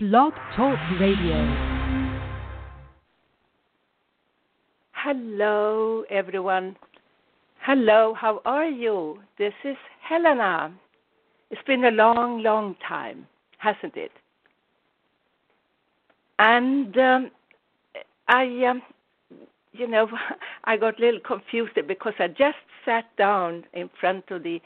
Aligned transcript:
Blog 0.00 0.32
Talk 0.54 0.78
Radio. 1.00 1.34
Hello, 4.92 6.04
everyone. 6.08 6.76
Hello, 7.62 8.14
how 8.14 8.40
are 8.44 8.68
you? 8.68 9.18
This 9.38 9.54
is 9.64 9.74
Helena. 10.08 10.72
It's 11.50 11.60
been 11.66 11.84
a 11.84 11.90
long, 11.90 12.44
long 12.44 12.76
time, 12.86 13.26
hasn't 13.56 13.96
it? 13.96 14.12
And 16.38 16.96
um, 16.96 17.32
I, 18.28 18.66
um, 18.66 18.82
you 19.72 19.88
know, 19.88 20.08
I 20.62 20.76
got 20.76 21.00
a 21.00 21.02
little 21.04 21.20
confused 21.26 21.76
because 21.88 22.14
I 22.20 22.28
just 22.28 22.58
sat 22.84 23.06
down 23.16 23.64
in 23.72 23.90
front 23.98 24.30
of 24.30 24.44
the 24.44 24.60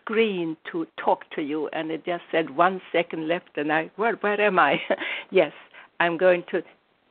screen 0.00 0.56
to 0.72 0.86
talk 1.02 1.28
to 1.34 1.42
you, 1.42 1.68
and 1.72 1.90
it 1.90 2.04
just 2.04 2.24
said 2.30 2.56
one 2.56 2.80
second 2.92 3.28
left, 3.28 3.56
and 3.56 3.72
I, 3.72 3.90
well, 3.96 4.14
where 4.20 4.40
am 4.40 4.58
I? 4.58 4.80
yes, 5.30 5.52
I'm 6.00 6.16
going 6.16 6.44
to 6.50 6.62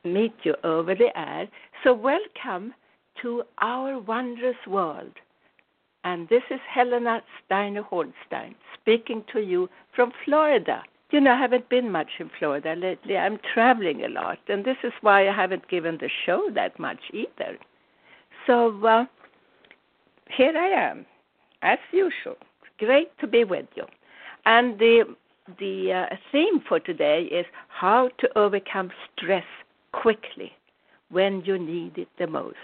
meet 0.03 0.33
you 0.43 0.55
over 0.63 0.95
the 0.95 1.17
air. 1.17 1.47
So, 1.83 1.93
welcome 1.93 2.73
to 3.21 3.43
our 3.59 3.99
wondrous 3.99 4.57
world. 4.67 5.13
And 6.03 6.27
this 6.27 6.43
is 6.49 6.59
Helena 6.69 7.21
Steiner 7.45 7.83
Hornsteyn 7.83 8.55
speaking 8.79 9.23
to 9.31 9.39
you 9.39 9.69
from 9.95 10.11
Florida. 10.25 10.83
You 11.11 11.21
know, 11.21 11.31
I 11.31 11.37
haven't 11.39 11.69
been 11.69 11.91
much 11.91 12.09
in 12.19 12.29
Florida 12.39 12.75
lately. 12.75 13.15
I'm 13.15 13.39
traveling 13.53 14.03
a 14.03 14.09
lot, 14.09 14.39
and 14.47 14.65
this 14.65 14.77
is 14.83 14.91
why 15.01 15.29
I 15.29 15.33
haven't 15.33 15.69
given 15.69 15.97
the 16.01 16.09
show 16.25 16.49
that 16.55 16.77
much 16.79 16.99
either. 17.13 17.57
So, 18.47 18.85
uh, 18.85 19.05
here 20.35 20.57
I 20.57 20.89
am, 20.89 21.05
as 21.61 21.77
usual, 21.91 22.37
great 22.77 23.17
to 23.19 23.27
be 23.27 23.43
with 23.43 23.67
you. 23.75 23.85
And 24.45 24.79
the 24.79 25.05
the 25.59 26.07
uh, 26.09 26.15
theme 26.31 26.61
for 26.67 26.79
today 26.79 27.23
is 27.23 27.45
how 27.67 28.09
to 28.19 28.37
overcome 28.37 28.91
stress 29.11 29.43
quickly 29.91 30.53
when 31.09 31.43
you 31.45 31.59
need 31.59 31.97
it 31.97 32.07
the 32.17 32.27
most. 32.27 32.55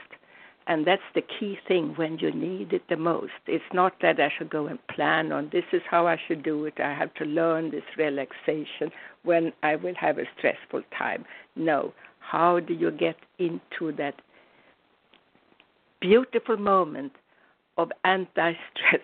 And 0.67 0.85
that's 0.85 1.01
the 1.15 1.21
key 1.21 1.57
thing 1.67 1.93
when 1.95 2.19
you 2.19 2.31
need 2.31 2.73
it 2.73 2.83
the 2.89 2.95
most. 2.95 3.33
It's 3.47 3.73
not 3.73 3.93
that 4.01 4.19
I 4.19 4.31
should 4.37 4.49
go 4.49 4.67
and 4.67 4.79
plan 4.87 5.31
on 5.31 5.49
this 5.51 5.63
is 5.73 5.81
how 5.89 6.07
I 6.07 6.17
should 6.27 6.43
do 6.43 6.65
it. 6.65 6.75
I 6.79 6.93
have 6.93 7.13
to 7.15 7.25
learn 7.25 7.71
this 7.71 7.83
relaxation 7.97 8.91
when 9.23 9.51
I 9.63 9.75
will 9.75 9.95
have 9.95 10.19
a 10.19 10.25
stressful 10.37 10.83
time. 10.97 11.25
No. 11.55 11.93
How 12.19 12.59
do 12.59 12.73
you 12.73 12.91
get 12.91 13.17
into 13.39 13.91
that 13.97 14.21
beautiful 15.99 16.57
moment 16.57 17.13
of 17.77 17.91
anti 18.03 18.53
stress 18.71 19.01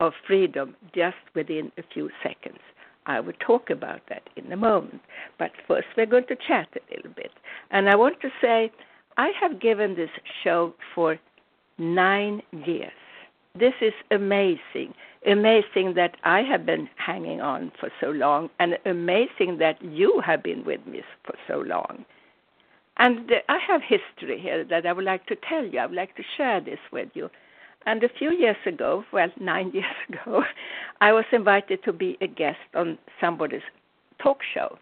of 0.00 0.12
freedom 0.26 0.76
just 0.94 1.16
within 1.34 1.70
a 1.78 1.82
few 1.92 2.10
seconds. 2.22 2.58
I 3.06 3.20
will 3.20 3.34
talk 3.38 3.70
about 3.70 4.00
that 4.08 4.28
in 4.36 4.50
a 4.50 4.56
moment. 4.56 5.02
But 5.38 5.50
first, 5.68 5.88
we're 5.96 6.06
going 6.06 6.26
to 6.28 6.36
chat 6.36 6.68
a 6.74 6.94
little 6.96 7.12
bit. 7.12 7.32
And 7.70 7.88
I 7.88 7.96
want 7.96 8.20
to 8.22 8.30
say, 8.40 8.72
I 9.16 9.30
have 9.40 9.60
given 9.60 9.94
this 9.94 10.10
show 10.42 10.74
for 10.94 11.18
nine 11.78 12.42
years. 12.66 12.92
This 13.58 13.74
is 13.80 13.92
amazing. 14.10 14.94
Amazing 15.26 15.94
that 15.94 16.16
I 16.24 16.40
have 16.42 16.66
been 16.66 16.88
hanging 16.96 17.40
on 17.40 17.72
for 17.78 17.90
so 18.00 18.08
long, 18.10 18.50
and 18.58 18.76
amazing 18.84 19.58
that 19.58 19.80
you 19.82 20.20
have 20.24 20.42
been 20.42 20.64
with 20.64 20.86
me 20.86 21.02
for 21.24 21.34
so 21.48 21.60
long. 21.60 22.04
And 22.98 23.30
I 23.48 23.58
have 23.66 23.80
history 23.82 24.38
here 24.40 24.64
that 24.64 24.86
I 24.86 24.92
would 24.92 25.04
like 25.04 25.26
to 25.26 25.36
tell 25.48 25.64
you. 25.64 25.78
I 25.78 25.86
would 25.86 25.96
like 25.96 26.14
to 26.16 26.22
share 26.36 26.60
this 26.60 26.78
with 26.92 27.08
you. 27.14 27.30
And 27.86 28.02
a 28.02 28.08
few 28.08 28.32
years 28.32 28.56
ago, 28.66 29.04
well, 29.12 29.28
nine 29.40 29.70
years 29.74 29.96
ago, 30.08 30.42
I 31.00 31.12
was 31.12 31.24
invited 31.32 31.82
to 31.84 31.92
be 31.92 32.16
a 32.20 32.26
guest 32.26 32.58
on 32.74 32.98
somebody's 33.20 33.62
talk 34.22 34.38
show. 34.54 34.78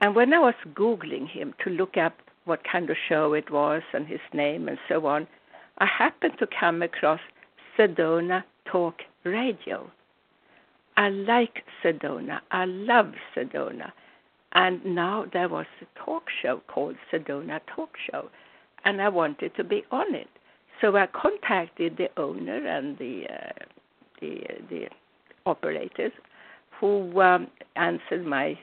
And 0.00 0.14
when 0.16 0.32
I 0.34 0.40
was 0.40 0.54
Googling 0.74 1.28
him 1.28 1.54
to 1.64 1.70
look 1.70 1.96
up 1.96 2.14
what 2.44 2.60
kind 2.70 2.90
of 2.90 2.96
show 3.08 3.34
it 3.34 3.50
was 3.50 3.82
and 3.92 4.06
his 4.06 4.20
name 4.32 4.68
and 4.68 4.78
so 4.88 5.06
on, 5.06 5.28
I 5.78 5.86
happened 5.86 6.34
to 6.38 6.46
come 6.58 6.82
across 6.82 7.20
Sedona 7.78 8.42
Talk 8.64 8.96
Radio. 9.24 9.90
I 10.96 11.08
like 11.08 11.64
Sedona. 11.82 12.40
I 12.50 12.64
love 12.64 13.12
Sedona. 13.34 13.92
And 14.52 14.84
now 14.84 15.24
there 15.32 15.48
was 15.48 15.66
a 15.80 16.04
talk 16.04 16.24
show 16.42 16.60
called 16.68 16.96
Sedona 17.10 17.60
Talk 17.74 17.90
Show, 18.10 18.28
and 18.84 19.00
I 19.00 19.08
wanted 19.08 19.54
to 19.56 19.64
be 19.64 19.84
on 19.90 20.14
it. 20.14 20.28
So 20.82 20.96
I 20.96 21.06
contacted 21.06 21.96
the 21.96 22.08
owner 22.20 22.66
and 22.66 22.98
the 22.98 23.24
uh, 23.32 23.64
the 24.20 24.40
the 24.68 24.86
operators, 25.46 26.10
who 26.78 27.20
um, 27.20 27.46
answered 27.76 28.26
my 28.26 28.58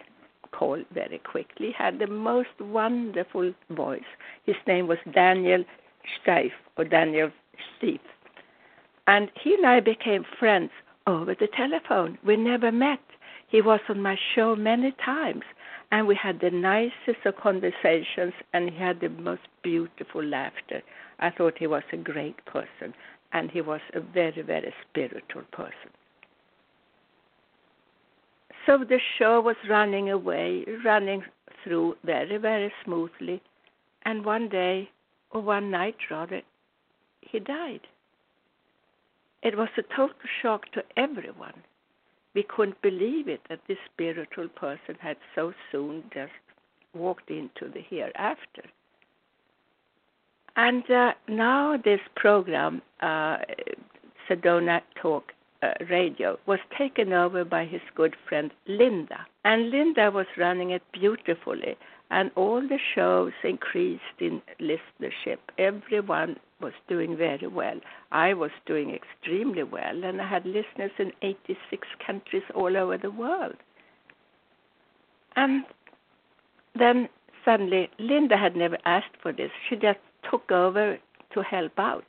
call 0.52 0.84
very 0.94 1.20
quickly. 1.20 1.72
Had 1.72 2.00
the 2.00 2.08
most 2.08 2.50
wonderful 2.60 3.54
voice. 3.70 4.12
His 4.46 4.58
name 4.68 4.88
was 4.88 4.98
Daniel 5.14 5.64
Steif 6.18 6.52
or 6.78 6.84
Daniel 6.84 7.32
Steif, 7.82 8.02
and 9.08 9.32
he 9.42 9.54
and 9.54 9.66
I 9.66 9.80
became 9.80 10.26
friends 10.38 10.72
over 11.08 11.34
the 11.34 11.48
telephone. 11.56 12.18
We 12.26 12.36
never 12.36 12.70
met. 12.70 13.00
He 13.48 13.62
was 13.62 13.80
on 13.88 14.02
my 14.02 14.18
show 14.36 14.58
many 14.58 14.94
times, 15.06 15.44
and 15.92 16.06
we 16.06 16.16
had 16.16 16.42
the 16.42 16.52
nicest 16.52 17.26
of 17.26 17.38
conversations, 17.38 18.34
and 18.54 18.70
he 18.70 18.78
had 18.78 19.00
the 19.00 19.10
most 19.10 19.44
beautiful 19.64 20.24
laughter. 20.24 20.82
I 21.20 21.30
thought 21.30 21.58
he 21.58 21.68
was 21.68 21.84
a 21.92 21.98
great 21.98 22.44
person, 22.46 22.94
and 23.34 23.52
he 23.52 23.62
was 23.62 23.82
a 23.94 24.00
very, 24.00 24.42
very 24.42 24.74
spiritual 24.90 25.44
person. 25.52 25.92
So 28.66 28.78
the 28.78 29.00
show 29.18 29.42
was 29.42 29.56
running 29.70 30.10
away, 30.10 30.66
running 30.86 31.24
through 31.64 31.98
very, 32.04 32.38
very 32.38 32.72
smoothly, 32.84 33.42
and 34.04 34.24
one 34.24 34.50
day, 34.50 34.90
or 35.32 35.42
one 35.42 35.72
night 35.72 35.96
rather, 36.10 36.42
he 37.22 37.40
died. 37.40 37.82
It 39.42 39.58
was 39.58 39.70
a 39.78 39.96
total 39.96 40.16
shock 40.42 40.72
to 40.74 40.84
everyone. 40.98 41.64
We 42.34 42.44
couldn't 42.44 42.82
believe 42.82 43.28
it 43.28 43.42
that 43.50 43.62
this 43.68 43.78
spiritual 43.92 44.50
person 44.50 44.96
had 45.00 45.18
so 45.34 45.54
soon 45.72 46.04
just 46.14 46.32
walked 46.94 47.30
into 47.30 47.70
the 47.74 47.82
hereafter. 47.82 48.64
And 50.62 50.92
uh, 50.92 51.14
now 51.30 51.78
this 51.78 52.02
program, 52.18 52.82
uh, 53.00 53.38
Sedona 54.28 54.82
Talk 55.02 55.32
uh, 55.64 55.72
Radio, 55.90 56.38
was 56.48 56.60
taken 56.78 57.14
over 57.14 57.46
by 57.46 57.64
his 57.64 57.80
good 57.96 58.14
friend 58.28 58.52
Linda. 58.68 59.26
And 59.46 59.70
Linda 59.70 60.12
was 60.12 60.26
running 60.38 60.72
it 60.72 60.82
beautifully. 60.92 61.78
And 62.12 62.30
all 62.36 62.60
the 62.60 62.78
shows 62.94 63.32
increased 63.42 64.20
in 64.20 64.42
listenership. 64.60 65.38
Everyone 65.58 66.36
was 66.60 66.74
doing 66.90 67.16
very 67.16 67.48
well. 67.48 67.80
I 68.12 68.34
was 68.34 68.52
doing 68.66 68.94
extremely 68.94 69.64
well, 69.64 70.04
and 70.04 70.22
I 70.22 70.28
had 70.28 70.46
listeners 70.46 70.92
in 71.00 71.14
86 71.22 71.88
countries 72.06 72.44
all 72.54 72.76
over 72.76 72.98
the 72.98 73.12
world. 73.12 73.56
And 75.38 75.64
then 76.78 77.08
suddenly, 77.46 77.90
Linda 77.98 78.36
had 78.36 78.58
never 78.58 78.78
asked 78.84 79.16
for 79.22 79.32
this. 79.32 79.52
She 79.70 79.78
just 79.78 80.00
took 80.30 80.52
over 80.52 80.98
to 81.34 81.42
help 81.44 81.78
out. 81.78 82.06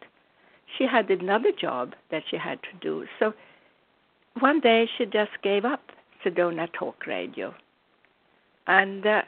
She 0.78 0.86
had 0.86 1.10
another 1.10 1.52
job 1.58 1.94
that 2.10 2.22
she 2.30 2.36
had 2.36 2.60
to 2.62 2.78
do. 2.80 3.06
So 3.18 3.32
one 4.38 4.60
day 4.60 4.88
she 4.96 5.04
just 5.06 5.32
gave 5.42 5.64
up 5.64 5.82
Sedona 6.24 6.68
Talk 6.72 7.06
Radio. 7.06 7.54
And 8.66 9.04
uh, 9.04 9.22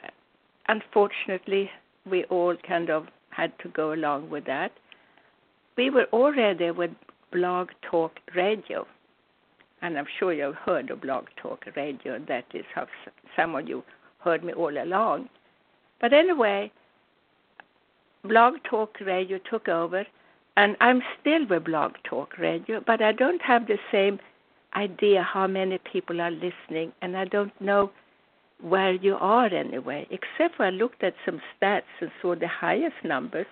unfortunately, 0.67 1.69
we 2.09 2.23
all 2.25 2.55
kind 2.67 2.89
of 2.89 3.07
had 3.29 3.51
to 3.59 3.69
go 3.69 3.93
along 3.93 4.29
with 4.29 4.45
that. 4.45 4.71
We 5.75 5.89
were 5.89 6.05
already 6.13 6.71
with 6.71 6.91
Blog 7.31 7.69
Talk 7.89 8.11
Radio. 8.35 8.85
And 9.81 9.97
I'm 9.97 10.05
sure 10.17 10.31
you've 10.31 10.55
heard 10.55 10.89
of 10.91 11.01
Blog 11.01 11.25
Talk 11.35 11.65
Radio. 11.75 12.19
That 12.27 12.45
is 12.53 12.63
how 12.73 12.87
some 13.35 13.55
of 13.55 13.67
you 13.67 13.83
heard 14.19 14.43
me 14.43 14.53
all 14.53 14.77
along. 14.81 15.29
But 15.99 16.13
anyway, 16.13 16.71
Blog 18.25 18.53
Talk 18.63 19.01
Radio 19.01 19.37
took 19.49 19.67
over, 19.67 20.05
and 20.55 20.77
I'm 20.79 21.01
still 21.19 21.45
with 21.49 21.65
Blog 21.65 21.91
Talk 22.05 22.37
Radio, 22.37 22.81
but 22.87 23.01
I 23.01 23.11
don't 23.11 23.41
have 23.41 23.67
the 23.67 23.77
same 23.91 24.17
idea 24.75 25.21
how 25.21 25.45
many 25.45 25.77
people 25.91 26.21
are 26.21 26.31
listening, 26.31 26.93
and 27.01 27.17
I 27.17 27.25
don't 27.25 27.51
know 27.59 27.91
where 28.61 28.93
you 28.93 29.15
are 29.15 29.47
anyway, 29.47 30.07
except 30.09 30.55
for 30.55 30.65
I 30.65 30.69
looked 30.69 31.03
at 31.03 31.15
some 31.25 31.41
stats 31.61 31.81
and 31.99 32.09
saw 32.21 32.33
the 32.33 32.47
highest 32.47 32.95
numbers. 33.03 33.45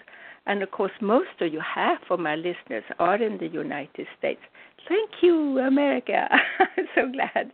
And 0.45 0.63
of 0.63 0.71
course, 0.71 0.93
most 1.01 1.41
of 1.41 1.51
you, 1.51 1.59
half 1.59 1.99
of 2.09 2.21
my 2.21 2.35
listeners, 2.35 2.85
are 2.97 3.21
in 3.21 3.39
the 3.39 3.47
United 3.47 4.07
States. 4.17 4.39
Thank 4.87 5.21
you, 5.21 5.59
America. 5.59 6.29
I'm 6.59 6.87
so 6.95 7.11
glad 7.11 7.51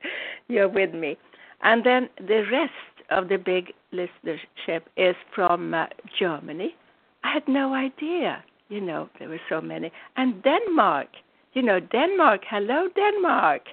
you're 0.50 0.70
with 0.70 0.94
me. 0.94 1.18
And 1.64 1.84
then 1.84 2.10
the 2.20 2.44
rest 2.52 3.10
of 3.10 3.28
the 3.28 3.38
big 3.38 3.74
listenership 3.92 4.82
is 4.96 5.16
from 5.34 5.74
uh, 5.74 5.88
Germany, 6.20 6.76
I 7.24 7.34
had 7.34 7.48
no 7.48 7.74
idea. 7.74 8.44
You 8.70 8.82
know, 8.82 9.10
there 9.20 9.30
were 9.30 9.42
so 9.50 9.62
many. 9.62 9.92
And 10.18 10.44
Denmark, 10.44 11.08
you 11.54 11.62
know, 11.62 11.80
Denmark, 11.80 12.42
hello, 12.50 12.90
Denmark. 12.96 13.64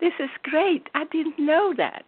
This 0.00 0.12
is 0.20 0.30
great. 0.42 0.88
I 0.94 1.04
didn't 1.04 1.38
know 1.38 1.74
that. 1.76 2.04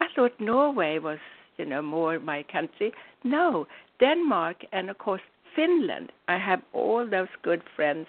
I 0.00 0.06
thought 0.14 0.32
Norway 0.40 0.98
was 0.98 1.18
you 1.60 1.66
know, 1.66 1.82
more 1.82 2.18
my 2.18 2.42
country. 2.50 2.90
No, 3.22 3.66
Denmark 4.00 4.64
and 4.72 4.88
of 4.88 4.96
course 4.96 5.20
Finland. 5.54 6.10
I 6.26 6.38
have 6.38 6.62
all 6.72 7.06
those 7.06 7.28
good 7.42 7.62
friends 7.76 8.06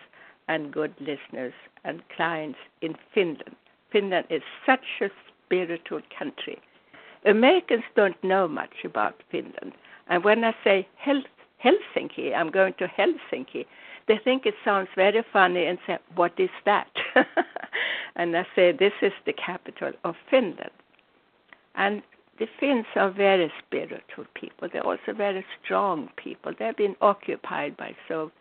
and 0.48 0.72
good 0.72 0.94
listeners 1.02 1.54
and 1.84 2.02
clients 2.16 2.60
in 2.82 2.96
Finland. 3.14 3.56
Finland 3.92 4.26
is 4.30 4.42
such 4.66 5.02
a 5.02 5.10
spiritual 5.46 6.02
country. 6.18 6.62
Americans 7.26 7.84
don't 7.94 8.24
know 8.24 8.48
much 8.48 8.86
about 8.86 9.16
Finland. 9.30 9.74
And 10.08 10.24
when 10.24 10.46
I 10.46 10.56
say 10.64 10.88
Helsinki, 11.64 12.36
I'm 12.36 12.52
going 12.52 12.74
to 12.80 12.88
Helsinki, 12.88 13.66
they 14.08 14.20
think 14.24 14.46
it 14.46 14.56
sounds 14.66 14.90
very 14.96 15.24
funny 15.32 15.66
and 15.66 15.78
say, 15.86 15.98
What 16.16 16.34
is 16.38 16.50
that? 16.66 16.90
and 18.16 18.36
I 18.36 18.46
say, 18.56 18.72
This 18.72 18.94
is 19.02 19.14
the 19.26 19.34
capital 19.34 19.92
of 20.04 20.16
Finland. 20.30 20.72
And 21.76 22.02
the 22.40 22.48
Finns 22.60 22.86
are 22.96 23.12
very 23.12 23.52
spiritual 23.66 24.26
people. 24.34 24.68
They're 24.72 24.86
also 24.86 25.14
very 25.16 25.46
strong 25.64 26.10
people. 26.18 26.54
They've 26.58 26.76
been 26.76 26.96
occupied 27.02 27.78
by 27.78 27.96
so 28.08 28.32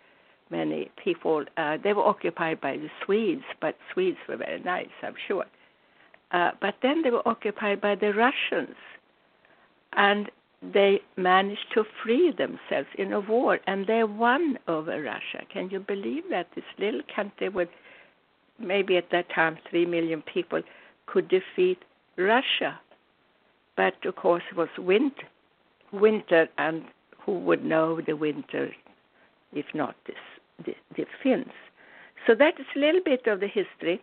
many 0.50 0.90
people. 1.02 1.44
Uh, 1.56 1.76
they 1.82 1.92
were 1.92 2.04
occupied 2.04 2.60
by 2.60 2.76
the 2.76 2.88
Swedes, 3.04 3.44
but 3.60 3.76
Swedes 3.92 4.18
were 4.28 4.36
very 4.36 4.60
nice, 4.60 4.88
I'm 5.02 5.14
sure. 5.28 5.44
Uh, 6.32 6.52
but 6.60 6.76
then 6.82 7.02
they 7.02 7.10
were 7.10 7.26
occupied 7.28 7.80
by 7.80 7.94
the 7.94 8.12
Russians, 8.14 8.76
and 9.92 10.30
they 10.62 11.00
managed 11.16 11.72
to 11.74 11.84
free 12.02 12.32
themselves 12.36 12.88
in 12.98 13.12
a 13.12 13.20
war, 13.20 13.58
and 13.66 13.86
they 13.86 14.04
won 14.04 14.58
over 14.68 15.02
Russia. 15.02 15.44
Can 15.52 15.70
you 15.70 15.80
believe 15.80 16.24
that 16.30 16.48
this 16.54 16.64
little 16.78 17.00
country 17.14 17.48
with 17.48 17.68
maybe 18.58 18.96
at 18.96 19.10
that 19.10 19.26
time 19.34 19.56
three 19.70 19.86
million 19.86 20.22
people 20.22 20.60
could 21.06 21.28
defeat 21.28 21.78
Russia? 22.16 22.78
but 23.80 23.94
of 24.04 24.14
course 24.16 24.42
it 24.50 24.56
was 24.56 24.68
winter, 24.78 25.26
winter, 25.90 26.46
and 26.58 26.84
who 27.24 27.38
would 27.38 27.64
know 27.64 28.00
the 28.06 28.14
winter 28.14 28.70
if 29.54 29.66
not 29.74 29.94
this, 30.06 30.16
the, 30.66 30.74
the 30.96 31.06
Finns? 31.22 31.56
So 32.26 32.34
that 32.34 32.60
is 32.60 32.66
a 32.76 32.78
little 32.78 33.00
bit 33.02 33.26
of 33.26 33.40
the 33.40 33.48
history. 33.48 34.02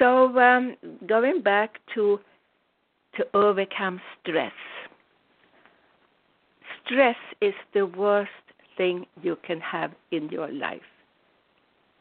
So 0.00 0.36
um, 0.38 0.76
going 1.06 1.42
back 1.42 1.78
to 1.94 2.18
to 3.16 3.24
overcome 3.32 4.00
stress. 4.20 4.50
Stress 6.84 7.16
is 7.40 7.54
the 7.72 7.86
worst 7.86 8.30
thing 8.76 9.06
you 9.22 9.36
can 9.46 9.60
have 9.60 9.92
in 10.10 10.28
your 10.28 10.50
life. 10.50 10.80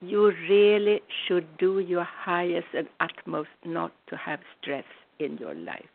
You 0.02 0.34
really 0.50 1.02
should 1.26 1.58
do 1.58 1.80
your 1.80 2.04
highest 2.04 2.68
and 2.74 2.88
utmost 3.00 3.50
not 3.66 3.94
to 4.08 4.18
have 4.18 4.40
stress 4.60 4.86
in 5.20 5.38
your 5.38 5.56
life 5.56 5.86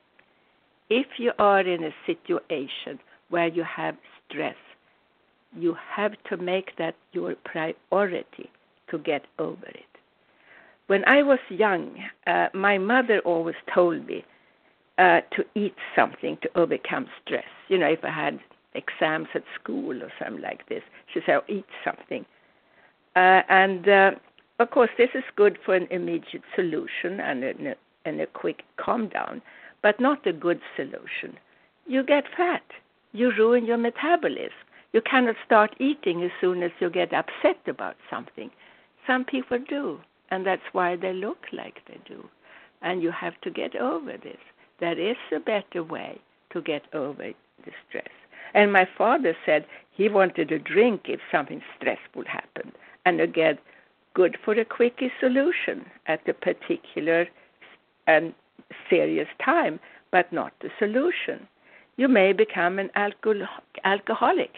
if 0.90 1.06
you 1.18 1.32
are 1.38 1.60
in 1.60 1.84
a 1.84 1.94
situation 2.06 2.98
where 3.30 3.48
you 3.48 3.62
have 3.64 3.96
stress, 4.28 4.56
you 5.56 5.76
have 5.94 6.12
to 6.30 6.36
make 6.36 6.76
that 6.78 6.94
your 7.12 7.34
priority 7.44 8.50
to 8.90 8.98
get 8.98 9.24
over 9.38 9.66
it. 9.66 9.84
When 10.86 11.04
I 11.06 11.22
was 11.22 11.38
young, 11.50 11.98
uh, 12.26 12.48
my 12.54 12.78
mother 12.78 13.20
always 13.20 13.56
told 13.74 14.06
me 14.06 14.24
uh, 14.96 15.20
to 15.36 15.44
eat 15.54 15.74
something 15.94 16.38
to 16.42 16.50
overcome 16.54 17.06
stress. 17.24 17.44
You 17.68 17.78
know, 17.78 17.88
if 17.88 18.02
I 18.02 18.10
had 18.10 18.40
exams 18.78 19.28
at 19.34 19.44
school 19.60 20.02
or 20.02 20.10
something 20.18 20.42
like 20.42 20.68
this, 20.68 20.82
she 21.12 21.20
said, 21.26 21.36
oh, 21.36 21.52
"Eat 21.52 21.66
something." 21.84 22.24
Uh, 23.16 23.42
and 23.48 23.88
uh, 23.88 24.10
of 24.58 24.70
course, 24.70 24.90
this 24.96 25.10
is 25.14 25.24
good 25.36 25.58
for 25.64 25.74
an 25.74 25.86
immediate 25.90 26.42
solution 26.54 27.20
and 27.20 27.44
a, 27.44 27.74
and 28.04 28.20
a 28.20 28.26
quick 28.26 28.62
calm 28.76 29.08
down 29.08 29.42
but 29.82 30.00
not 30.00 30.26
a 30.26 30.32
good 30.32 30.60
solution. 30.76 31.38
You 31.86 32.02
get 32.02 32.24
fat. 32.36 32.62
You 33.12 33.32
ruin 33.32 33.64
your 33.64 33.78
metabolism. 33.78 34.52
You 34.92 35.00
cannot 35.02 35.36
start 35.44 35.76
eating 35.78 36.22
as 36.22 36.30
soon 36.40 36.62
as 36.62 36.70
you 36.80 36.90
get 36.90 37.12
upset 37.12 37.58
about 37.66 37.96
something. 38.10 38.50
Some 39.06 39.24
people 39.24 39.58
do, 39.58 40.00
and 40.30 40.46
that's 40.46 40.62
why 40.72 40.96
they 40.96 41.12
look 41.12 41.44
like 41.52 41.80
they 41.86 41.98
do. 42.06 42.28
And 42.82 43.02
you 43.02 43.10
have 43.10 43.40
to 43.42 43.50
get 43.50 43.76
over 43.76 44.16
this. 44.16 44.38
There 44.80 44.98
is 44.98 45.16
a 45.34 45.40
better 45.40 45.82
way 45.82 46.20
to 46.52 46.62
get 46.62 46.82
over 46.94 47.32
the 47.64 47.72
stress. 47.88 48.08
And 48.54 48.72
my 48.72 48.88
father 48.96 49.36
said 49.44 49.66
he 49.90 50.08
wanted 50.08 50.52
a 50.52 50.58
drink 50.58 51.02
if 51.08 51.20
something 51.30 51.62
stressful 51.76 52.24
happened, 52.26 52.72
and 53.04 53.20
again, 53.20 53.58
good 54.14 54.36
for 54.44 54.54
a 54.54 54.64
quickie 54.64 55.12
solution 55.20 55.84
at 56.06 56.26
a 56.28 56.34
particular 56.34 57.26
and 58.06 58.34
serious 58.88 59.28
time, 59.44 59.78
but 60.10 60.32
not 60.32 60.52
the 60.60 60.70
solution. 60.78 61.46
You 61.96 62.08
may 62.08 62.32
become 62.32 62.78
an 62.78 62.90
alcoholic. 63.84 64.50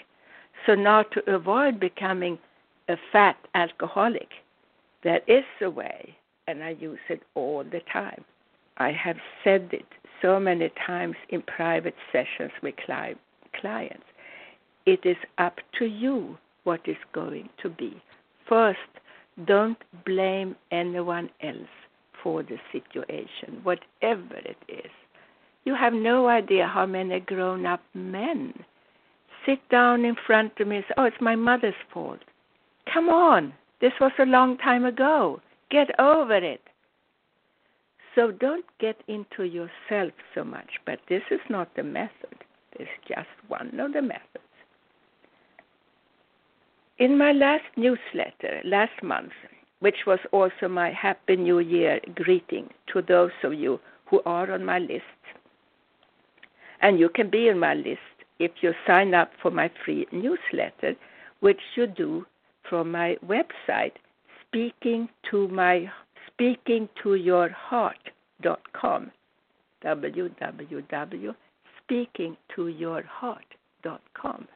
So, 0.66 0.74
now 0.74 1.02
to 1.04 1.34
avoid 1.34 1.80
becoming 1.80 2.38
a 2.88 2.96
fat 3.12 3.36
alcoholic, 3.54 4.28
there 5.02 5.20
is 5.26 5.44
a 5.62 5.70
way, 5.70 6.16
and 6.46 6.62
I 6.62 6.70
use 6.70 6.98
it 7.08 7.22
all 7.34 7.64
the 7.64 7.80
time. 7.92 8.24
I 8.76 8.92
have 8.92 9.16
said 9.42 9.70
it 9.72 9.86
so 10.20 10.38
many 10.38 10.70
times 10.86 11.16
in 11.30 11.42
private 11.42 11.96
sessions 12.12 12.52
with 12.62 12.76
clients. 13.58 14.04
It 14.86 15.00
is 15.04 15.16
up 15.38 15.58
to 15.78 15.86
you 15.86 16.36
what 16.64 16.80
is 16.86 16.96
going 17.12 17.48
to 17.62 17.68
be. 17.68 18.02
First, 18.48 18.78
don't 19.46 19.78
blame 20.04 20.56
anyone 20.70 21.30
else 21.42 21.74
for 22.22 22.42
the 22.42 22.58
situation, 22.72 23.60
whatever 23.62 24.36
it 24.36 24.58
is. 24.68 24.90
You 25.64 25.74
have 25.74 25.92
no 25.92 26.28
idea 26.28 26.66
how 26.66 26.86
many 26.86 27.20
grown 27.20 27.66
up 27.66 27.82
men 27.94 28.54
sit 29.46 29.66
down 29.70 30.04
in 30.04 30.16
front 30.26 30.52
of 30.60 30.66
me 30.66 30.76
and 30.76 30.84
say, 30.88 30.94
Oh, 30.96 31.04
it's 31.04 31.16
my 31.20 31.36
mother's 31.36 31.74
fault. 31.92 32.20
Come 32.92 33.08
on, 33.08 33.52
this 33.80 33.92
was 34.00 34.12
a 34.18 34.26
long 34.26 34.58
time 34.58 34.84
ago. 34.84 35.40
Get 35.70 35.88
over 35.98 36.36
it. 36.36 36.60
So 38.14 38.32
don't 38.32 38.64
get 38.80 38.96
into 39.06 39.44
yourself 39.44 40.12
so 40.34 40.44
much, 40.44 40.68
but 40.84 40.98
this 41.08 41.22
is 41.30 41.40
not 41.48 41.74
the 41.76 41.84
method. 41.84 42.39
It's 42.80 42.90
just 43.06 43.28
one 43.48 43.78
of 43.78 43.92
the 43.92 44.00
methods. 44.00 44.54
In 46.98 47.18
my 47.18 47.32
last 47.32 47.64
newsletter 47.76 48.62
last 48.64 49.02
month, 49.02 49.32
which 49.80 50.06
was 50.06 50.18
also 50.32 50.66
my 50.68 50.90
Happy 50.90 51.36
New 51.36 51.58
Year 51.58 52.00
greeting 52.14 52.70
to 52.92 53.02
those 53.02 53.32
of 53.44 53.52
you 53.52 53.80
who 54.06 54.22
are 54.24 54.50
on 54.50 54.64
my 54.64 54.78
list. 54.78 55.20
And 56.80 56.98
you 56.98 57.10
can 57.10 57.28
be 57.28 57.50
on 57.50 57.58
my 57.58 57.74
list 57.74 58.16
if 58.38 58.50
you 58.62 58.72
sign 58.86 59.12
up 59.12 59.30
for 59.42 59.50
my 59.50 59.70
free 59.84 60.06
newsletter, 60.10 60.96
which 61.40 61.60
you 61.76 61.86
do 61.86 62.24
from 62.68 62.90
my 62.90 63.16
website, 63.26 63.92
speaking 64.46 65.08
to 65.30 65.48
my 65.48 65.90
speakingtoyourheart.com 71.90 74.48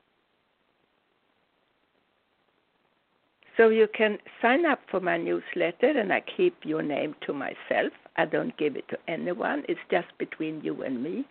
So 3.57 3.69
you 3.69 3.87
can 3.97 4.19
sign 4.43 4.67
up 4.67 4.81
for 4.91 5.01
my 5.01 5.17
newsletter, 5.17 5.97
and 5.97 6.13
I 6.13 6.23
keep 6.37 6.57
your 6.65 6.83
name 6.83 7.15
to 7.27 7.33
myself. 7.33 7.93
I 8.17 8.25
don't 8.25 8.57
give 8.57 8.77
it 8.77 8.89
to 8.89 8.99
anyone. 9.07 9.63
It's 9.69 9.81
just 9.91 10.09
between 10.19 10.61
you 10.63 10.83
and 10.83 11.03
me. 11.03 11.25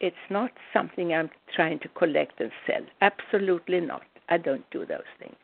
It's 0.00 0.16
not 0.30 0.50
something 0.72 1.12
I'm 1.12 1.28
trying 1.54 1.78
to 1.80 1.88
collect 1.88 2.40
and 2.40 2.50
sell. 2.66 2.82
Absolutely 3.02 3.80
not. 3.80 4.04
I 4.30 4.38
don't 4.38 4.64
do 4.70 4.86
those 4.86 5.10
things. 5.18 5.36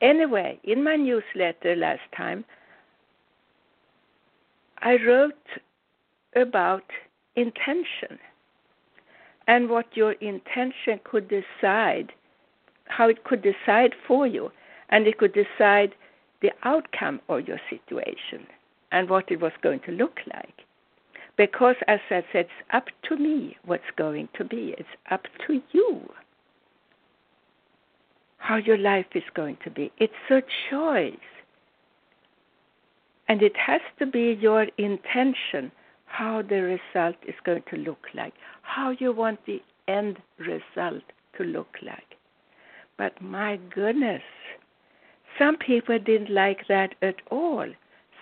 Anyway, 0.00 0.58
in 0.64 0.82
my 0.82 0.96
newsletter 0.96 1.76
last 1.76 2.00
time, 2.16 2.44
I 4.78 4.96
wrote 5.06 5.34
about 6.34 6.84
intention 7.36 8.18
and 9.46 9.68
what 9.68 9.96
your 9.96 10.12
intention 10.12 11.00
could 11.04 11.28
decide, 11.28 12.12
how 12.86 13.08
it 13.08 13.24
could 13.24 13.42
decide 13.42 13.94
for 14.06 14.26
you 14.26 14.50
and 14.90 15.06
it 15.06 15.18
could 15.18 15.32
decide 15.32 15.94
the 16.42 16.50
outcome 16.64 17.20
of 17.28 17.46
your 17.48 17.60
situation 17.70 18.46
and 18.90 19.08
what 19.08 19.30
it 19.30 19.40
was 19.40 19.52
going 19.62 19.80
to 19.80 19.92
look 19.92 20.18
like. 20.34 20.62
Because, 21.36 21.76
as 21.88 22.00
I 22.10 22.22
said, 22.22 22.26
it's 22.34 22.50
up 22.72 22.88
to 23.08 23.16
me 23.16 23.56
what's 23.64 23.90
going 23.96 24.28
to 24.36 24.44
be. 24.44 24.74
It's 24.78 24.88
up 25.10 25.26
to 25.46 25.62
you 25.72 26.02
how 28.42 28.56
your 28.56 28.76
life 28.76 29.06
is 29.14 29.22
going 29.34 29.56
to 29.64 29.70
be. 29.70 29.92
It's 29.98 30.12
a 30.28 30.42
choice. 30.68 31.14
And 33.28 33.40
it 33.40 33.56
has 33.56 33.80
to 34.00 34.06
be 34.06 34.36
your 34.40 34.66
intention 34.78 35.70
how 36.12 36.42
the 36.42 36.60
result 36.60 37.16
is 37.26 37.34
going 37.42 37.62
to 37.70 37.76
look 37.76 38.04
like, 38.12 38.34
how 38.60 38.90
you 38.90 39.12
want 39.12 39.40
the 39.46 39.62
end 39.88 40.18
result 40.38 41.02
to 41.38 41.42
look 41.42 41.74
like. 41.80 42.16
But 42.98 43.20
my 43.22 43.58
goodness, 43.74 44.22
some 45.38 45.56
people 45.56 45.98
didn't 45.98 46.28
like 46.28 46.68
that 46.68 46.94
at 47.00 47.16
all. 47.30 47.66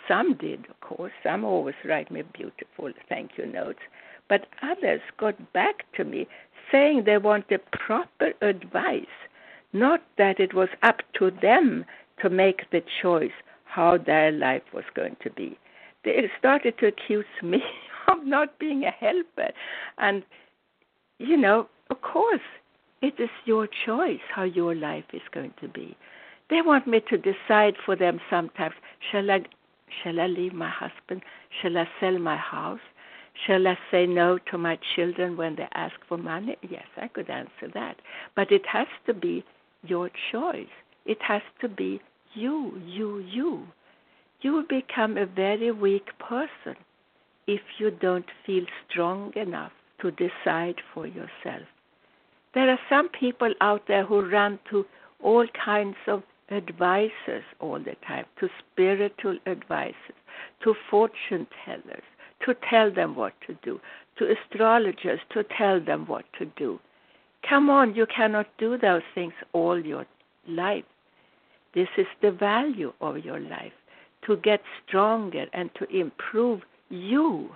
Some 0.06 0.34
did, 0.34 0.66
of 0.70 0.80
course. 0.80 1.12
Some 1.24 1.44
always 1.44 1.74
write 1.84 2.12
me 2.12 2.22
beautiful 2.22 2.92
thank 3.08 3.32
you 3.36 3.46
notes. 3.46 3.80
But 4.28 4.46
others 4.62 5.00
got 5.18 5.52
back 5.52 5.84
to 5.96 6.04
me 6.04 6.28
saying 6.70 7.02
they 7.04 7.18
wanted 7.18 7.60
proper 7.72 8.32
advice, 8.40 9.16
not 9.72 10.00
that 10.16 10.38
it 10.38 10.54
was 10.54 10.68
up 10.84 11.02
to 11.18 11.32
them 11.42 11.84
to 12.22 12.30
make 12.30 12.70
the 12.70 12.84
choice 13.02 13.32
how 13.64 13.98
their 13.98 14.30
life 14.30 14.62
was 14.72 14.84
going 14.94 15.16
to 15.24 15.30
be. 15.30 15.58
They 16.04 16.30
started 16.38 16.78
to 16.78 16.86
accuse 16.86 17.26
me 17.42 17.62
of 18.08 18.24
not 18.24 18.58
being 18.58 18.84
a 18.84 18.90
helper. 18.90 19.52
And, 19.98 20.22
you 21.18 21.36
know, 21.36 21.68
of 21.90 22.00
course, 22.02 22.40
it 23.02 23.14
is 23.18 23.30
your 23.44 23.68
choice 23.86 24.20
how 24.34 24.44
your 24.44 24.74
life 24.74 25.04
is 25.12 25.22
going 25.32 25.54
to 25.60 25.68
be. 25.68 25.96
They 26.50 26.62
want 26.62 26.86
me 26.86 27.00
to 27.08 27.16
decide 27.16 27.74
for 27.84 27.96
them 27.96 28.20
sometimes 28.28 28.74
shall 29.10 29.30
I, 29.30 29.44
shall 30.02 30.20
I 30.20 30.26
leave 30.26 30.52
my 30.52 30.68
husband? 30.68 31.22
Shall 31.62 31.78
I 31.78 31.88
sell 32.00 32.18
my 32.18 32.36
house? 32.36 32.80
Shall 33.46 33.66
I 33.66 33.78
say 33.90 34.06
no 34.06 34.38
to 34.50 34.58
my 34.58 34.78
children 34.94 35.36
when 35.36 35.56
they 35.56 35.68
ask 35.74 35.94
for 36.08 36.18
money? 36.18 36.56
Yes, 36.68 36.86
I 36.96 37.08
could 37.08 37.30
answer 37.30 37.68
that. 37.74 37.96
But 38.34 38.50
it 38.50 38.66
has 38.66 38.88
to 39.06 39.14
be 39.14 39.44
your 39.82 40.10
choice. 40.32 40.66
It 41.06 41.18
has 41.22 41.42
to 41.60 41.68
be 41.68 42.00
you, 42.34 42.80
you, 42.84 43.18
you. 43.18 43.66
You 44.42 44.52
will 44.52 44.66
become 44.68 45.18
a 45.18 45.26
very 45.26 45.70
weak 45.70 46.08
person 46.18 46.76
if 47.46 47.60
you 47.78 47.90
don't 47.90 48.24
feel 48.46 48.64
strong 48.88 49.32
enough 49.36 49.72
to 50.00 50.10
decide 50.12 50.76
for 50.94 51.06
yourself. 51.06 51.66
There 52.54 52.70
are 52.70 52.78
some 52.88 53.08
people 53.10 53.52
out 53.60 53.82
there 53.86 54.04
who 54.04 54.28
run 54.28 54.58
to 54.70 54.86
all 55.22 55.46
kinds 55.64 55.96
of 56.06 56.22
advisors 56.50 57.44
all 57.60 57.78
the 57.78 57.96
time, 58.06 58.24
to 58.40 58.48
spiritual 58.72 59.38
advisors, 59.46 60.18
to 60.64 60.74
fortune 60.90 61.46
tellers, 61.64 62.02
to 62.46 62.54
tell 62.68 62.90
them 62.92 63.14
what 63.14 63.34
to 63.46 63.54
do, 63.62 63.78
to 64.16 64.34
astrologers 64.34 65.20
to 65.34 65.44
tell 65.56 65.80
them 65.80 66.06
what 66.06 66.24
to 66.38 66.46
do. 66.56 66.80
Come 67.48 67.70
on, 67.70 67.94
you 67.94 68.06
cannot 68.06 68.46
do 68.58 68.78
those 68.78 69.02
things 69.14 69.34
all 69.52 69.78
your 69.78 70.06
life. 70.48 70.84
This 71.74 71.88
is 71.96 72.06
the 72.20 72.32
value 72.32 72.92
of 73.00 73.18
your 73.18 73.38
life 73.38 73.72
to 74.30 74.36
get 74.36 74.62
stronger 74.86 75.46
and 75.52 75.70
to 75.74 75.84
improve 75.94 76.62
you, 76.88 77.50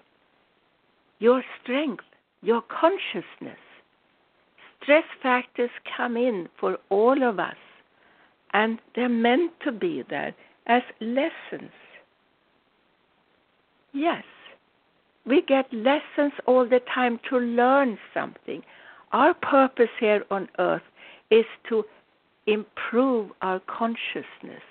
your 1.19 1.43
strength, 1.63 2.05
your 2.43 2.63
consciousness 2.63 3.59
stress 4.85 5.05
factors 5.23 5.71
come 5.97 6.17
in 6.17 6.49
for 6.61 6.79
all 6.91 7.23
of 7.23 7.39
us, 7.39 7.57
and 8.53 8.79
they're 8.95 9.09
meant 9.09 9.53
to 9.65 9.73
be 9.73 10.05
there 10.09 10.35
as 10.67 10.83
lessons. 11.01 11.73
Yes, 13.93 14.25
we 15.27 15.43
get 15.43 15.73
lessons 15.73 16.33
all 16.47 16.69
the 16.69 16.81
time 16.95 17.19
to 17.31 17.39
learn 17.39 17.99
something. 18.13 18.63
Our 19.13 19.35
purpose 19.35 19.89
here 19.99 20.25
on 20.31 20.49
earth 20.59 20.83
is 21.31 21.47
to 21.69 21.85
improve 22.47 23.31
our 23.41 23.61
consciousness. 23.61 24.63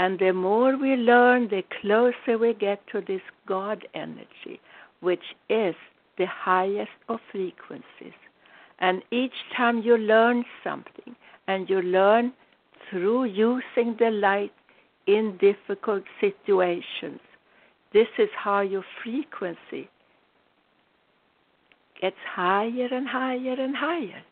And 0.00 0.18
the 0.18 0.32
more 0.32 0.78
we 0.78 0.96
learn, 0.96 1.48
the 1.48 1.62
closer 1.82 2.38
we 2.38 2.54
get 2.54 2.80
to 2.86 3.02
this 3.02 3.20
God 3.44 3.86
energy, 3.92 4.58
which 5.00 5.26
is 5.50 5.74
the 6.16 6.24
highest 6.26 6.96
of 7.10 7.20
frequencies. 7.30 8.18
And 8.78 9.02
each 9.10 9.34
time 9.54 9.82
you 9.82 9.98
learn 9.98 10.46
something, 10.64 11.14
and 11.48 11.68
you 11.68 11.82
learn 11.82 12.32
through 12.88 13.24
using 13.24 13.94
the 13.98 14.10
light 14.10 14.54
in 15.06 15.36
difficult 15.36 16.04
situations, 16.18 17.20
this 17.92 18.08
is 18.18 18.30
how 18.34 18.60
your 18.62 18.86
frequency 19.02 19.90
gets 22.00 22.16
higher 22.26 22.88
and 22.90 23.06
higher 23.06 23.56
and 23.58 23.76
higher. 23.76 24.22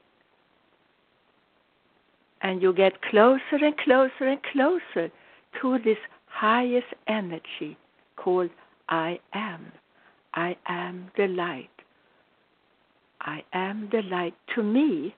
And 2.40 2.62
you 2.62 2.72
get 2.72 3.02
closer 3.02 3.58
and 3.60 3.76
closer 3.76 4.24
and 4.32 4.40
closer 4.50 5.12
to 5.60 5.78
this 5.84 5.98
highest 6.26 6.86
energy 7.06 7.76
called 8.16 8.50
I 8.88 9.18
am. 9.32 9.72
I 10.34 10.56
am 10.66 11.10
the 11.16 11.26
light. 11.26 11.70
I 13.20 13.42
am 13.52 13.88
the 13.90 14.02
light. 14.02 14.34
To 14.54 14.62
me, 14.62 15.14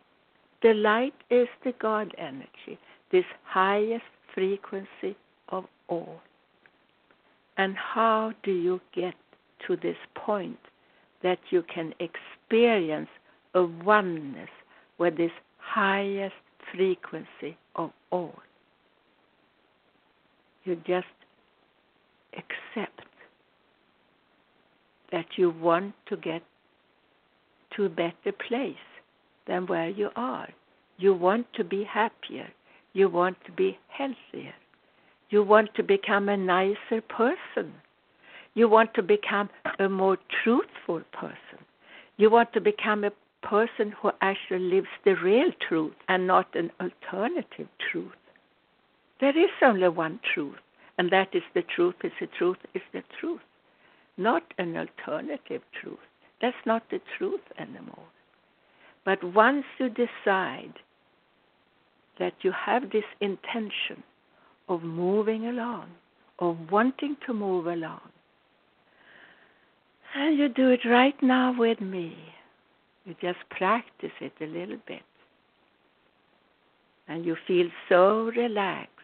the 0.63 0.75
light 0.75 1.15
is 1.31 1.49
the 1.65 1.73
God 1.81 2.15
energy, 2.19 2.79
this 3.13 3.25
highest 3.45 4.05
frequency 4.35 5.17
of 5.49 5.65
all. 5.89 6.21
And 7.57 7.77
how 7.77 8.33
do 8.43 8.53
you 8.53 8.81
get 8.95 9.15
to 9.67 9.77
this 9.77 9.97
point 10.15 10.59
that 11.23 11.39
you 11.51 11.63
can 11.63 11.93
experience 12.01 13.09
a 13.55 13.65
oneness 13.65 14.49
with 14.99 15.17
this 15.17 15.33
highest 15.59 16.35
frequency 16.75 17.57
of 17.77 17.91
all? 18.11 18.35
You 20.71 20.77
just 20.87 21.19
accept 22.33 23.09
that 25.11 25.27
you 25.37 25.51
want 25.51 25.95
to 26.07 26.17
get 26.17 26.43
to 27.75 27.87
a 27.87 27.89
better 27.89 28.31
place 28.49 28.87
than 29.49 29.67
where 29.67 29.89
you 29.89 30.11
are. 30.15 30.49
You 30.97 31.13
want 31.13 31.53
to 31.55 31.65
be 31.65 31.83
happier. 31.83 32.47
You 32.93 33.09
want 33.09 33.37
to 33.47 33.51
be 33.51 33.79
healthier. 33.89 34.55
You 35.31 35.43
want 35.43 35.75
to 35.75 35.83
become 35.83 36.29
a 36.29 36.37
nicer 36.37 37.01
person. 37.09 37.73
You 38.55 38.69
want 38.69 38.95
to 38.95 39.03
become 39.03 39.51
a 39.81 39.89
more 39.89 40.19
truthful 40.45 41.03
person. 41.13 41.65
You 42.17 42.31
want 42.31 42.53
to 42.53 42.61
become 42.61 43.03
a 43.03 43.11
person 43.43 43.93
who 44.01 44.13
actually 44.21 44.71
lives 44.73 44.95
the 45.05 45.17
real 45.17 45.51
truth 45.69 45.95
and 46.07 46.29
not 46.29 46.55
an 46.55 46.71
alternative 46.81 47.67
truth. 47.91 48.13
There 49.21 49.37
is 49.37 49.51
only 49.63 49.89
one 49.89 50.19
truth, 50.35 50.57
and 50.99 51.11
that 51.11 51.35
is 51.35 51.43
the 51.55 51.63
truth 51.63 51.97
is 52.03 52.13
the 52.21 52.27
truth 52.39 52.57
is 52.75 52.83
the 52.93 53.03
truth, 53.21 53.41
not 54.17 54.43
an 54.59 54.77
alternative 54.77 55.63
truth. 55.81 55.99
That's 56.41 56.57
not 56.65 56.83
the 56.91 57.01
truth 57.19 57.41
anymore. 57.59 58.09
But 59.05 59.23
once 59.23 59.65
you 59.79 59.91
decide 59.91 60.75
that 62.19 62.35
you 62.43 62.53
have 62.53 62.91
this 62.91 63.05
intention 63.21 64.03
of 64.69 64.83
moving 64.83 65.47
along, 65.49 65.89
of 66.39 66.57
wanting 66.71 67.17
to 67.27 67.35
move 67.35 67.67
along, 67.67 68.01
and 70.15 70.39
you 70.39 70.49
do 70.49 70.71
it 70.71 70.81
right 70.85 71.21
now 71.23 71.55
with 71.57 71.81
me, 71.81 72.17
you 73.05 73.15
just 73.21 73.39
practice 73.51 74.13
it 74.21 74.33
a 74.41 74.47
little 74.47 74.79
bit. 74.87 75.03
And 77.09 77.25
you 77.25 77.37
feel 77.47 77.69
so 77.89 78.31
relaxed. 78.37 79.00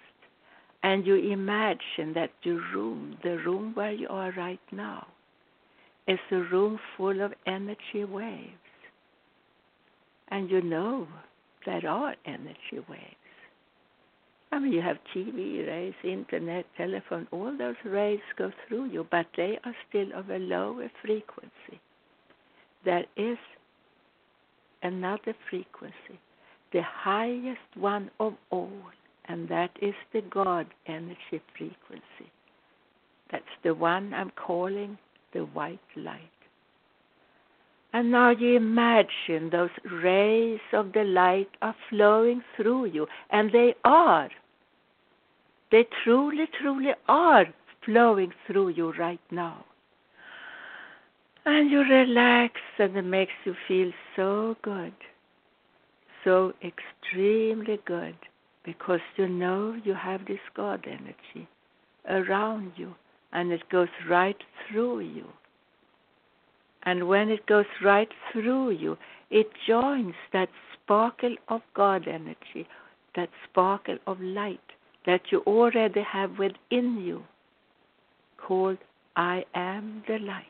And 0.82 1.06
you 1.06 1.16
imagine 1.16 2.12
that 2.14 2.30
the 2.44 2.60
room, 2.74 3.18
the 3.22 3.38
room 3.38 3.72
where 3.74 3.92
you 3.92 4.08
are 4.08 4.32
right 4.36 4.60
now, 4.70 5.06
is 6.06 6.18
a 6.30 6.36
room 6.36 6.78
full 6.96 7.20
of 7.20 7.32
energy 7.46 8.04
waves. 8.08 8.52
And 10.28 10.50
you 10.50 10.62
know 10.62 11.08
there 11.64 11.88
are 11.88 12.14
energy 12.24 12.84
waves. 12.88 13.16
I 14.52 14.60
mean, 14.60 14.72
you 14.72 14.80
have 14.80 14.98
TV 15.14 15.66
rays, 15.66 15.94
internet, 16.04 16.66
telephone, 16.76 17.26
all 17.32 17.56
those 17.58 17.74
rays 17.84 18.20
go 18.38 18.52
through 18.66 18.86
you, 18.86 19.06
but 19.10 19.26
they 19.36 19.58
are 19.64 19.74
still 19.88 20.08
of 20.14 20.30
a 20.30 20.38
lower 20.38 20.90
frequency. 21.02 21.80
There 22.84 23.04
is 23.16 23.38
another 24.82 25.34
frequency, 25.50 26.20
the 26.72 26.82
highest 26.82 27.58
one 27.74 28.10
of 28.20 28.34
all, 28.50 28.70
and 29.28 29.48
that 29.48 29.70
is 29.80 29.94
the 30.12 30.22
God 30.22 30.66
energy 30.86 31.40
frequency. 31.56 32.30
That's 33.30 33.44
the 33.64 33.74
one 33.74 34.14
I'm 34.14 34.30
calling 34.30 34.98
the 35.32 35.40
white 35.40 35.80
light. 35.96 36.30
And 37.92 38.10
now 38.10 38.30
you 38.30 38.56
imagine 38.56 39.50
those 39.50 39.70
rays 39.90 40.60
of 40.72 40.92
the 40.92 41.04
light 41.04 41.48
are 41.62 41.74
flowing 41.88 42.42
through 42.56 42.86
you, 42.86 43.06
and 43.30 43.50
they 43.52 43.74
are. 43.84 44.28
They 45.72 45.86
truly, 46.04 46.46
truly 46.60 46.92
are 47.08 47.46
flowing 47.84 48.32
through 48.46 48.68
you 48.70 48.92
right 48.92 49.20
now. 49.30 49.64
And 51.44 51.70
you 51.70 51.80
relax, 51.80 52.54
and 52.78 52.96
it 52.96 53.02
makes 53.02 53.32
you 53.44 53.54
feel 53.66 53.92
so 54.14 54.56
good, 54.62 54.94
so 56.24 56.52
extremely 56.62 57.78
good, 57.86 58.16
because 58.66 59.00
you 59.16 59.28
know 59.28 59.78
you 59.84 59.94
have 59.94 60.26
this 60.26 60.40
God 60.54 60.84
energy 60.86 61.48
around 62.08 62.72
you 62.76 62.94
and 63.32 63.52
it 63.52 63.68
goes 63.70 63.88
right 64.08 64.36
through 64.68 65.00
you. 65.00 65.24
And 66.82 67.08
when 67.08 67.30
it 67.30 67.46
goes 67.46 67.66
right 67.82 68.08
through 68.32 68.70
you, 68.72 68.98
it 69.30 69.48
joins 69.66 70.14
that 70.32 70.48
sparkle 70.72 71.34
of 71.48 71.60
God 71.74 72.06
energy, 72.06 72.68
that 73.14 73.30
sparkle 73.48 73.98
of 74.06 74.20
light 74.20 74.60
that 75.06 75.22
you 75.30 75.40
already 75.46 76.02
have 76.02 76.38
within 76.38 77.00
you, 77.00 77.22
called 78.38 78.78
I 79.16 79.44
am 79.54 80.02
the 80.08 80.18
light. 80.18 80.44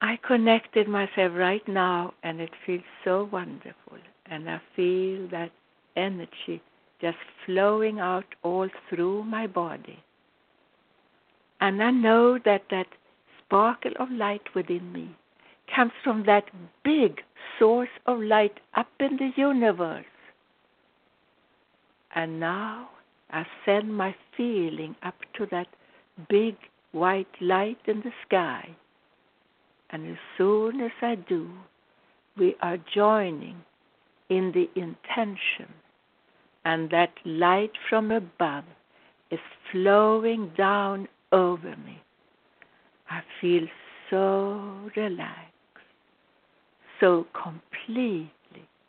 I 0.00 0.18
connected 0.26 0.86
myself 0.86 1.32
right 1.34 1.66
now, 1.66 2.12
and 2.22 2.40
it 2.40 2.50
feels 2.66 2.82
so 3.04 3.28
wonderful. 3.32 3.98
And 4.26 4.48
I 4.48 4.60
feel 4.74 5.28
that 5.28 5.50
energy 5.96 6.62
just 7.00 7.18
flowing 7.44 8.00
out 8.00 8.24
all 8.42 8.68
through 8.88 9.24
my 9.24 9.46
body. 9.46 10.02
And 11.60 11.82
I 11.82 11.90
know 11.90 12.38
that 12.44 12.62
that 12.70 12.86
sparkle 13.38 13.92
of 13.98 14.10
light 14.10 14.54
within 14.54 14.92
me 14.92 15.14
comes 15.74 15.92
from 16.02 16.24
that 16.26 16.44
big 16.84 17.20
source 17.58 17.88
of 18.06 18.20
light 18.20 18.60
up 18.74 18.88
in 19.00 19.16
the 19.16 19.30
universe. 19.36 20.04
And 22.14 22.40
now 22.40 22.90
I 23.30 23.44
send 23.64 23.94
my 23.94 24.14
feeling 24.36 24.94
up 25.02 25.16
to 25.36 25.46
that 25.50 25.68
big 26.28 26.56
white 26.92 27.34
light 27.40 27.78
in 27.86 28.00
the 28.00 28.12
sky. 28.26 28.68
And 29.90 30.10
as 30.10 30.18
soon 30.38 30.80
as 30.80 30.92
I 31.02 31.16
do, 31.16 31.50
we 32.36 32.56
are 32.60 32.78
joining 32.94 33.56
in 34.28 34.52
the 34.52 34.68
intention, 34.80 35.72
and 36.64 36.90
that 36.90 37.12
light 37.24 37.72
from 37.88 38.10
above 38.10 38.64
is 39.30 39.40
flowing 39.70 40.50
down 40.56 41.08
over 41.32 41.76
me. 41.76 42.00
I 43.10 43.20
feel 43.40 43.66
so 44.10 44.90
relaxed, 44.96 45.52
so 47.00 47.26
completely, 47.32 48.30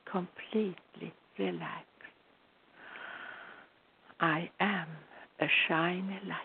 completely 0.09 1.13
relaxed. 1.37 1.85
I 4.19 4.49
am 4.59 4.87
a 5.41 5.47
shiny 5.67 6.19
light. 6.25 6.39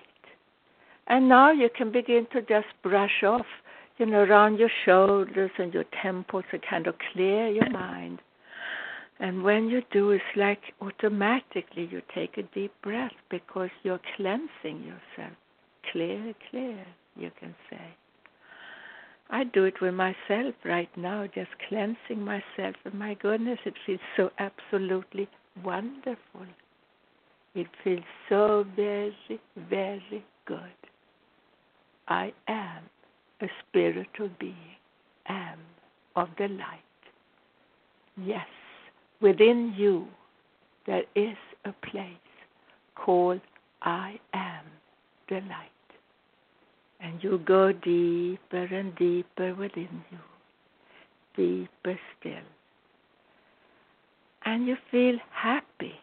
And 1.07 1.29
now 1.29 1.53
you 1.53 1.69
can 1.77 1.93
begin 1.93 2.27
to 2.33 2.41
just 2.43 2.67
brush 2.83 3.23
off, 3.25 3.47
you 3.99 4.07
know, 4.07 4.21
around 4.21 4.59
your 4.59 4.71
shoulders 4.85 5.51
and 5.59 5.73
your 5.73 5.85
temples 6.03 6.45
to 6.51 6.59
kind 6.59 6.87
of 6.87 6.95
clear 7.13 7.49
your 7.49 7.71
mind. 7.71 8.21
And 9.21 9.43
when 9.43 9.69
you 9.69 9.83
do, 9.93 10.11
it's 10.11 10.25
like 10.35 10.61
automatically 10.81 11.87
you 11.91 12.01
take 12.15 12.39
a 12.39 12.43
deep 12.55 12.73
breath 12.83 13.13
because 13.31 13.69
you're 13.83 14.01
cleansing 14.17 14.83
yourself. 14.83 15.37
Clear, 15.93 16.35
clear, 16.51 16.87
you 17.17 17.31
can 17.39 17.55
say. 17.69 17.97
I 19.29 19.45
do 19.45 19.65
it 19.65 19.81
with 19.81 19.95
myself 19.95 20.55
right 20.65 20.89
now, 20.97 21.27
just 21.35 21.51
cleansing 21.69 22.25
myself. 22.25 22.75
And 22.85 22.95
my 22.95 23.15
goodness, 23.15 23.59
it 23.67 23.75
feels 23.85 24.01
so 24.17 24.31
absolutely 24.39 25.29
wonderful. 25.63 26.47
It 27.55 27.67
feels 27.85 28.01
so 28.29 28.65
very, 28.75 29.41
very 29.69 30.25
good. 30.47 30.61
I 32.09 32.33
am 32.49 32.85
a 33.43 33.47
spiritual 33.69 34.31
being, 34.41 34.57
am 35.29 35.59
of 36.17 36.29
the 36.39 36.49
light. 36.49 36.81
Yes, 38.17 38.47
within 39.21 39.75
you 39.77 40.07
there 40.87 41.05
is 41.15 41.37
a 41.65 41.73
place 41.87 42.31
called 42.95 43.41
I 43.83 44.19
am 44.35 44.65
the 45.29 45.37
light. 45.37 45.71
And 47.01 47.23
you 47.23 47.39
go 47.39 47.73
deeper 47.73 48.65
and 48.65 48.95
deeper 48.97 49.55
within 49.55 50.05
you, 50.11 50.19
deeper 51.37 51.99
still. 52.19 52.49
And 54.45 54.67
you 54.67 54.77
feel 54.91 55.17
happy. 55.33 55.95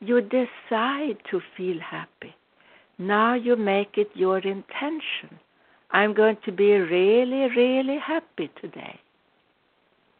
You 0.00 0.20
decide 0.20 1.16
to 1.30 1.40
feel 1.56 1.80
happy. 1.80 2.34
Now 2.98 3.34
you 3.34 3.56
make 3.56 3.96
it 3.96 4.10
your 4.14 4.38
intention. 4.38 5.38
I'm 5.90 6.14
going 6.14 6.36
to 6.44 6.52
be 6.52 6.72
really, 6.72 7.48
really 7.56 7.98
happy 7.98 8.50
today 8.60 9.00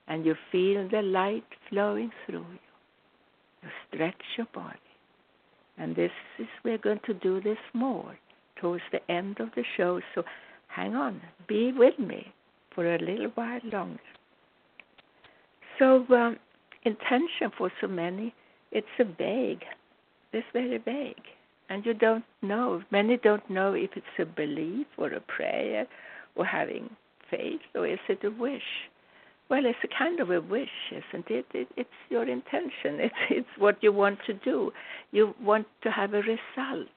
and 0.08 0.24
you 0.24 0.34
feel 0.52 0.88
the 0.88 1.02
light 1.02 1.44
flowing 1.68 2.10
through 2.24 2.38
you. 2.38 2.58
You 3.62 3.68
stretch 3.88 4.22
your 4.36 4.46
body. 4.54 4.78
And 5.78 5.94
this 5.94 6.10
is, 6.38 6.46
we're 6.64 6.78
going 6.78 7.00
to 7.06 7.14
do 7.14 7.40
this 7.40 7.58
more 7.74 8.16
towards 8.60 8.82
the 8.92 9.10
end 9.10 9.40
of 9.40 9.48
the 9.54 9.64
show. 9.76 10.00
So 10.14 10.22
hang 10.68 10.94
on, 10.94 11.20
be 11.48 11.72
with 11.72 11.98
me 11.98 12.32
for 12.74 12.94
a 12.94 12.98
little 12.98 13.30
while 13.34 13.60
longer. 13.72 14.00
So, 15.78 16.06
um, 16.10 16.38
intention 16.84 17.50
for 17.56 17.70
so 17.80 17.86
many, 17.86 18.34
it's 18.72 18.86
a 18.98 19.04
vague, 19.04 19.64
it's 20.32 20.46
very 20.52 20.78
vague. 20.78 21.14
And 21.68 21.84
you 21.84 21.94
don't 21.94 22.24
know, 22.42 22.82
many 22.90 23.18
don't 23.18 23.48
know 23.50 23.74
if 23.74 23.90
it's 23.96 24.06
a 24.18 24.24
belief 24.24 24.86
or 24.96 25.08
a 25.08 25.20
prayer 25.20 25.86
or 26.36 26.44
having 26.46 26.88
faith 27.30 27.60
or 27.74 27.86
is 27.86 27.98
it 28.08 28.24
a 28.24 28.30
wish 28.30 28.62
well, 29.48 29.64
it's 29.64 29.78
a 29.84 29.98
kind 29.98 30.18
of 30.18 30.30
a 30.30 30.40
wish, 30.40 30.68
isn't 30.90 31.30
it? 31.30 31.46
it? 31.54 31.68
It's 31.76 31.88
your 32.10 32.28
intention. 32.28 32.98
It's 33.00 33.14
it's 33.30 33.58
what 33.58 33.76
you 33.80 33.92
want 33.92 34.18
to 34.26 34.34
do. 34.34 34.72
You 35.12 35.34
want 35.40 35.66
to 35.82 35.90
have 35.90 36.14
a 36.14 36.22
result 36.22 36.88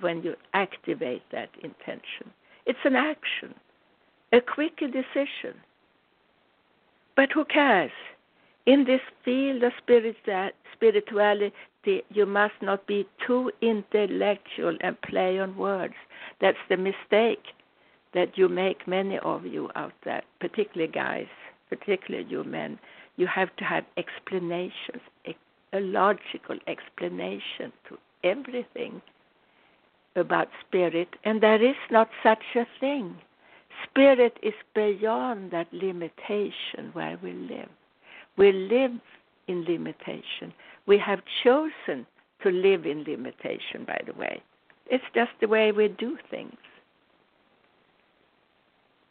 when 0.00 0.22
you 0.22 0.34
activate 0.52 1.22
that 1.30 1.50
intention. 1.62 2.32
It's 2.66 2.84
an 2.84 2.96
action, 2.96 3.54
a 4.32 4.40
quick 4.40 4.78
decision. 4.78 5.54
But 7.14 7.30
who 7.32 7.44
cares? 7.44 7.92
In 8.66 8.84
this 8.84 9.00
field 9.24 9.62
of 9.62 9.72
spirituality, 9.80 11.52
you 12.10 12.26
must 12.26 12.60
not 12.60 12.84
be 12.88 13.06
too 13.24 13.52
intellectual 13.62 14.76
and 14.80 15.00
play 15.02 15.38
on 15.38 15.56
words. 15.56 15.94
That's 16.40 16.58
the 16.68 16.76
mistake 16.76 17.44
that 18.12 18.36
you 18.36 18.48
make 18.48 18.88
many 18.88 19.18
of 19.18 19.46
you 19.46 19.70
out 19.76 19.92
there, 20.04 20.22
particularly 20.40 20.92
guys 20.92 21.28
particularly 21.68 22.26
you 22.28 22.44
men, 22.44 22.78
you 23.16 23.26
have 23.26 23.54
to 23.56 23.64
have 23.64 23.84
explanations, 23.96 25.02
a 25.72 25.80
logical 25.80 26.58
explanation 26.66 27.72
to 27.88 27.98
everything 28.24 29.02
about 30.14 30.48
spirit, 30.66 31.08
and 31.24 31.42
there 31.42 31.62
is 31.62 31.76
not 31.90 32.08
such 32.22 32.44
a 32.54 32.66
thing. 32.80 33.16
Spirit 33.84 34.38
is 34.42 34.54
beyond 34.74 35.50
that 35.50 35.66
limitation 35.72 36.90
where 36.94 37.18
we 37.22 37.32
live. 37.32 37.68
We 38.38 38.52
live 38.52 38.92
in 39.48 39.64
limitation. 39.64 40.52
We 40.86 40.98
have 40.98 41.20
chosen 41.44 42.06
to 42.42 42.50
live 42.50 42.86
in 42.86 43.04
limitation, 43.04 43.84
by 43.86 44.00
the 44.06 44.14
way. 44.14 44.42
It's 44.86 45.04
just 45.14 45.32
the 45.40 45.48
way 45.48 45.72
we 45.72 45.88
do 45.88 46.16
things. 46.30 46.56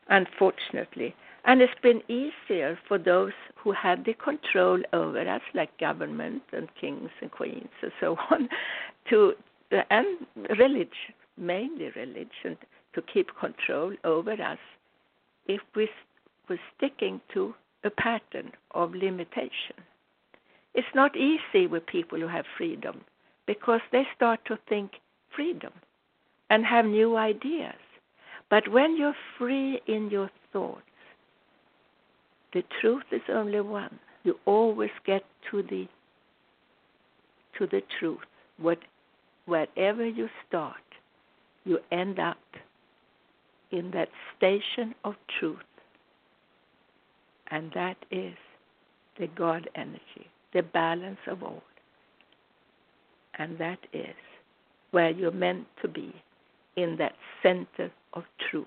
Unfortunately, 0.08 1.15
and 1.45 1.62
it's 1.62 1.79
been 1.81 2.01
easier 2.10 2.77
for 2.88 2.97
those 2.97 3.34
who 3.55 3.71
had 3.71 4.03
the 4.05 4.13
control 4.13 4.81
over 4.93 5.21
us, 5.27 5.41
like 5.53 5.77
government 5.79 6.41
and 6.51 6.67
kings 6.79 7.10
and 7.21 7.31
queens 7.31 7.69
and 7.81 7.91
so 7.99 8.17
on, 8.31 8.49
to 9.10 9.34
and 9.89 10.05
religion, 10.58 11.13
mainly 11.38 11.89
religion, 11.95 12.58
to 12.93 13.01
keep 13.01 13.29
control 13.39 13.93
over 14.03 14.34
us 14.34 14.60
if 15.47 15.62
we 15.75 15.89
were 16.49 16.60
sticking 16.77 17.19
to 17.34 17.53
a 17.84 17.89
pattern 17.89 18.51
of 18.71 18.93
limitation. 18.93 19.75
It's 20.73 20.88
not 20.93 21.15
easy 21.15 21.67
with 21.67 21.86
people 21.86 22.19
who 22.19 22.27
have 22.27 22.45
freedom 22.58 23.01
because 23.47 23.81
they 23.91 24.03
start 24.15 24.39
to 24.45 24.58
think 24.67 24.91
freedom 25.36 25.73
and 26.49 26.65
have 26.65 26.86
new 26.86 27.17
ideas. 27.17 27.75
But 28.49 28.67
when 28.71 28.97
you're 28.97 29.15
free 29.38 29.81
in 29.88 30.10
your 30.10 30.29
thoughts, 30.51 30.81
the 32.56 32.63
truth 32.80 33.04
is 33.12 33.22
only 33.30 33.60
one. 33.60 34.00
You 34.24 34.39
always 34.46 34.89
get 35.06 35.24
to 35.52 35.62
the 35.62 35.88
to 37.60 37.68
the 37.68 37.82
truth. 38.00 38.20
What 38.58 38.80
wherever 39.46 40.08
you 40.08 40.30
start, 40.48 40.88
you 41.65 41.80
end 41.91 42.18
up 42.18 42.38
in 43.72 43.91
that 43.91 44.08
station 44.38 44.96
of 45.04 45.15
truth. 45.38 45.58
And 47.52 47.72
that 47.76 47.98
is 48.10 48.36
the 49.20 49.28
God 49.28 49.70
energy, 49.76 50.28
the 50.54 50.63
balance 50.63 51.20
of 51.28 51.44
all. 51.44 51.62
And 53.38 53.58
that 53.60 53.80
is 53.91 54.15
where 54.91 55.10
you're 55.10 55.32
meant 55.32 55.68
to 55.82 55.89
be, 55.89 56.13
in 56.78 56.96
that 57.00 57.15
center 57.44 57.91
of 58.13 58.24
truth. 58.50 58.65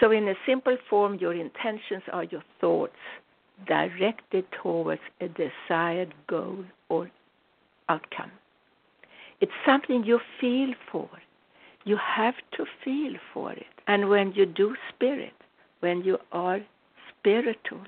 So, 0.00 0.10
in 0.10 0.28
a 0.28 0.34
simple 0.46 0.76
form, 0.90 1.16
your 1.20 1.32
intentions 1.32 2.02
are 2.12 2.24
your 2.24 2.42
thoughts 2.60 2.96
directed 3.66 4.44
towards 4.62 5.00
a 5.20 5.28
desired 5.28 6.12
goal 6.26 6.64
or 6.88 7.10
outcome. 7.88 8.30
It's 9.40 9.52
something 9.64 10.04
you 10.04 10.20
feel 10.40 10.74
for. 10.90 11.08
You 11.84 11.96
have 11.96 12.34
to 12.56 12.66
feel 12.84 13.14
for 13.32 13.52
it. 13.52 13.66
And 13.86 14.10
when 14.10 14.32
you 14.32 14.44
do 14.44 14.74
spirit, 14.94 15.32
when 15.80 16.02
you 16.02 16.18
are 16.32 16.60
spiritual, 17.18 17.84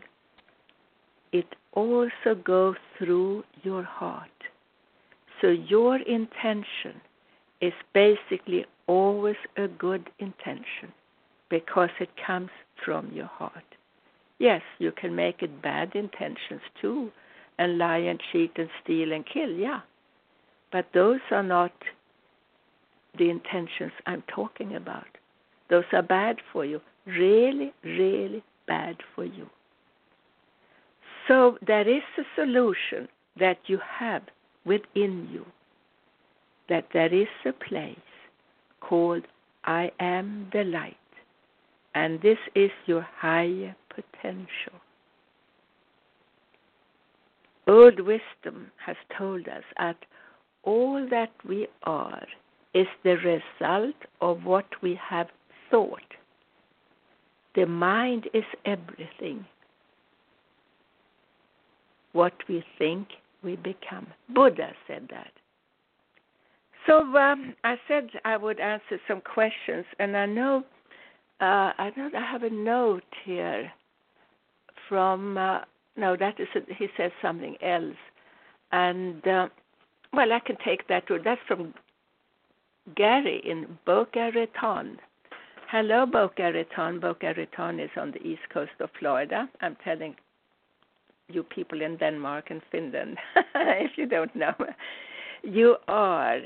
it 1.33 1.47
also 1.73 2.35
goes 2.43 2.77
through 2.97 3.45
your 3.63 3.83
heart. 3.83 4.31
So 5.41 5.49
your 5.49 5.97
intention 5.97 7.01
is 7.61 7.73
basically 7.93 8.65
always 8.87 9.37
a 9.57 9.69
good 9.69 10.09
intention 10.19 10.93
because 11.51 11.91
it 12.01 12.11
comes 12.27 12.51
from 12.85 13.11
your 13.13 13.27
heart. 13.27 13.65
Yes, 14.39 14.63
you 14.79 14.93
can 14.93 15.15
make 15.17 15.43
it 15.43 15.63
bad 15.63 15.95
intentions 15.95 16.61
too, 16.81 17.11
and 17.59 17.79
lie 17.79 17.99
and 17.99 18.21
cheat 18.31 18.53
and 18.57 18.69
steal 18.83 19.13
and 19.13 19.25
kill, 19.27 19.51
yeah. 19.51 19.81
But 20.71 20.87
those 20.95 21.21
are 21.31 21.43
not 21.43 21.73
the 23.19 23.31
intentions 23.31 23.93
I'm 24.07 24.23
talking 24.29 24.77
about. 24.77 25.07
Those 25.71 25.85
are 25.93 26.03
bad 26.03 26.37
for 26.53 26.65
you, 26.65 26.81
really, 27.07 27.73
really 27.83 28.43
bad 28.67 28.97
for 29.15 29.25
you. 29.25 29.49
So 31.27 31.59
there 31.67 31.89
is 31.89 32.03
a 32.17 32.23
solution 32.35 33.09
that 33.39 33.59
you 33.67 33.79
have 33.99 34.23
within 34.65 35.29
you, 35.33 35.45
that 36.69 36.87
there 36.93 37.13
is 37.13 37.29
a 37.45 37.53
place 37.53 37.97
called 38.81 39.25
I 39.65 39.91
am 40.01 40.49
the 40.53 40.65
light, 40.65 40.97
and 41.99 42.23
this 42.23 42.39
is 42.55 42.71
your 42.87 43.05
higher 43.17 43.75
potential. 43.89 44.79
Old 47.67 47.99
wisdom 47.99 48.71
has 48.87 48.95
told 49.19 49.49
us 49.49 49.65
that 49.79 49.97
all 50.63 51.05
that 51.11 51.33
we 51.47 51.67
are 51.83 52.25
is 52.73 52.87
the 53.03 53.17
result 53.17 53.97
of 54.21 54.45
what 54.45 54.67
we 54.81 54.97
have 55.11 55.27
thought. 55.73 56.15
The 57.57 57.67
mind 57.67 58.29
is 58.33 58.45
everything. 58.65 59.45
What 62.13 62.35
we 62.49 62.63
think, 62.79 63.09
we 63.43 63.57
become. 63.57 64.07
Buddha 64.33 64.71
said 64.87 65.09
that. 65.11 65.33
So 66.87 67.01
um, 67.17 67.55
I 67.65 67.75
said 67.89 68.09
I 68.25 68.37
would 68.37 68.61
answer 68.61 69.01
some 69.09 69.21
questions, 69.21 69.85
and 69.99 70.17
I 70.17 70.27
know 70.27 70.63
uh, 71.41 71.73
I 71.79 71.93
I 71.97 72.33
have 72.33 72.43
a 72.43 72.51
note 72.51 73.03
here 73.25 73.71
from 74.89 75.37
uh, 75.37 75.61
no, 75.97 76.17
that 76.17 76.39
is 76.41 76.49
a, 76.55 76.61
he 76.75 76.89
says 76.97 77.13
something 77.21 77.57
else, 77.63 77.97
and 78.73 79.27
uh, 79.27 79.49
well, 80.13 80.33
I 80.33 80.41
can 80.41 80.57
take 80.65 80.89
that 80.89 81.07
too. 81.07 81.19
That's 81.25 81.41
from 81.47 81.75
Gary 82.97 83.43
in 83.45 83.79
Boca 83.85 84.31
Raton. 84.35 84.99
Hello, 85.71 86.07
Boca 86.07 86.53
Raton. 86.53 86.99
Boca 87.01 87.35
Raton 87.37 87.79
is 87.79 87.91
on 87.97 88.13
the 88.13 88.23
east 88.23 88.43
coast 88.53 88.73
of 88.81 88.91
Florida. 88.99 89.49
I'm 89.61 89.77
telling 89.85 90.17
you 91.29 91.43
people 91.43 91.83
in 91.83 91.97
Denmark 91.99 92.47
and 92.51 92.63
Finland, 92.73 93.19
if 93.55 93.93
you 93.97 94.07
don't 94.07 94.35
know. 94.35 94.55
You 95.43 95.77
are 95.87 96.41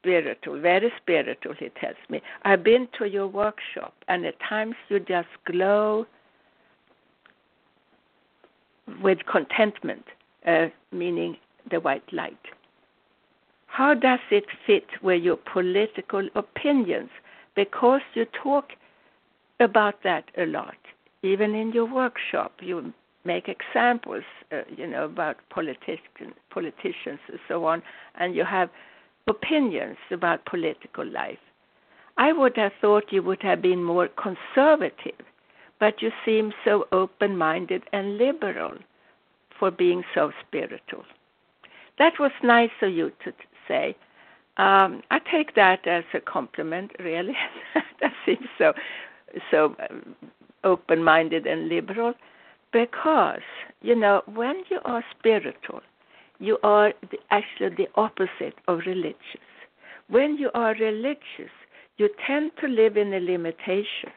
spiritual, 0.00 0.60
very 0.60 0.92
spiritual, 1.00 1.54
he 1.54 1.68
tells 1.80 1.96
me. 2.08 2.20
I've 2.42 2.62
been 2.62 2.88
to 2.98 3.06
your 3.06 3.26
workshop, 3.26 3.94
and 4.08 4.24
at 4.24 4.38
times 4.40 4.74
you 4.88 5.00
just 5.00 5.28
glow 5.44 6.06
with 9.02 9.18
contentment, 9.30 10.04
uh, 10.46 10.66
meaning 10.92 11.36
the 11.70 11.80
white 11.80 12.10
light. 12.12 12.38
How 13.66 13.94
does 13.94 14.20
it 14.30 14.46
fit 14.66 14.86
with 15.02 15.22
your 15.22 15.36
political 15.36 16.28
opinions? 16.34 17.10
Because 17.54 18.00
you 18.14 18.26
talk 18.42 18.70
about 19.60 20.02
that 20.04 20.24
a 20.36 20.46
lot. 20.46 20.76
Even 21.22 21.54
in 21.54 21.72
your 21.72 21.84
workshop, 21.84 22.52
you 22.60 22.92
make 23.24 23.48
examples, 23.48 24.24
uh, 24.52 24.62
you 24.74 24.86
know, 24.86 25.04
about 25.04 25.36
politicians, 25.50 26.34
politicians 26.50 27.20
and 27.28 27.38
so 27.46 27.64
on, 27.66 27.82
and 28.14 28.34
you 28.34 28.44
have 28.44 28.70
opinions 29.28 29.96
about 30.10 30.44
political 30.46 31.06
life. 31.06 31.38
I 32.16 32.32
would 32.32 32.56
have 32.56 32.72
thought 32.80 33.12
you 33.12 33.22
would 33.22 33.42
have 33.42 33.62
been 33.62 33.82
more 33.84 34.08
conservative, 34.08 35.24
but 35.78 36.02
you 36.02 36.10
seem 36.24 36.52
so 36.64 36.86
open 36.90 37.36
minded 37.36 37.84
and 37.92 38.18
liberal 38.18 38.72
for 39.58 39.70
being 39.70 40.02
so 40.14 40.32
spiritual. 40.46 41.04
That 41.98 42.18
was 42.18 42.32
nice 42.42 42.70
of 42.82 42.92
you 42.92 43.12
to 43.24 43.32
say. 43.66 43.96
Um, 44.56 45.02
I 45.10 45.20
take 45.30 45.54
that 45.54 45.86
as 45.86 46.04
a 46.14 46.20
compliment, 46.20 46.92
really. 46.98 47.36
that 48.00 48.12
seems 48.26 48.48
so 48.56 48.72
so 49.50 49.76
um, 49.90 50.16
open 50.64 51.04
minded 51.04 51.46
and 51.46 51.68
liberal 51.68 52.14
because 52.72 53.42
you 53.82 53.94
know 53.94 54.22
when 54.26 54.62
you 54.70 54.80
are 54.84 55.04
spiritual 55.18 55.80
you 56.38 56.58
are 56.62 56.92
the, 57.10 57.18
actually 57.30 57.74
the 57.76 57.88
opposite 57.94 58.54
of 58.66 58.80
religious 58.86 59.48
when 60.08 60.36
you 60.36 60.50
are 60.54 60.74
religious 60.74 61.52
you 61.96 62.08
tend 62.26 62.50
to 62.60 62.68
live 62.68 62.96
in 62.96 63.12
a 63.12 63.20
limitation 63.20 64.12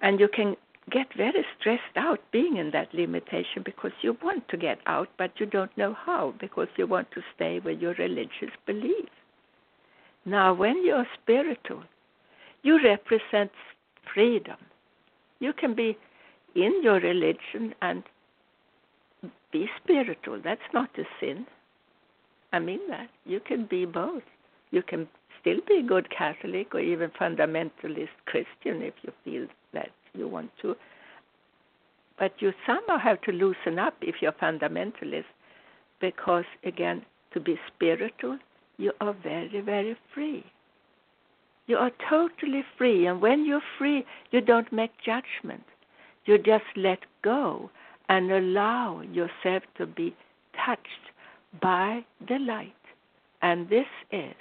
and 0.00 0.18
you 0.18 0.28
can 0.28 0.56
get 0.90 1.06
very 1.16 1.44
stressed 1.58 1.96
out 1.96 2.20
being 2.30 2.56
in 2.56 2.70
that 2.72 2.92
limitation 2.92 3.62
because 3.64 3.92
you 4.02 4.16
want 4.22 4.46
to 4.48 4.56
get 4.56 4.78
out, 4.86 5.08
but 5.18 5.32
you 5.38 5.46
don't 5.46 5.76
know 5.78 5.94
how 5.94 6.34
because 6.40 6.68
you 6.76 6.86
want 6.86 7.10
to 7.12 7.22
stay 7.34 7.60
with 7.64 7.80
your 7.80 7.94
religious 7.94 8.54
belief. 8.66 9.08
Now, 10.26 10.54
when 10.54 10.84
you're 10.84 11.06
spiritual, 11.22 11.82
you 12.62 12.78
represent 12.82 13.50
freedom. 14.12 14.56
You 15.38 15.52
can 15.52 15.74
be 15.74 15.96
in 16.54 16.80
your 16.82 17.00
religion 17.00 17.74
and 17.82 18.02
be 19.54 19.70
spiritual. 19.82 20.40
That's 20.42 20.68
not 20.74 20.90
a 20.98 21.04
sin. 21.20 21.46
I 22.52 22.58
mean 22.58 22.80
that. 22.90 23.08
You 23.24 23.38
can 23.38 23.66
be 23.66 23.86
both. 23.86 24.24
You 24.72 24.82
can 24.82 25.06
still 25.40 25.60
be 25.68 25.76
a 25.76 25.82
good 25.82 26.10
Catholic 26.10 26.74
or 26.74 26.80
even 26.80 27.10
fundamentalist 27.10 28.16
Christian 28.26 28.82
if 28.82 28.94
you 29.02 29.12
feel 29.24 29.46
that 29.72 29.90
you 30.12 30.26
want 30.26 30.50
to. 30.62 30.74
But 32.18 32.32
you 32.40 32.52
somehow 32.66 32.98
have 32.98 33.20
to 33.22 33.32
loosen 33.32 33.78
up 33.78 33.94
if 34.02 34.16
you're 34.20 34.32
fundamentalist, 34.32 35.32
because 36.00 36.44
again, 36.64 37.04
to 37.32 37.38
be 37.40 37.56
spiritual, 37.72 38.38
you 38.76 38.92
are 39.00 39.14
very, 39.22 39.60
very 39.60 39.96
free. 40.12 40.44
You 41.68 41.76
are 41.76 41.92
totally 42.10 42.64
free, 42.76 43.06
and 43.06 43.22
when 43.22 43.46
you're 43.46 43.68
free, 43.78 44.04
you 44.32 44.40
don't 44.40 44.72
make 44.72 44.92
judgment. 45.04 45.64
You 46.24 46.38
just 46.38 46.64
let 46.76 46.98
go 47.22 47.70
and 48.08 48.30
allow 48.30 49.00
yourself 49.00 49.62
to 49.78 49.86
be 49.86 50.14
touched 50.64 50.88
by 51.60 52.04
the 52.28 52.38
light. 52.38 52.72
And 53.42 53.68
this 53.68 53.86
is 54.12 54.34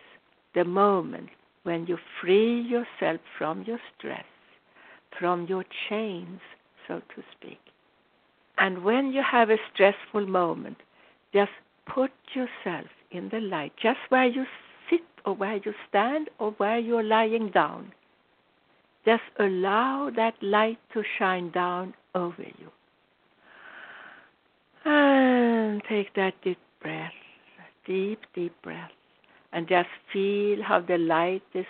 the 0.56 0.66
moment 0.66 1.30
when 1.64 1.86
you 1.88 1.98
free 2.22 2.62
yourself 2.62 3.22
from 3.38 3.64
your 3.64 3.80
stress 3.98 4.26
from 5.20 5.46
your 5.48 5.64
chains, 5.90 6.40
so 6.88 7.02
to 7.16 7.24
speak. 7.38 7.60
And 8.58 8.84
when 8.84 9.12
you 9.12 9.22
have 9.30 9.50
a 9.50 9.58
stressful 9.74 10.28
moment, 10.28 10.78
just 11.34 11.52
put 11.86 12.12
yourself 12.34 12.88
in 13.12 13.30
the 13.30 13.40
light, 13.40 13.74
just 13.82 14.00
where 14.10 14.26
you 14.26 14.46
sit 14.90 15.02
or 15.26 15.34
where 15.34 15.58
you 15.58 15.74
stand 15.90 16.30
or 16.40 16.52
where 16.52 16.78
you're 16.78 17.04
lying 17.04 17.50
down. 17.50 17.94
Just 19.06 19.24
allow 19.40 20.10
that 20.16 20.36
light 20.42 20.80
to 20.94 21.04
shine 21.18 21.52
down 21.52 21.94
over 22.16 22.44
you. 22.44 22.72
And 24.86 25.82
take 25.90 26.14
that 26.16 26.34
deep 26.44 26.58
breath, 26.82 27.14
deep, 27.86 28.20
deep 28.36 28.54
breath, 28.62 28.92
and 29.52 29.68
just 29.68 29.90
feel 30.12 30.62
how 30.64 30.82
the 30.82 30.98
light 30.98 31.44
is 31.54 31.66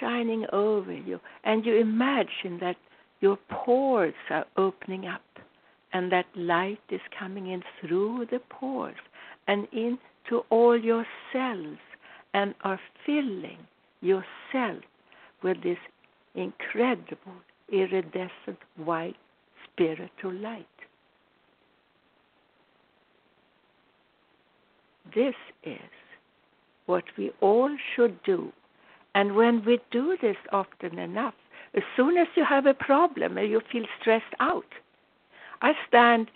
shining 0.00 0.46
over 0.52 0.92
you, 0.92 1.20
and 1.44 1.64
you 1.64 1.76
imagine 1.76 2.58
that 2.60 2.76
your 3.20 3.38
pores 3.48 4.14
are 4.30 4.46
opening 4.56 5.06
up, 5.06 5.22
and 5.92 6.10
that 6.12 6.26
light 6.34 6.80
is 6.90 7.00
coming 7.18 7.48
in 7.48 7.62
through 7.80 8.26
the 8.30 8.40
pores 8.50 8.96
and 9.46 9.66
into 9.72 10.44
all 10.50 10.78
your 10.78 11.06
cells, 11.32 11.78
and 12.34 12.54
are 12.62 12.80
filling 13.06 13.58
yourself 14.00 14.82
with 15.42 15.62
this 15.62 15.78
incredible 16.34 17.32
iridescent 17.72 18.58
white 18.76 19.16
spiritual 19.72 20.34
light. 20.34 20.66
This 25.14 25.34
is 25.62 25.90
what 26.86 27.04
we 27.16 27.30
all 27.40 27.76
should 27.94 28.22
do 28.22 28.52
and 29.18 29.34
when 29.34 29.64
we 29.64 29.80
do 29.90 30.16
this 30.20 30.36
often 30.52 30.98
enough, 30.98 31.34
as 31.74 31.82
soon 31.96 32.16
as 32.16 32.28
you 32.36 32.44
have 32.44 32.66
a 32.66 32.74
problem 32.74 33.36
or 33.36 33.42
you 33.42 33.60
feel 33.72 33.84
stressed 34.00 34.34
out, 34.38 34.72
I 35.60 35.72
stand 35.88 36.30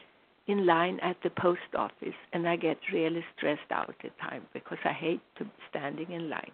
in 0.49 0.67
line 0.67 0.99
at 1.01 1.17
the 1.23 1.31
post 1.31 1.77
office 1.77 2.17
and 2.33 2.49
I 2.49 2.57
get 2.57 2.79
really 2.93 3.25
stressed 3.37 3.71
out 3.71 3.95
at 4.03 4.19
times 4.19 4.47
because 4.53 4.79
I 4.85 4.93
hate 4.93 5.21
to 5.39 5.47
standing 5.71 6.11
in 6.11 6.29
line. 6.29 6.51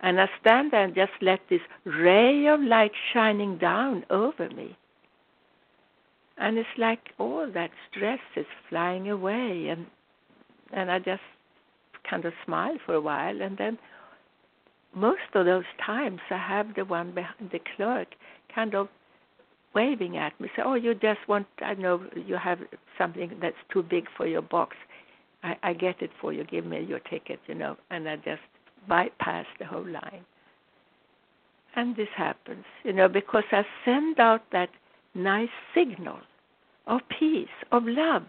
And 0.00 0.20
I 0.20 0.28
stand 0.40 0.72
there 0.72 0.84
and 0.84 0.94
just 0.94 1.12
let 1.22 1.40
this 1.48 1.62
ray 1.84 2.46
of 2.46 2.60
light 2.60 2.92
shining 3.12 3.56
down 3.56 4.04
over 4.10 4.50
me. 4.50 4.76
And 6.36 6.58
it's 6.58 6.68
like 6.76 7.14
all 7.18 7.50
that 7.50 7.70
stress 7.90 8.20
is 8.36 8.46
flying 8.68 9.08
away 9.08 9.68
and 9.68 9.86
and 10.72 10.90
I 10.90 10.98
just 10.98 11.22
kind 12.08 12.24
of 12.24 12.32
smile 12.44 12.76
for 12.84 12.94
a 12.94 13.00
while 13.00 13.40
and 13.42 13.56
then 13.58 13.78
most 14.94 15.34
of 15.34 15.44
those 15.44 15.64
times 15.84 16.20
I 16.30 16.38
have 16.38 16.74
the 16.74 16.84
one 16.84 17.12
behind 17.14 17.50
the 17.52 17.60
clerk 17.76 18.08
kind 18.54 18.74
of 18.74 18.88
waving 19.74 20.16
at 20.16 20.38
me, 20.40 20.48
say, 20.56 20.62
"Oh, 20.64 20.74
you 20.74 20.94
just 20.94 21.20
want 21.28 21.46
I 21.60 21.74
know 21.74 22.04
you 22.14 22.36
have 22.36 22.60
something 22.96 23.30
that's 23.40 23.62
too 23.72 23.82
big 23.82 24.06
for 24.16 24.26
your 24.26 24.42
box. 24.42 24.76
I, 25.42 25.56
I 25.62 25.72
get 25.72 26.02
it 26.02 26.10
for 26.20 26.32
you. 26.32 26.44
Give 26.44 26.64
me 26.64 26.80
your 26.80 27.00
ticket, 27.00 27.40
you 27.46 27.54
know." 27.54 27.76
And 27.90 28.08
I 28.08 28.16
just 28.16 28.42
bypass 28.88 29.46
the 29.58 29.66
whole 29.66 29.86
line. 29.86 30.24
And 31.76 31.94
this 31.94 32.08
happens, 32.16 32.64
you 32.82 32.92
know, 32.92 33.08
because 33.08 33.44
I 33.52 33.62
send 33.84 34.18
out 34.18 34.42
that 34.52 34.70
nice 35.14 35.50
signal 35.74 36.18
of 36.86 37.00
peace, 37.18 37.56
of 37.70 37.82
love. 37.86 38.24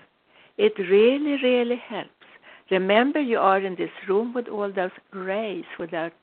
It 0.57 0.73
really, 0.77 1.41
really 1.41 1.81
helps. 1.87 2.18
Remember, 2.71 3.19
you 3.19 3.39
are 3.39 3.59
in 3.59 3.75
this 3.75 3.89
room 4.07 4.33
with 4.33 4.47
all 4.47 4.71
those 4.71 4.91
rays, 5.11 5.65
without 5.79 6.13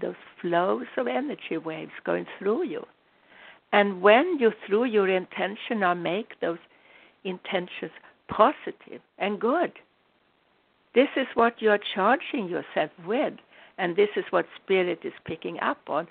those 0.00 0.14
flows 0.40 0.86
of 0.96 1.06
energy 1.06 1.56
waves 1.56 1.92
going 2.04 2.26
through 2.38 2.66
you. 2.66 2.84
And 3.72 4.02
when 4.02 4.38
you, 4.38 4.52
through 4.66 4.84
your 4.84 5.08
intention, 5.08 5.80
now 5.80 5.94
make 5.94 6.40
those 6.40 6.58
intentions 7.24 7.90
positive 8.28 9.00
and 9.18 9.40
good, 9.40 9.72
this 10.94 11.08
is 11.16 11.26
what 11.34 11.60
you're 11.60 11.80
charging 11.94 12.48
yourself 12.48 12.90
with, 13.06 13.34
and 13.78 13.96
this 13.96 14.10
is 14.14 14.24
what 14.30 14.46
Spirit 14.62 15.00
is 15.02 15.12
picking 15.24 15.58
up 15.60 15.78
on 15.88 16.06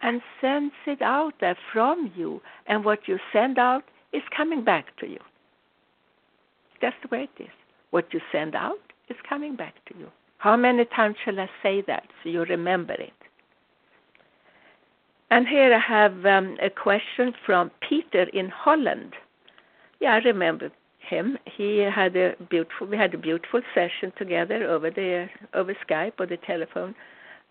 and 0.00 0.22
sends 0.40 0.74
it 0.86 1.02
out 1.02 1.34
there 1.40 1.58
from 1.72 2.12
you, 2.14 2.40
and 2.66 2.84
what 2.84 3.00
you 3.06 3.18
send 3.32 3.58
out 3.58 3.82
is 4.12 4.22
coming 4.34 4.64
back 4.64 4.96
to 4.98 5.06
you. 5.06 5.18
That's 6.80 6.96
the 7.02 7.08
way 7.14 7.28
it 7.36 7.42
is. 7.42 7.50
What 7.90 8.14
you 8.14 8.20
send 8.30 8.54
out 8.54 8.78
is 9.10 9.16
coming 9.28 9.56
back 9.56 9.74
to 9.86 9.98
you. 9.98 10.08
How 10.38 10.56
many 10.56 10.84
times 10.84 11.16
shall 11.24 11.38
I 11.38 11.48
say 11.62 11.82
that 11.86 12.04
so 12.22 12.30
you 12.30 12.42
remember 12.44 12.94
it? 12.94 13.12
And 15.30 15.46
here 15.46 15.74
I 15.74 15.78
have 15.78 16.24
um, 16.24 16.56
a 16.62 16.70
question 16.70 17.34
from 17.44 17.70
Peter 17.86 18.22
in 18.32 18.48
Holland. 18.48 19.14
Yeah, 20.00 20.14
I 20.14 20.18
remember 20.18 20.70
him. 21.00 21.38
He 21.44 21.78
had 21.78 22.16
a 22.16 22.34
beautiful. 22.48 22.86
We 22.86 22.96
had 22.96 23.14
a 23.14 23.18
beautiful 23.18 23.60
session 23.74 24.12
together 24.16 24.64
over 24.64 24.90
the 24.90 25.28
over 25.54 25.76
Skype 25.86 26.14
or 26.18 26.26
the 26.26 26.38
telephone, 26.38 26.94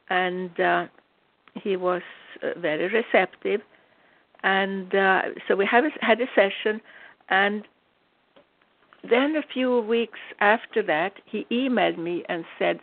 and 0.09 0.59
uh, 0.59 0.85
he 1.61 1.75
was 1.75 2.01
uh, 2.41 2.59
very 2.59 2.87
receptive. 2.87 3.61
And 4.43 4.93
uh, 4.95 5.21
so 5.47 5.55
we 5.55 5.65
have 5.65 5.83
a, 5.83 5.89
had 6.01 6.21
a 6.21 6.27
session, 6.35 6.79
and 7.29 7.63
then 9.03 9.35
a 9.35 9.43
few 9.53 9.81
weeks 9.81 10.19
after 10.39 10.81
that, 10.83 11.13
he 11.25 11.45
emailed 11.51 11.97
me 11.97 12.23
and 12.29 12.45
said, 12.57 12.79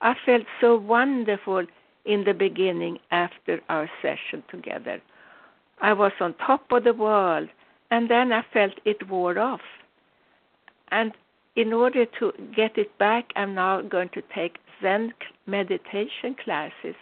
"I 0.00 0.14
felt 0.14 0.46
so 0.60 0.76
wonderful." 0.76 1.66
in 2.04 2.24
the 2.24 2.34
beginning 2.34 2.98
after 3.10 3.60
our 3.68 3.88
session 4.02 4.42
together. 4.50 5.00
I 5.80 5.92
was 5.92 6.12
on 6.20 6.34
top 6.34 6.70
of 6.72 6.84
the 6.84 6.94
world, 6.94 7.48
and 7.90 8.10
then 8.10 8.32
I 8.32 8.42
felt 8.52 8.74
it 8.84 9.08
wore 9.08 9.38
off. 9.38 9.60
And 10.88 11.12
in 11.56 11.72
order 11.72 12.06
to 12.18 12.32
get 12.54 12.76
it 12.78 12.96
back, 12.98 13.32
I'm 13.36 13.54
now 13.54 13.82
going 13.82 14.10
to 14.10 14.22
take 14.34 14.58
Zen 14.82 15.12
meditation 15.46 16.36
classes 16.42 16.94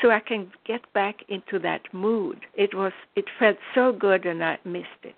so 0.00 0.10
I 0.10 0.20
can 0.20 0.50
get 0.66 0.80
back 0.92 1.16
into 1.28 1.58
that 1.60 1.82
mood. 1.92 2.40
It 2.54 2.74
was 2.74 2.92
it 3.16 3.26
felt 3.38 3.56
so 3.74 3.92
good 3.92 4.24
and 4.24 4.42
I 4.42 4.58
missed 4.64 5.02
it. 5.02 5.16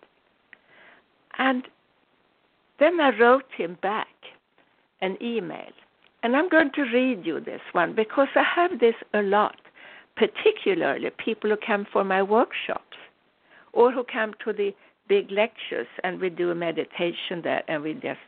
And 1.38 1.64
then 2.82 3.00
I 3.00 3.16
wrote 3.18 3.50
him 3.56 3.78
back 3.82 4.08
an 5.00 5.16
email 5.22 5.72
and 6.22 6.36
I'm 6.36 6.48
going 6.48 6.70
to 6.74 6.82
read 6.82 7.24
you 7.24 7.40
this 7.40 7.60
one 7.72 7.94
because 7.94 8.28
I 8.34 8.42
have 8.42 8.78
this 8.80 8.94
a 9.14 9.22
lot, 9.22 9.56
particularly 10.16 11.10
people 11.10 11.50
who 11.50 11.56
come 11.56 11.86
for 11.92 12.04
my 12.04 12.22
workshops 12.22 12.96
or 13.72 13.90
who 13.92 14.04
come 14.04 14.34
to 14.44 14.52
the 14.52 14.74
big 15.08 15.30
lectures 15.30 15.88
and 16.04 16.20
we 16.20 16.30
do 16.30 16.50
a 16.50 16.54
meditation 16.54 17.42
there 17.42 17.62
and 17.68 17.82
we 17.82 17.94
just 17.94 18.20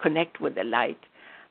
connect 0.00 0.40
with 0.40 0.54
the 0.56 0.64
light. 0.64 0.98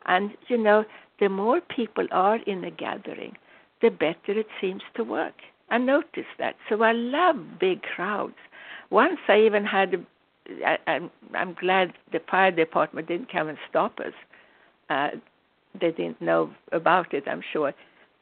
And 0.06 0.32
you 0.48 0.58
know, 0.58 0.84
the 1.20 1.30
more 1.30 1.62
people 1.62 2.08
are 2.12 2.38
in 2.48 2.64
a 2.64 2.72
gathering, 2.72 3.38
the 3.82 3.90
better 3.90 4.38
it 4.40 4.48
seems 4.60 4.82
to 4.96 5.04
work. 5.04 5.36
I 5.70 5.78
noticed 5.78 6.36
that. 6.38 6.56
So 6.68 6.84
I 6.84 6.92
love 6.92 7.38
big 7.60 7.82
crowds. 7.84 8.36
Once 8.90 9.20
I 9.30 9.40
even 9.40 9.64
had, 9.64 9.94
a, 9.94 9.98
I, 10.66 10.78
I'm, 10.88 11.12
I'm 11.34 11.54
glad 11.54 11.94
the 12.12 12.20
fire 12.30 12.52
department 12.52 13.08
didn't 13.08 13.32
come 13.32 13.48
and 13.48 13.58
stop 13.70 14.00
us 14.00 14.14
uh, 14.92 15.10
they 15.80 15.92
didn't 15.92 16.22
know 16.22 16.52
about 16.72 17.14
it, 17.14 17.24
I'm 17.28 17.42
sure. 17.54 17.74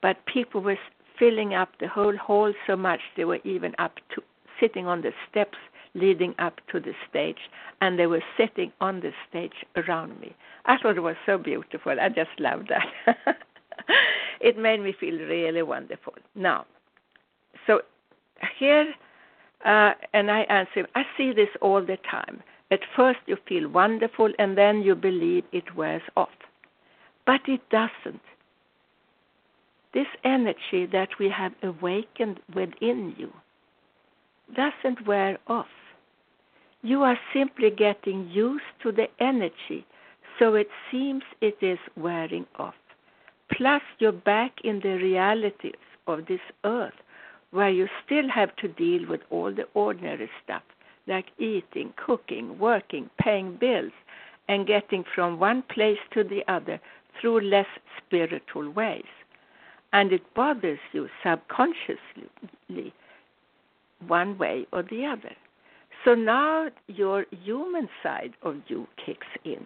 But 0.02 0.18
people 0.26 0.62
were 0.62 0.78
filling 1.18 1.54
up 1.54 1.70
the 1.80 1.88
whole 1.88 2.16
hall 2.16 2.54
so 2.68 2.76
much 2.76 3.00
they 3.18 3.26
were 3.26 3.40
even 3.44 3.74
up 3.80 3.96
to 4.16 4.22
sitting 4.60 4.86
on 4.88 5.02
the 5.02 5.12
steps 5.30 5.58
leading 5.96 6.36
up 6.38 6.62
to 6.72 6.80
the 6.80 6.94
stage, 7.10 7.50
and 7.82 7.98
they 7.98 8.06
were 8.06 8.22
sitting 8.38 8.72
on 8.80 9.00
the 9.00 9.12
stage 9.28 9.66
around 9.76 10.20
me. 10.20 10.36
I 10.66 10.78
thought 10.78 10.98
it 10.98 11.02
was 11.02 11.16
so 11.26 11.38
beautiful. 11.40 11.96
I 12.00 12.10
just 12.10 12.30
loved 12.38 12.70
that. 12.70 13.38
it 14.40 14.56
made 14.58 14.82
me 14.82 14.94
feel 14.98 15.16
really 15.16 15.64
wonderful. 15.64 16.14
Now, 16.36 16.68
so 17.66 17.82
here, 18.60 18.94
uh, 19.66 19.94
and 20.14 20.32
I 20.32 20.42
answer, 20.42 20.88
I 20.96 21.04
see 21.18 21.34
this 21.34 21.50
all 21.62 21.82
the 21.82 21.98
time. 22.10 22.42
At 22.72 22.80
first, 22.96 23.20
you 23.26 23.38
feel 23.48 23.68
wonderful, 23.68 24.32
and 24.40 24.58
then 24.58 24.82
you 24.82 24.96
believe 24.96 25.44
it 25.52 25.76
wears 25.76 26.04
off. 26.16 26.30
But 27.26 27.42
it 27.48 27.62
doesn't. 27.70 28.22
This 29.94 30.08
energy 30.24 30.86
that 30.92 31.10
we 31.20 31.30
have 31.30 31.54
awakened 31.64 32.40
within 32.56 33.16
you 33.18 33.32
doesn't 34.56 35.06
wear 35.08 35.38
off. 35.48 35.68
You 36.82 37.04
are 37.04 37.20
simply 37.34 37.72
getting 37.72 38.30
used 38.30 38.64
to 38.84 38.92
the 38.92 39.08
energy, 39.20 39.86
so 40.38 40.54
it 40.54 40.70
seems 40.92 41.24
it 41.42 41.58
is 41.62 41.80
wearing 41.98 42.46
off. 42.58 42.76
Plus, 43.52 43.82
you're 43.98 44.12
back 44.12 44.54
in 44.64 44.80
the 44.80 44.96
realities 44.96 45.74
of 46.08 46.26
this 46.28 46.40
earth, 46.64 46.94
where 47.52 47.70
you 47.70 47.88
still 48.06 48.30
have 48.30 48.56
to 48.58 48.68
deal 48.68 49.08
with 49.08 49.22
all 49.30 49.54
the 49.54 49.68
ordinary 49.74 50.30
stuff 50.44 50.64
like 51.08 51.26
eating, 51.40 51.94
cooking, 51.98 52.58
working, 52.60 53.10
paying 53.20 53.56
bills, 53.56 53.92
and 54.48 54.68
getting 54.68 55.04
from 55.16 55.40
one 55.40 55.64
place 55.64 55.98
to 56.14 56.24
the 56.24 56.44
other 56.48 56.80
through 57.20 57.42
less 57.42 57.68
spiritual 57.98 58.70
ways. 58.70 59.04
And 59.92 60.12
it 60.12 60.34
bothers 60.36 60.80
you 60.94 61.10
subconsciously, 61.24 62.94
one 64.08 64.38
way 64.38 64.68
or 64.72 64.84
the 64.84 65.06
other. 65.06 65.36
So 66.06 66.14
now 66.14 66.70
your 66.88 67.26
human 67.44 67.90
side 68.02 68.34
of 68.44 68.58
you 68.68 68.88
kicks 69.04 69.28
in. 69.44 69.66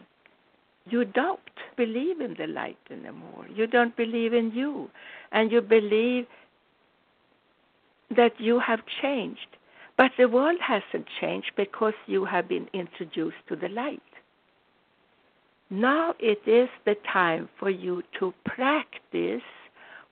You 0.90 1.06
don't 1.06 1.40
believe 1.78 2.20
in 2.20 2.36
the 2.38 2.48
light 2.48 2.78
anymore. 2.90 3.46
You 3.54 3.68
don't 3.68 3.96
believe 3.96 4.34
in 4.34 4.52
you. 4.52 4.90
And 5.32 5.52
you 5.52 5.62
believe 5.62 6.26
that 8.16 8.40
you 8.40 8.60
have 8.60 8.80
changed. 9.02 9.58
But 9.98 10.12
the 10.18 10.28
world 10.28 10.60
hasn't 10.60 11.08
changed 11.22 11.52
because 11.56 11.94
you 12.08 12.26
have 12.26 12.48
been 12.48 12.68
introduced 12.74 13.38
to 13.48 13.56
the 13.56 13.70
light. 13.70 14.02
Now 15.70 16.14
it 16.20 16.42
is 16.48 16.70
the 16.86 16.96
time 17.12 17.50
for 17.60 17.70
you 17.70 18.04
to 18.20 18.34
practice 18.46 19.42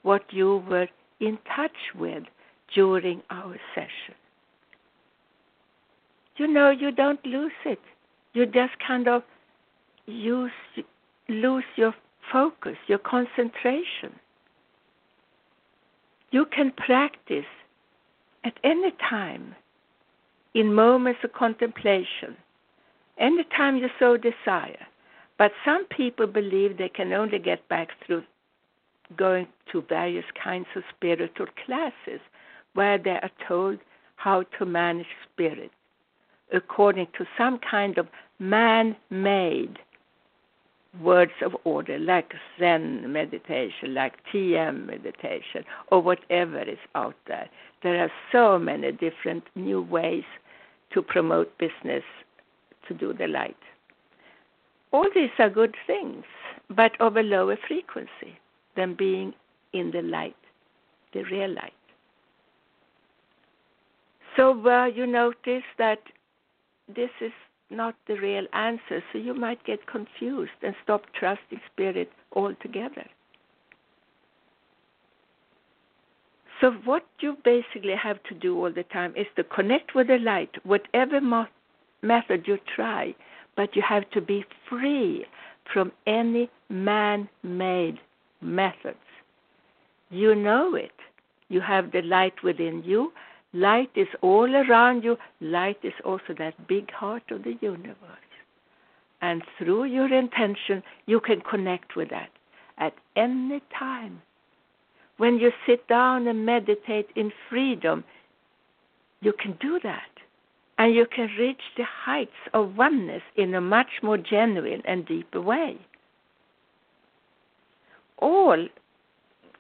what 0.04 0.24
you 0.32 0.64
were 0.70 0.88
in 1.20 1.38
touch 1.56 1.72
with 1.96 2.24
during 2.74 3.22
our 3.30 3.58
session. 3.76 4.16
You 6.38 6.48
know, 6.48 6.72
you 6.72 6.92
don't 6.92 7.24
lose 7.26 7.52
it. 7.66 7.80
You 8.34 8.46
just 8.46 8.74
kind 8.86 9.08
of 9.08 9.24
use, 10.08 10.52
lose 11.30 11.64
your 11.76 11.94
focus, 12.32 12.78
your 12.88 13.00
concentration. 13.00 14.14
You 16.32 16.46
can 16.46 16.72
practice 16.72 17.46
at 18.44 18.54
any 18.64 18.92
time 19.10 19.56
in 20.54 20.74
moments 20.74 21.20
of 21.24 21.34
contemplation, 21.34 22.36
any 23.18 23.44
time 23.56 23.78
you 23.78 23.90
so 24.00 24.18
desire. 24.18 24.86
But 25.38 25.52
some 25.66 25.86
people 25.86 26.28
believe 26.28 26.78
they 26.78 26.90
can 26.90 27.14
only 27.14 27.40
get 27.40 27.68
back 27.68 27.90
through 28.06 28.24
going 29.18 29.48
to 29.72 29.82
various 29.82 30.26
kinds 30.42 30.68
of 30.76 30.84
spiritual 30.96 31.48
classes 31.66 32.22
where 32.74 32.98
they 32.98 33.12
are 33.12 33.32
told 33.48 33.80
how 34.16 34.44
to 34.58 34.66
manage 34.66 35.08
spirit 35.32 35.72
according 36.54 37.08
to 37.18 37.26
some 37.38 37.60
kind 37.60 37.98
of 37.98 38.08
man 38.40 38.96
made 39.10 39.80
words 41.00 41.32
of 41.42 41.56
order, 41.64 41.98
like 41.98 42.34
Zen 42.60 43.12
meditation, 43.12 43.94
like 43.94 44.14
TM 44.34 44.86
meditation, 44.86 45.64
or 45.88 46.02
whatever 46.02 46.62
is 46.62 46.78
out 46.96 47.16
there. 47.28 47.50
There 47.84 48.04
are 48.04 48.12
so 48.32 48.60
many 48.60 48.92
different 48.92 49.44
new 49.56 49.82
ways 49.82 50.26
to 50.94 51.02
promote 51.02 51.58
business 51.58 52.04
to 52.88 52.94
do 52.94 53.14
the 53.14 53.28
light. 53.28 53.56
All 54.92 55.08
these 55.16 55.30
are 55.40 55.50
good 55.50 55.76
things, 55.88 56.26
but 56.70 57.00
of 57.00 57.16
a 57.16 57.22
lower 57.22 57.58
frequency 57.68 58.38
than 58.76 58.96
being 58.96 59.34
in 59.72 59.92
the 59.92 60.02
light 60.02 60.36
the 61.14 61.24
real 61.24 61.54
light. 61.54 61.74
So 64.36 64.66
uh, 64.68 64.86
you 64.86 65.06
notice 65.06 65.64
that 65.78 66.00
this 66.94 67.10
is 67.20 67.32
not 67.72 67.96
the 68.08 68.16
real 68.16 68.46
answer, 68.54 69.04
so 69.12 69.18
you 69.18 69.34
might 69.34 69.64
get 69.66 69.88
confused 69.88 70.52
and 70.62 70.76
stop 70.84 71.04
trusting 71.18 71.62
spirit 71.74 72.12
altogether. 72.36 73.06
So, 76.60 76.72
what 76.86 77.04
you 77.20 77.38
basically 77.44 77.96
have 77.96 78.22
to 78.24 78.36
do 78.36 78.56
all 78.56 78.72
the 78.72 78.84
time 78.84 79.14
is 79.16 79.26
to 79.36 79.44
connect 79.44 79.96
with 79.96 80.08
the 80.08 80.20
light, 80.20 80.52
whatever 80.64 81.20
mo- 81.20 81.48
method 82.04 82.44
you 82.46 82.60
try, 82.76 83.16
but 83.56 83.76
you 83.76 83.82
have 83.82 84.10
to 84.12 84.22
be 84.22 84.46
free 84.70 85.26
from 85.74 85.92
any 86.06 86.50
man 86.70 87.28
made 87.44 88.00
methods. 88.42 88.98
You 90.12 90.36
know 90.36 90.76
it. 90.76 90.92
You 91.50 91.62
have 91.62 91.92
the 91.92 92.02
light 92.02 92.44
within 92.44 92.84
you. 92.86 93.12
Light 93.54 93.92
is 93.96 94.08
all 94.22 94.56
around 94.56 95.04
you. 95.04 95.18
Light 95.42 95.80
is 95.84 95.94
also 96.06 96.34
that 96.38 96.68
big 96.68 96.92
heart 96.92 97.24
of 97.32 97.44
the 97.44 97.58
universe. 97.62 97.96
And 99.22 99.44
through 99.58 99.86
your 99.86 100.12
intention, 100.12 100.82
you 101.06 101.20
can 101.20 101.42
connect 101.42 101.96
with 101.96 102.10
that 102.10 102.30
at 102.78 102.94
any 103.16 103.62
time. 103.78 104.22
When 105.18 105.38
you 105.38 105.52
sit 105.68 105.88
down 105.88 106.28
and 106.28 106.46
meditate 106.46 107.10
in 107.16 107.32
freedom, 107.50 108.04
you 109.22 109.34
can 109.34 109.58
do 109.60 109.80
that. 109.84 110.10
And 110.78 110.96
you 110.96 111.06
can 111.06 111.30
reach 111.38 111.62
the 111.78 111.84
heights 111.84 112.32
of 112.54 112.76
oneness 112.76 113.22
in 113.36 113.54
a 113.54 113.62
much 113.62 114.02
more 114.02 114.18
genuine 114.18 114.82
and 114.86 115.06
deeper 115.06 115.40
way. 115.40 115.78
All 118.18 118.68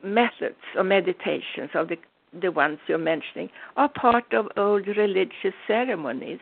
methods 0.04 0.56
or 0.76 0.84
meditations 0.84 1.70
of 1.76 1.90
the, 1.90 1.98
the 2.40 2.52
ones 2.52 2.80
you're 2.88 2.98
mentioning 2.98 3.50
are 3.78 3.90
part 3.90 4.34
of 4.34 4.48
old 4.58 4.88
religious 4.88 5.54
ceremonies 5.68 6.40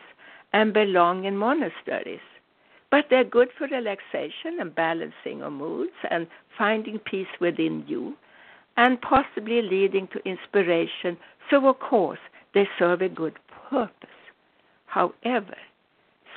and 0.52 0.72
belong 0.72 1.24
in 1.24 1.36
monasteries. 1.36 2.20
But 2.90 3.06
they're 3.08 3.24
good 3.24 3.48
for 3.56 3.68
relaxation 3.68 4.58
and 4.60 4.74
balancing 4.74 5.42
of 5.42 5.52
moods 5.52 5.92
and 6.10 6.26
finding 6.58 6.98
peace 6.98 7.28
within 7.40 7.84
you 7.86 8.16
and 8.76 9.00
possibly 9.00 9.62
leading 9.62 10.08
to 10.08 10.28
inspiration. 10.28 11.16
So, 11.50 11.66
of 11.68 11.78
course, 11.78 12.18
they 12.54 12.68
serve 12.78 13.02
a 13.02 13.08
good 13.08 13.38
purpose. 13.68 14.08
However, 14.86 15.56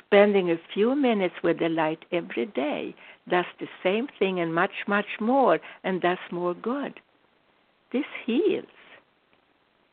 spending 0.06 0.50
a 0.50 0.60
few 0.72 0.94
minutes 0.94 1.34
with 1.42 1.58
the 1.58 1.68
light 1.68 2.04
every 2.12 2.46
day 2.46 2.94
does 3.28 3.46
the 3.58 3.66
same 3.82 4.06
thing 4.18 4.38
and 4.38 4.54
much, 4.54 4.86
much 4.86 5.20
more, 5.20 5.58
and 5.82 6.00
does 6.00 6.18
more 6.30 6.54
good. 6.54 7.00
This 7.92 8.04
heals. 8.24 8.66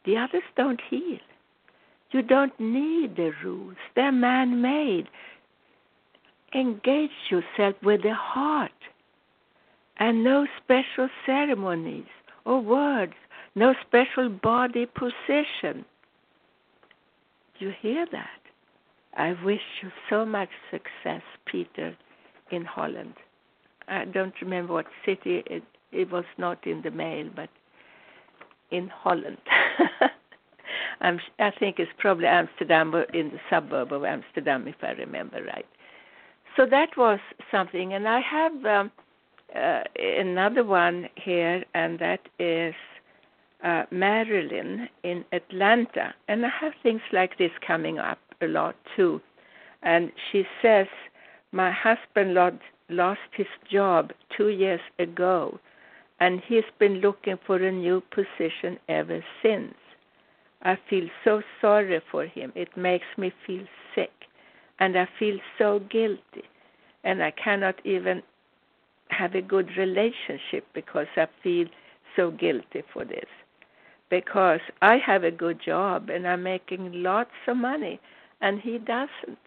The 0.05 0.17
others 0.17 0.43
don't 0.55 0.81
heal. 0.89 1.19
You 2.11 2.21
don't 2.21 2.57
need 2.59 3.15
the 3.15 3.31
rules, 3.43 3.77
they're 3.95 4.11
man 4.11 4.61
made. 4.61 5.07
Engage 6.53 7.11
yourself 7.29 7.75
with 7.81 8.03
the 8.03 8.13
heart 8.13 8.71
and 9.97 10.23
no 10.23 10.45
special 10.61 11.07
ceremonies 11.25 12.09
or 12.45 12.59
words, 12.59 13.13
no 13.55 13.73
special 13.87 14.29
body 14.29 14.85
position. 14.85 15.85
Do 17.57 17.67
you 17.67 17.73
hear 17.81 18.05
that? 18.11 18.41
I 19.15 19.35
wish 19.43 19.61
you 19.81 19.91
so 20.09 20.25
much 20.25 20.49
success, 20.71 21.21
Peter, 21.45 21.95
in 22.49 22.65
Holland. 22.65 23.13
I 23.87 24.05
don't 24.05 24.33
remember 24.41 24.73
what 24.73 24.87
city 25.05 25.43
it, 25.45 25.63
it 25.91 26.11
was 26.11 26.25
not 26.37 26.65
in 26.65 26.81
the 26.81 26.91
mail, 26.91 27.29
but 27.35 27.49
in 28.71 28.87
Holland. 28.87 29.37
I'm, 31.01 31.19
I 31.39 31.51
think 31.51 31.79
it's 31.79 31.91
probably 31.97 32.27
Amsterdam 32.27 32.95
or 32.95 33.03
in 33.03 33.29
the 33.29 33.39
suburb 33.49 33.91
of 33.91 34.03
Amsterdam, 34.05 34.67
if 34.67 34.75
I 34.81 34.91
remember 34.91 35.43
right. 35.43 35.65
So 36.55 36.65
that 36.65 36.89
was 36.97 37.19
something, 37.49 37.93
and 37.93 38.07
I 38.07 38.19
have 38.19 38.65
um, 38.65 38.91
uh, 39.55 39.83
another 39.97 40.63
one 40.63 41.07
here, 41.15 41.63
and 41.73 41.97
that 41.99 42.21
is 42.39 42.75
uh, 43.63 43.83
Marilyn 43.91 44.89
in 45.03 45.23
Atlanta. 45.31 46.13
And 46.27 46.45
I 46.45 46.49
have 46.49 46.73
things 46.83 47.01
like 47.11 47.37
this 47.37 47.51
coming 47.65 47.99
up 47.99 48.19
a 48.41 48.47
lot 48.47 48.75
too. 48.95 49.21
And 49.83 50.11
she 50.31 50.45
says, 50.61 50.87
My 51.51 51.71
husband 51.71 52.37
lost 52.89 53.19
his 53.35 53.47
job 53.71 54.11
two 54.35 54.49
years 54.49 54.81
ago 54.99 55.59
and 56.21 56.39
he's 56.47 56.63
been 56.77 57.01
looking 57.01 57.37
for 57.47 57.57
a 57.57 57.71
new 57.71 58.01
position 58.11 58.77
ever 58.87 59.25
since. 59.41 59.73
I 60.63 60.77
feel 60.89 61.07
so 61.23 61.41
sorry 61.59 62.01
for 62.11 62.25
him. 62.25 62.51
It 62.55 62.75
makes 62.77 63.05
me 63.17 63.33
feel 63.47 63.65
sick, 63.95 64.11
and 64.79 64.97
I 64.97 65.07
feel 65.17 65.37
so 65.57 65.79
guilty, 65.89 66.43
and 67.03 67.23
I 67.23 67.31
cannot 67.31 67.75
even 67.85 68.21
have 69.09 69.35
a 69.35 69.41
good 69.41 69.69
relationship 69.77 70.65
because 70.73 71.07
I 71.17 71.27
feel 71.43 71.67
so 72.15 72.31
guilty 72.31 72.83
for 72.93 73.05
this. 73.05 73.25
Because 74.09 74.59
I 74.81 74.97
have 74.97 75.23
a 75.23 75.31
good 75.31 75.59
job 75.63 76.09
and 76.09 76.27
I'm 76.27 76.43
making 76.43 76.91
lots 76.93 77.31
of 77.47 77.57
money, 77.57 77.99
and 78.41 78.59
he 78.59 78.77
doesn't. 78.77 79.39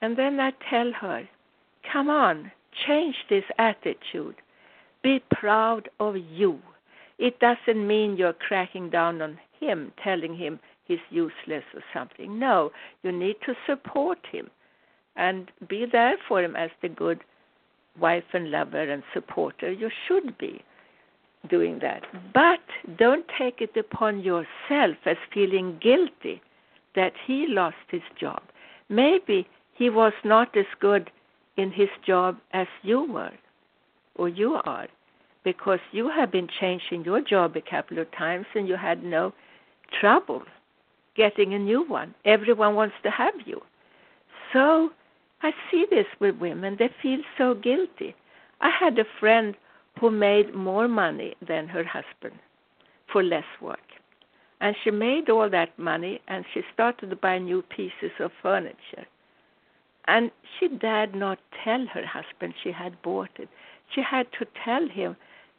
And 0.00 0.16
then 0.16 0.40
I 0.40 0.52
tell 0.68 0.92
her, 1.00 1.28
come 1.90 2.10
on, 2.10 2.50
change 2.86 3.14
this 3.30 3.44
attitude. 3.58 4.36
Be 5.02 5.22
proud 5.30 5.88
of 6.00 6.16
you. 6.16 6.58
It 7.18 7.38
doesn't 7.38 7.86
mean 7.86 8.16
you're 8.16 8.32
cracking 8.32 8.90
down 8.90 9.22
on 9.22 9.38
him, 9.62 9.92
telling 10.02 10.36
him 10.36 10.58
he's 10.84 10.98
useless 11.10 11.64
or 11.74 11.82
something. 11.94 12.38
No, 12.38 12.70
you 13.02 13.12
need 13.12 13.36
to 13.46 13.54
support 13.66 14.18
him 14.30 14.50
and 15.16 15.50
be 15.68 15.86
there 15.90 16.16
for 16.28 16.42
him 16.42 16.56
as 16.56 16.70
the 16.80 16.88
good 16.88 17.20
wife 18.00 18.24
and 18.32 18.50
lover 18.50 18.80
and 18.80 19.02
supporter 19.12 19.70
you 19.70 19.90
should 20.08 20.36
be 20.38 20.62
doing 21.48 21.78
that. 21.80 22.02
But 22.32 22.60
don't 22.98 23.26
take 23.38 23.60
it 23.60 23.76
upon 23.76 24.20
yourself 24.20 24.96
as 25.04 25.16
feeling 25.32 25.78
guilty 25.82 26.40
that 26.94 27.12
he 27.26 27.46
lost 27.48 27.76
his 27.90 28.02
job. 28.18 28.42
Maybe 28.88 29.46
he 29.74 29.90
was 29.90 30.12
not 30.24 30.56
as 30.56 30.66
good 30.80 31.10
in 31.56 31.70
his 31.72 31.88
job 32.06 32.38
as 32.52 32.66
you 32.82 33.10
were 33.12 33.32
or 34.16 34.28
you 34.28 34.60
are 34.64 34.88
because 35.44 35.80
you 35.90 36.08
have 36.08 36.30
been 36.30 36.48
changing 36.60 37.04
your 37.04 37.20
job 37.20 37.56
a 37.56 37.70
couple 37.70 37.98
of 37.98 38.10
times 38.12 38.46
and 38.54 38.68
you 38.68 38.76
had 38.76 39.02
no 39.02 39.32
trouble 40.00 40.42
getting 41.14 41.54
a 41.54 41.58
new 41.58 41.82
one. 41.86 42.14
Everyone 42.24 42.74
wants 42.74 42.94
to 43.02 43.10
have 43.10 43.34
you. 43.44 43.60
So 44.52 44.90
I 45.42 45.52
see 45.70 45.86
this 45.90 46.06
with 46.20 46.36
women. 46.36 46.76
They 46.78 46.90
feel 47.02 47.20
so 47.36 47.54
guilty. 47.54 48.14
I 48.60 48.70
had 48.70 48.98
a 48.98 49.04
friend 49.20 49.54
who 50.00 50.10
made 50.10 50.54
more 50.54 50.88
money 50.88 51.34
than 51.46 51.68
her 51.68 51.84
husband 51.84 52.38
for 53.12 53.22
less 53.22 53.44
work. 53.60 53.78
And 54.60 54.76
she 54.82 54.90
made 54.90 55.28
all 55.28 55.50
that 55.50 55.78
money 55.78 56.20
and 56.28 56.44
she 56.54 56.62
started 56.72 57.10
to 57.10 57.16
buy 57.16 57.38
new 57.38 57.62
pieces 57.62 58.12
of 58.20 58.30
furniture. 58.40 59.06
And 60.06 60.30
she 60.58 60.68
dared 60.68 61.14
not 61.14 61.38
tell 61.64 61.84
her 61.86 62.06
husband 62.06 62.54
she 62.62 62.72
had 62.72 63.00
bought 63.02 63.30
it 63.38 63.48
she 63.94 64.02
had 64.02 64.26
to 64.38 64.46
tell 64.64 64.88
him 64.88 65.16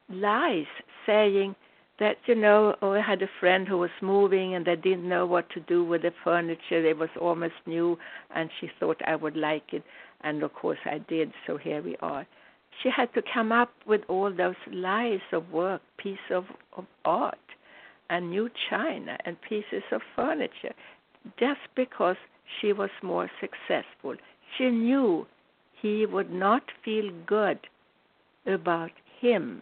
lies, 0.09 0.65
saying 1.05 1.55
that 1.99 2.17
you 2.25 2.35
know, 2.35 2.75
oh, 2.81 2.93
I 2.93 3.01
had 3.01 3.21
a 3.21 3.29
friend 3.39 3.67
who 3.67 3.77
was 3.77 3.91
moving 4.01 4.55
and 4.55 4.65
they 4.65 4.75
didn't 4.75 5.07
know 5.07 5.25
what 5.25 5.49
to 5.51 5.59
do 5.61 5.83
with 5.83 6.01
the 6.01 6.11
furniture. 6.23 6.85
It 6.85 6.97
was 6.97 7.09
almost 7.19 7.53
new, 7.65 7.97
and 8.35 8.49
she 8.59 8.69
thought 8.79 9.01
I 9.05 9.15
would 9.15 9.37
like 9.37 9.73
it, 9.73 9.83
and 10.21 10.41
of 10.43 10.53
course 10.53 10.79
I 10.85 10.99
did. 11.07 11.31
So 11.45 11.57
here 11.57 11.81
we 11.81 11.95
are. 12.01 12.25
She 12.81 12.89
had 12.89 13.13
to 13.13 13.21
come 13.33 13.51
up 13.51 13.71
with 13.85 14.01
all 14.07 14.33
those 14.33 14.55
lies 14.71 15.21
of 15.31 15.51
work, 15.51 15.81
piece 15.97 16.17
of, 16.31 16.45
of 16.75 16.85
art, 17.05 17.37
and 18.09 18.31
new 18.31 18.49
china 18.69 19.17
and 19.25 19.37
pieces 19.41 19.83
of 19.91 20.01
furniture, 20.15 20.73
just 21.39 21.61
because 21.75 22.17
she 22.59 22.73
was 22.73 22.89
more 23.01 23.29
successful. 23.39 24.15
She 24.57 24.69
knew 24.69 25.27
he 25.79 26.05
would 26.05 26.31
not 26.31 26.63
feel 26.83 27.11
good 27.25 27.59
about 28.45 28.91
him 29.19 29.61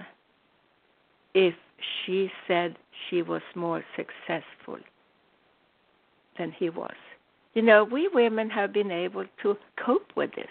if 1.34 1.54
she 1.84 2.32
said 2.48 2.78
she 3.10 3.22
was 3.22 3.42
more 3.56 3.84
successful 3.96 4.80
than 6.38 6.52
he 6.52 6.70
was. 6.70 6.96
You 7.54 7.62
know, 7.62 7.84
we 7.84 8.08
women 8.08 8.50
have 8.50 8.72
been 8.74 8.92
able 8.92 9.26
to 9.44 9.58
cope 9.84 10.16
with 10.16 10.34
this. 10.36 10.48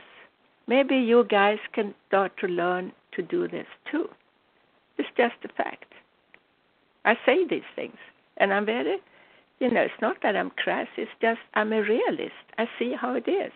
Maybe 0.67 0.97
you 0.97 1.25
guys 1.25 1.59
can 1.73 1.95
start 2.09 2.33
to 2.39 2.47
learn 2.47 2.93
to 3.13 3.23
do 3.23 3.49
this 3.49 3.67
too. 3.91 4.09
It's 4.99 5.09
just 5.17 5.35
a 5.45 5.49
fact. 5.49 5.93
I 7.05 7.17
say 7.25 7.47
these 7.47 7.63
things, 7.75 7.97
and 8.37 8.53
I'm 8.53 8.67
very, 8.67 8.99
you 9.59 9.71
know, 9.71 9.81
it's 9.81 10.03
not 10.03 10.19
that 10.23 10.37
I'm 10.37 10.51
crass, 10.51 10.89
it's 10.97 11.11
just 11.23 11.41
I'm 11.55 11.73
a 11.73 11.83
realist. 11.83 12.45
I 12.59 12.69
see 12.79 12.93
how 12.93 13.15
it 13.15 13.27
is 13.27 13.53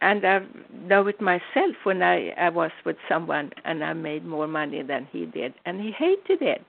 and 0.00 0.24
I 0.24 0.40
know 0.72 1.06
it 1.08 1.20
myself 1.20 1.74
when 1.84 2.02
I, 2.02 2.30
I 2.30 2.48
was 2.50 2.70
with 2.84 2.96
someone 3.08 3.52
and 3.64 3.82
I 3.82 3.92
made 3.94 4.24
more 4.24 4.46
money 4.46 4.82
than 4.82 5.08
he 5.10 5.26
did, 5.26 5.54
and 5.64 5.80
he 5.80 5.90
hated 5.90 6.42
it. 6.42 6.64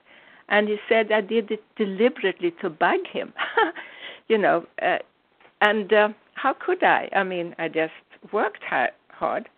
and 0.50 0.68
he 0.68 0.76
said 0.88 1.10
I 1.12 1.20
did 1.20 1.50
it 1.50 1.62
deliberately 1.76 2.52
to 2.60 2.68
bug 2.68 3.00
him. 3.10 3.32
you 4.28 4.36
know, 4.36 4.66
uh, 4.82 4.98
and 5.60 5.92
uh, 5.92 6.08
how 6.34 6.54
could 6.54 6.82
I? 6.82 7.08
I 7.14 7.22
mean, 7.22 7.54
I 7.58 7.68
just 7.68 7.92
worked 8.32 8.62
hard, 8.64 8.90
hard, 9.08 9.48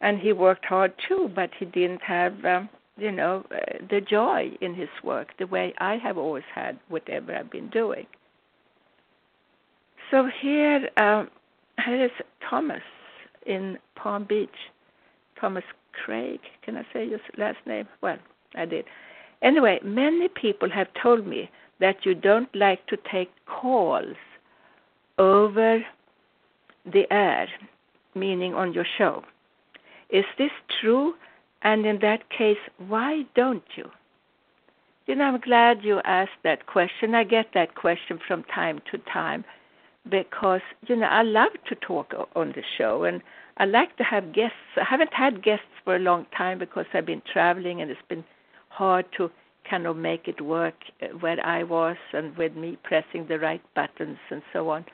and 0.00 0.18
he 0.18 0.32
worked 0.32 0.64
hard 0.64 0.92
too, 1.06 1.30
but 1.34 1.50
he 1.58 1.66
didn't 1.66 2.02
have, 2.02 2.44
um, 2.44 2.68
you 2.96 3.12
know, 3.12 3.44
uh, 3.50 3.78
the 3.90 4.00
joy 4.00 4.52
in 4.60 4.74
his 4.74 4.88
work 5.04 5.28
the 5.38 5.46
way 5.46 5.74
I 5.78 5.96
have 5.96 6.16
always 6.18 6.44
had, 6.54 6.78
whatever 6.88 7.34
I've 7.34 7.50
been 7.50 7.68
doing. 7.68 8.06
So 10.10 10.28
here, 10.40 10.88
um, 10.96 11.28
here 11.84 12.04
is 12.04 12.10
Thomas 12.48 12.82
in 13.44 13.78
Palm 13.94 14.24
Beach. 14.24 14.50
Thomas 15.40 15.64
Craig. 15.92 16.40
Can 16.62 16.76
I 16.76 16.86
say 16.92 17.06
your 17.06 17.20
last 17.38 17.58
name? 17.66 17.86
Well, 18.02 18.18
I 18.54 18.64
did. 18.64 18.84
Anyway, 19.42 19.80
many 19.84 20.28
people 20.28 20.70
have 20.70 20.88
told 21.00 21.26
me 21.26 21.50
that 21.80 22.04
you 22.04 22.14
don't 22.14 22.54
like 22.54 22.86
to 22.86 22.96
take 23.10 23.30
calls 23.46 24.16
over 25.18 25.84
the 26.90 27.12
air, 27.12 27.48
meaning 28.14 28.54
on 28.54 28.72
your 28.72 28.86
show. 28.96 29.22
Is 30.10 30.24
this 30.38 30.50
true? 30.80 31.14
And 31.62 31.84
in 31.84 31.98
that 32.00 32.30
case, 32.30 32.58
why 32.88 33.24
don't 33.34 33.64
you? 33.76 33.90
You 35.06 35.14
know, 35.14 35.24
I'm 35.24 35.40
glad 35.40 35.84
you 35.84 36.00
asked 36.04 36.42
that 36.44 36.66
question. 36.66 37.14
I 37.14 37.24
get 37.24 37.46
that 37.54 37.74
question 37.74 38.18
from 38.26 38.44
time 38.44 38.80
to 38.90 38.98
time 38.98 39.44
because, 40.10 40.60
you 40.86 40.96
know, 40.96 41.06
I 41.06 41.22
love 41.22 41.52
to 41.68 41.74
talk 41.74 42.14
on 42.34 42.48
the 42.48 42.62
show 42.78 43.04
and 43.04 43.22
I 43.58 43.64
like 43.64 43.96
to 43.96 44.04
have 44.04 44.32
guests. 44.32 44.56
I 44.76 44.84
haven't 44.88 45.12
had 45.12 45.42
guests 45.42 45.66
for 45.84 45.96
a 45.96 46.00
long 46.00 46.26
time 46.36 46.58
because 46.58 46.86
I've 46.92 47.06
been 47.06 47.22
traveling 47.32 47.80
and 47.80 47.90
it's 47.90 48.00
been 48.08 48.24
hard 48.68 49.06
to 49.16 49.30
kind 49.68 49.86
of 49.86 49.96
make 49.96 50.28
it 50.28 50.40
work 50.40 50.74
uh, 51.02 51.06
where 51.18 51.44
I 51.44 51.62
was 51.62 51.96
and 52.12 52.36
with 52.36 52.54
me 52.54 52.78
pressing 52.82 53.26
the 53.26 53.38
right 53.38 53.62
buttons 53.74 54.18
and 54.30 54.42
so 54.52 54.68
on. 54.70 54.84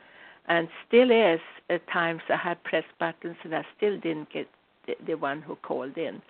And 0.48 0.68
still 0.88 1.10
is 1.10 1.40
at 1.70 1.86
times 1.88 2.22
I 2.28 2.36
had 2.36 2.62
pressed 2.64 2.98
buttons 2.98 3.36
and 3.44 3.54
I 3.54 3.64
still 3.76 3.98
didn't 3.98 4.32
get 4.32 4.48
the, 4.86 4.94
the 5.06 5.14
one 5.14 5.42
who 5.42 5.56
called 5.56 5.96
in. 5.96 6.22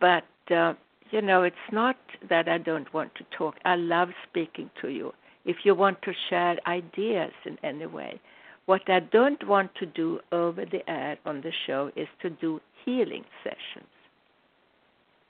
But 0.00 0.24
uh, 0.50 0.74
you 1.10 1.22
know, 1.22 1.42
it's 1.42 1.56
not 1.72 1.96
that 2.28 2.48
I 2.48 2.58
don't 2.58 2.92
want 2.92 3.14
to 3.16 3.24
talk. 3.36 3.56
I 3.64 3.76
love 3.76 4.10
speaking 4.28 4.70
to 4.82 4.88
you. 4.88 5.12
If 5.48 5.64
you 5.64 5.74
want 5.74 6.02
to 6.02 6.12
share 6.28 6.58
ideas 6.66 7.32
in 7.46 7.56
any 7.62 7.86
way, 7.86 8.20
what 8.66 8.82
I 8.86 9.00
don't 9.00 9.42
want 9.48 9.74
to 9.76 9.86
do 9.86 10.20
over 10.30 10.66
the 10.66 10.82
air 10.88 11.16
on 11.24 11.40
the 11.40 11.52
show 11.66 11.90
is 11.96 12.06
to 12.20 12.28
do 12.28 12.60
healing 12.84 13.24
sessions. 13.42 13.88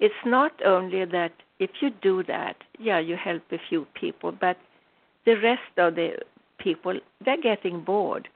It's 0.01 0.25
not 0.27 0.51
only 0.66 1.05
that 1.05 1.35
if 1.61 1.71
you 1.81 1.91
do 2.03 2.25
that, 2.25 2.57
yeah, 2.81 2.99
you 2.99 3.14
help 3.14 3.43
a 3.53 3.61
few 3.69 3.87
people, 3.95 4.33
but 4.33 4.57
the 5.25 5.37
rest 5.37 5.73
of 5.77 5.95
the 5.95 6.16
people, 6.59 6.99
they're 7.25 7.41
getting 7.41 7.85
bored. 7.85 8.27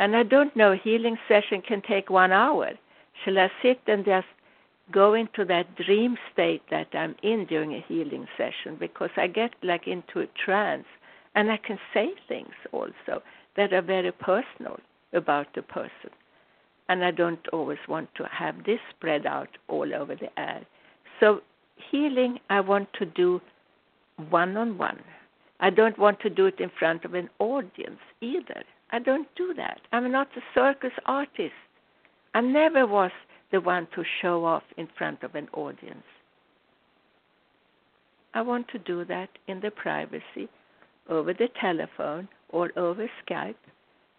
And 0.00 0.16
I 0.16 0.22
don't 0.22 0.56
know, 0.56 0.72
healing 0.82 1.18
session 1.28 1.60
can 1.60 1.82
take 1.82 2.08
one 2.08 2.32
hour. 2.32 2.70
Shall 3.22 3.38
I 3.38 3.50
sit 3.60 3.80
and 3.86 4.02
just 4.02 4.28
go 4.90 5.12
into 5.12 5.44
that 5.44 5.76
dream 5.76 6.16
state 6.32 6.62
that 6.70 6.88
I'm 6.94 7.16
in 7.22 7.44
during 7.44 7.74
a 7.74 7.84
healing 7.86 8.26
session? 8.38 8.78
Because 8.80 9.10
I 9.18 9.26
get 9.26 9.52
like 9.62 9.86
into 9.86 10.20
a 10.20 10.26
trance 10.42 10.86
and 11.34 11.50
I 11.50 11.56
can 11.58 11.78
say 11.94 12.10
things 12.26 12.54
also 12.72 13.22
that 13.56 13.72
are 13.72 13.82
very 13.82 14.12
personal 14.12 14.78
about 15.12 15.46
the 15.54 15.62
person. 15.62 16.10
And 16.88 17.04
I 17.04 17.10
don't 17.10 17.46
always 17.52 17.78
want 17.88 18.08
to 18.16 18.24
have 18.24 18.64
this 18.64 18.80
spread 18.90 19.26
out 19.26 19.48
all 19.68 19.94
over 19.94 20.14
the 20.14 20.30
air. 20.38 20.64
So, 21.20 21.40
healing 21.90 22.38
I 22.48 22.60
want 22.60 22.88
to 22.94 23.04
do 23.04 23.40
one 24.30 24.56
on 24.56 24.78
one. 24.78 25.00
I 25.60 25.70
don't 25.70 25.98
want 25.98 26.20
to 26.20 26.30
do 26.30 26.46
it 26.46 26.60
in 26.60 26.70
front 26.78 27.04
of 27.04 27.14
an 27.14 27.28
audience 27.38 28.00
either. 28.20 28.62
I 28.90 29.00
don't 29.00 29.28
do 29.36 29.52
that. 29.54 29.80
I'm 29.92 30.10
not 30.10 30.28
a 30.36 30.40
circus 30.54 30.92
artist. 31.04 31.52
I 32.34 32.40
never 32.40 32.86
was 32.86 33.10
the 33.50 33.60
one 33.60 33.86
to 33.94 34.04
show 34.22 34.44
off 34.44 34.62
in 34.76 34.88
front 34.96 35.22
of 35.22 35.34
an 35.34 35.48
audience. 35.52 36.04
I 38.34 38.42
want 38.42 38.68
to 38.68 38.78
do 38.78 39.04
that 39.06 39.30
in 39.46 39.60
the 39.60 39.70
privacy 39.70 40.48
over 41.08 41.32
the 41.32 41.48
telephone 41.60 42.28
or 42.50 42.70
over 42.76 43.08
Skype. 43.24 43.54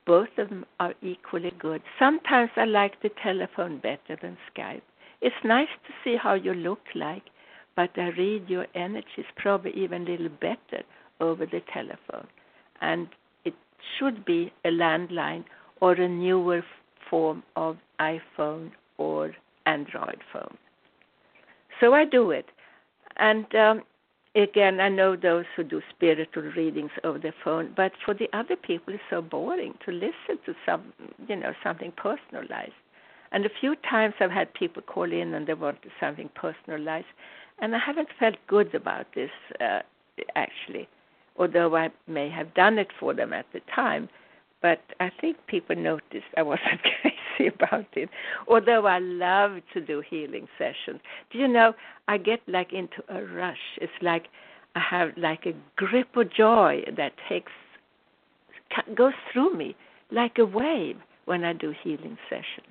Both 0.05 0.29
of 0.37 0.49
them 0.49 0.65
are 0.79 0.93
equally 1.01 1.51
good. 1.59 1.81
Sometimes 1.99 2.49
I 2.55 2.65
like 2.65 3.01
the 3.01 3.11
telephone 3.21 3.79
better 3.79 4.17
than 4.21 4.37
Skype. 4.51 4.81
It's 5.21 5.35
nice 5.43 5.67
to 5.85 5.93
see 6.03 6.15
how 6.21 6.33
you 6.33 6.53
look 6.53 6.81
like, 6.95 7.23
but 7.75 7.91
I 7.95 8.09
read 8.17 8.49
your 8.49 8.65
energies 8.73 9.25
probably 9.35 9.71
even 9.75 10.07
a 10.07 10.11
little 10.11 10.29
better 10.29 10.83
over 11.19 11.45
the 11.45 11.61
telephone. 11.73 12.27
And 12.81 13.09
it 13.45 13.53
should 13.97 14.25
be 14.25 14.51
a 14.65 14.69
landline 14.69 15.43
or 15.81 15.93
a 15.93 16.07
newer 16.07 16.63
form 17.09 17.43
of 17.55 17.77
iPhone 17.99 18.71
or 18.97 19.35
Android 19.65 20.21
phone. 20.31 20.57
So 21.79 21.93
I 21.93 22.05
do 22.05 22.31
it. 22.31 22.45
And 23.17 23.53
um, 23.55 23.83
again, 24.36 24.80
I 24.80 24.89
know 24.89 25.15
those 25.15 25.45
who 25.55 25.63
do 25.63 25.82
spiritual 25.89 26.43
readings 26.55 26.91
over 27.03 27.19
the 27.19 27.34
phone, 27.43 27.73
but 27.75 27.91
for 28.05 28.13
the 28.13 28.30
other 28.34 28.55
people, 28.55 28.93
it's 28.93 29.03
so 29.09 29.21
boring 29.21 29.73
to 29.86 29.91
listen 29.91 30.39
to 30.45 30.53
some, 30.65 30.93
you 31.27 31.36
know, 31.36 31.53
something 31.63 31.91
personalized. 31.97 32.73
And 33.32 33.45
a 33.45 33.49
few 33.59 33.75
times 33.89 34.15
I've 34.19 34.32
had 34.32 34.53
people 34.53 34.82
call 34.82 35.11
in 35.11 35.34
and 35.34 35.45
they 35.45 35.53
wanted 35.53 35.91
something 35.99 36.30
personalized, 36.36 37.07
and 37.59 37.75
I 37.75 37.80
haven't 37.80 38.09
felt 38.19 38.36
good 38.47 38.73
about 38.73 39.07
this 39.13 39.32
uh, 39.59 39.80
actually, 40.36 40.88
although 41.38 41.75
I 41.75 41.89
may 42.07 42.30
have 42.30 42.53
done 42.53 42.80
it 42.80 42.88
for 42.99 43.13
them 43.13 43.34
at 43.34 43.45
the 43.53 43.61
time. 43.73 44.09
But 44.61 44.82
I 44.99 45.09
think 45.21 45.38
people 45.47 45.75
noticed 45.75 46.25
I 46.36 46.41
wasn't 46.41 46.82
about 47.47 47.87
it. 47.93 48.09
Although 48.47 48.85
I 48.85 48.99
love 48.99 49.61
to 49.73 49.81
do 49.81 50.01
healing 50.07 50.47
sessions. 50.57 50.99
Do 51.31 51.37
you 51.37 51.47
know, 51.47 51.73
I 52.07 52.17
get 52.17 52.41
like 52.47 52.73
into 52.73 53.03
a 53.09 53.23
rush. 53.23 53.77
It's 53.81 53.91
like 54.01 54.27
I 54.75 54.81
have 54.89 55.09
like 55.17 55.45
a 55.45 55.53
grip 55.75 56.15
of 56.15 56.31
joy 56.33 56.83
that 56.95 57.13
takes 57.27 57.51
goes 58.95 59.13
through 59.31 59.55
me 59.55 59.75
like 60.11 60.37
a 60.37 60.45
wave 60.45 60.97
when 61.25 61.43
I 61.43 61.53
do 61.53 61.73
healing 61.83 62.17
sessions. 62.29 62.67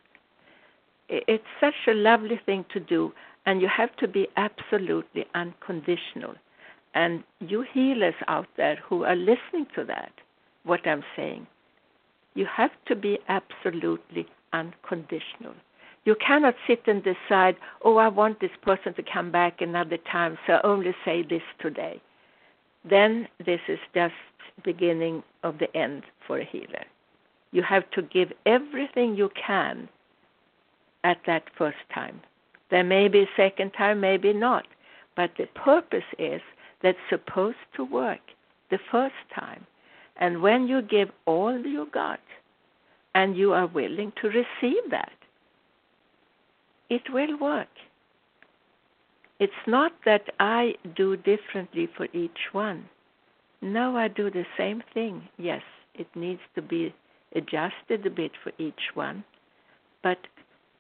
It's 1.09 1.45
such 1.61 1.75
a 1.87 1.95
lovely 1.95 2.41
thing 2.45 2.65
to 2.73 2.81
do, 2.81 3.13
and 3.47 3.63
you 3.63 3.69
have 3.75 3.95
to 3.97 4.09
be 4.09 4.29
absolutely 4.37 5.25
unconditional. 5.35 6.35
And 6.95 7.25
you 7.41 7.65
healers 7.73 8.15
out 8.27 8.47
there 8.57 8.79
who 8.89 9.05
are 9.05 9.17
listening 9.17 9.67
to 9.75 9.85
that, 9.85 10.13
what 10.65 10.87
I'm 10.87 11.03
saying, 11.17 11.47
you 12.35 12.47
have 12.55 12.71
to 12.87 12.97
be 12.97 13.19
absolutely 13.29 14.27
unconditional. 14.53 15.55
You 16.05 16.15
cannot 16.25 16.55
sit 16.67 16.83
and 16.87 17.03
decide, 17.03 17.57
oh, 17.85 17.97
I 17.97 18.09
want 18.09 18.41
this 18.41 18.51
person 18.63 18.95
to 18.95 19.03
come 19.03 19.31
back 19.31 19.61
another 19.61 19.99
time, 20.11 20.39
so 20.47 20.61
only 20.65 20.95
say 21.05 21.23
this 21.23 21.43
today. 21.61 22.01
Then 22.89 23.29
this 23.45 23.61
is 23.69 23.79
just 23.95 24.15
beginning 24.65 25.23
of 25.43 25.59
the 25.59 25.75
end 25.77 26.05
for 26.27 26.39
a 26.39 26.45
healer. 26.45 26.85
You 27.53 27.63
have 27.63 27.91
to 27.91 28.03
give 28.03 28.33
everything 28.47 29.17
you 29.17 29.31
can 29.47 29.89
at 31.05 31.19
that 31.27 31.45
first 31.57 31.79
time. 31.95 32.21
There 32.71 32.85
may 32.85 33.09
be 33.09 33.21
a 33.21 33.37
second 33.37 33.73
time, 33.73 34.01
maybe 34.01 34.33
not. 34.33 34.67
But 35.17 35.33
the 35.37 35.47
purpose 35.47 36.05
is 36.19 36.41
that's 36.83 36.99
supposed 37.09 37.57
to 37.77 37.85
work 37.85 38.21
the 38.71 38.79
first 38.91 39.15
time. 39.35 39.67
And 40.17 40.43
when 40.43 40.69
you 40.69 40.83
give 40.83 41.11
all 41.27 41.59
you 41.59 41.89
got 41.93 42.21
and 43.15 43.37
you 43.37 43.53
are 43.53 43.67
willing 43.67 44.13
to 44.21 44.29
receive 44.29 44.91
that, 44.91 45.13
it 46.91 47.03
will 47.13 47.39
work. 47.39 47.69
It's 49.41 49.53
not 49.67 49.93
that 50.05 50.23
I 50.41 50.75
do 50.97 51.17
differently 51.17 51.89
for 51.97 52.07
each 52.13 52.53
one. 52.53 52.89
No, 53.61 53.97
I 53.97 54.09
do 54.09 54.31
the 54.31 54.47
same 54.57 54.83
thing. 54.95 55.29
Yes, 55.37 55.63
it 55.95 56.09
needs 56.15 56.41
to 56.55 56.63
be 56.63 56.95
adjusted 57.35 58.07
a 58.07 58.11
bit 58.11 58.33
for 58.43 58.53
each 58.59 58.95
one. 58.95 59.25
But 60.03 60.19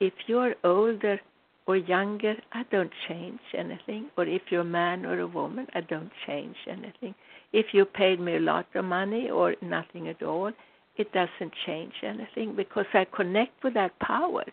if 0.00 0.12
you're 0.26 0.54
older 0.64 1.20
or 1.66 1.76
younger, 1.76 2.34
I 2.52 2.64
don't 2.70 2.92
change 3.08 3.40
anything. 3.56 4.10
Or 4.16 4.24
if 4.24 4.42
you're 4.50 4.62
a 4.62 4.64
man 4.64 5.04
or 5.04 5.20
a 5.20 5.26
woman, 5.26 5.66
I 5.74 5.82
don't 5.82 6.10
change 6.26 6.56
anything. 6.66 7.14
If 7.52 7.66
you 7.72 7.84
paid 7.84 8.20
me 8.20 8.36
a 8.36 8.40
lot 8.40 8.66
of 8.74 8.84
money 8.84 9.28
or 9.30 9.54
nothing 9.60 10.08
at 10.08 10.22
all, 10.22 10.52
it 10.98 11.12
doesn't 11.12 11.52
change 11.64 11.94
anything 12.02 12.54
because 12.54 12.86
I 12.92 13.06
connect 13.14 13.62
with 13.64 13.74
that 13.74 13.98
power. 14.00 14.44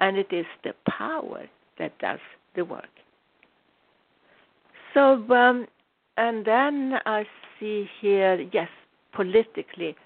And 0.00 0.16
it 0.16 0.32
is 0.32 0.46
the 0.64 0.74
power 0.88 1.46
that 1.78 1.96
does 1.98 2.18
the 2.56 2.64
work. 2.64 2.88
So, 4.94 5.24
um, 5.30 5.66
and 6.16 6.44
then 6.44 6.94
I 7.06 7.24
see 7.58 7.88
here, 8.00 8.40
yes, 8.52 8.68
politically, 9.12 9.96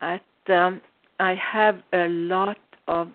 at, 0.00 0.22
um, 0.48 0.80
I 1.18 1.34
have 1.34 1.80
a 1.92 2.08
lot 2.08 2.58
of 2.86 3.08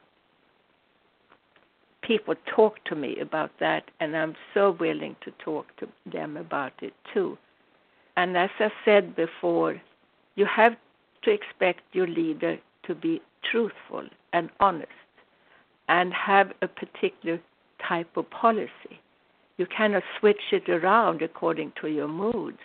people 2.02 2.36
talk 2.54 2.84
to 2.86 2.96
me 2.96 3.20
about 3.20 3.52
that, 3.60 3.90
and 4.00 4.16
I'm 4.16 4.36
so 4.54 4.76
willing 4.80 5.16
to 5.22 5.32
talk 5.44 5.66
to 5.78 5.88
them 6.12 6.38
about 6.38 6.74
it 6.82 6.94
too. 7.14 7.38
And 8.18 8.38
as 8.38 8.50
I 8.60 8.70
said 8.84 9.16
before, 9.16 9.82
you 10.36 10.46
have 10.46 10.76
to 11.24 11.32
expect 11.32 11.82
your 11.94 12.08
leader 12.08 12.58
to 12.88 12.96
be 12.96 13.22
truthful 13.52 14.08
and 14.34 14.50
honest 14.60 14.90
and 15.88 16.14
have 16.14 16.52
a 16.62 16.68
particular 16.68 17.40
type 17.88 18.16
of 18.16 18.30
policy. 18.30 19.00
You 19.58 19.66
cannot 19.66 20.04
switch 20.20 20.52
it 20.52 20.68
around 20.70 21.22
according 21.22 21.74
to 21.82 21.88
your 21.88 22.08
moods. 22.08 22.60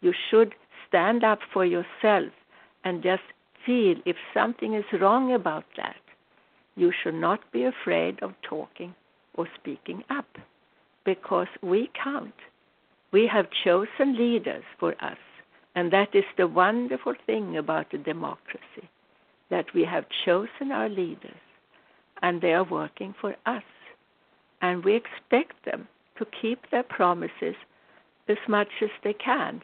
You 0.00 0.12
should 0.30 0.54
stand 0.88 1.24
up 1.24 1.40
for 1.52 1.64
yourself 1.64 2.32
and 2.84 3.02
just 3.02 3.22
feel 3.66 3.96
if 4.06 4.16
something 4.32 4.74
is 4.74 5.00
wrong 5.00 5.34
about 5.34 5.64
that. 5.76 5.96
You 6.76 6.92
should 7.02 7.14
not 7.14 7.40
be 7.52 7.64
afraid 7.64 8.22
of 8.22 8.32
talking 8.48 8.94
or 9.34 9.48
speaking 9.60 10.04
up 10.10 10.28
because 11.04 11.48
we 11.62 11.90
count. 12.02 12.34
We 13.12 13.26
have 13.26 13.46
chosen 13.64 14.16
leaders 14.16 14.64
for 14.78 14.92
us, 15.02 15.18
and 15.78 15.92
that 15.92 16.12
is 16.12 16.24
the 16.36 16.48
wonderful 16.48 17.14
thing 17.24 17.56
about 17.56 17.94
a 17.94 17.98
democracy 17.98 18.90
that 19.48 19.72
we 19.72 19.84
have 19.84 20.06
chosen 20.24 20.72
our 20.72 20.88
leaders 20.88 21.40
and 22.20 22.40
they 22.40 22.52
are 22.52 22.64
working 22.64 23.14
for 23.20 23.36
us. 23.46 23.62
And 24.60 24.84
we 24.84 24.96
expect 24.96 25.64
them 25.64 25.86
to 26.16 26.26
keep 26.42 26.68
their 26.72 26.82
promises 26.82 27.54
as 28.28 28.38
much 28.48 28.66
as 28.82 28.90
they 29.04 29.12
can. 29.12 29.62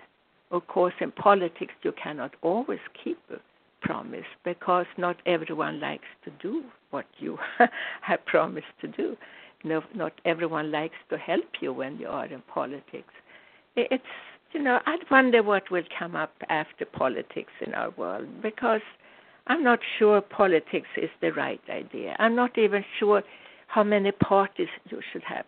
Of 0.53 0.69
course, 0.69 0.95
in 1.01 1.11
politics, 1.11 1.75
you 1.83 1.91
cannot 2.01 2.37
always 2.43 2.85
keep 3.03 3.19
a 3.33 3.39
promise 3.85 4.31
because 4.45 4.87
not 4.97 5.17
everyone 5.27 5.81
likes 5.81 6.13
to 6.25 6.31
do 6.41 6.63
what 6.91 7.07
you 7.19 7.37
have 8.03 8.25
promised 8.25 8.75
to 8.83 8.87
do. 8.87 9.17
No, 9.65 9.83
not 9.97 10.13
everyone 10.25 10.71
likes 10.71 11.01
to 11.11 11.19
help 11.19 11.49
you 11.61 11.73
when 11.73 11.99
you 11.99 12.07
are 12.07 12.27
in 12.27 12.41
politics. 12.43 13.15
It's, 13.75 14.05
you 14.55 14.63
know, 14.63 14.79
I'd 14.87 15.11
wonder 15.11 15.43
what 15.43 15.71
will 15.71 15.83
come 15.99 16.15
up 16.15 16.33
after 16.49 16.85
politics 16.87 17.53
in 17.61 17.75
our 17.75 17.91
world 17.91 18.29
because 18.41 18.81
I'm 19.49 19.65
not 19.65 19.81
sure 19.99 20.21
politics 20.21 20.87
is 20.97 21.11
the 21.21 21.33
right 21.33 21.61
idea. 21.69 22.15
I'm 22.19 22.37
not 22.37 22.57
even 22.57 22.85
sure 22.99 23.23
how 23.67 23.83
many 23.83 24.13
parties 24.13 24.69
you 24.89 25.01
should 25.13 25.25
have. 25.25 25.45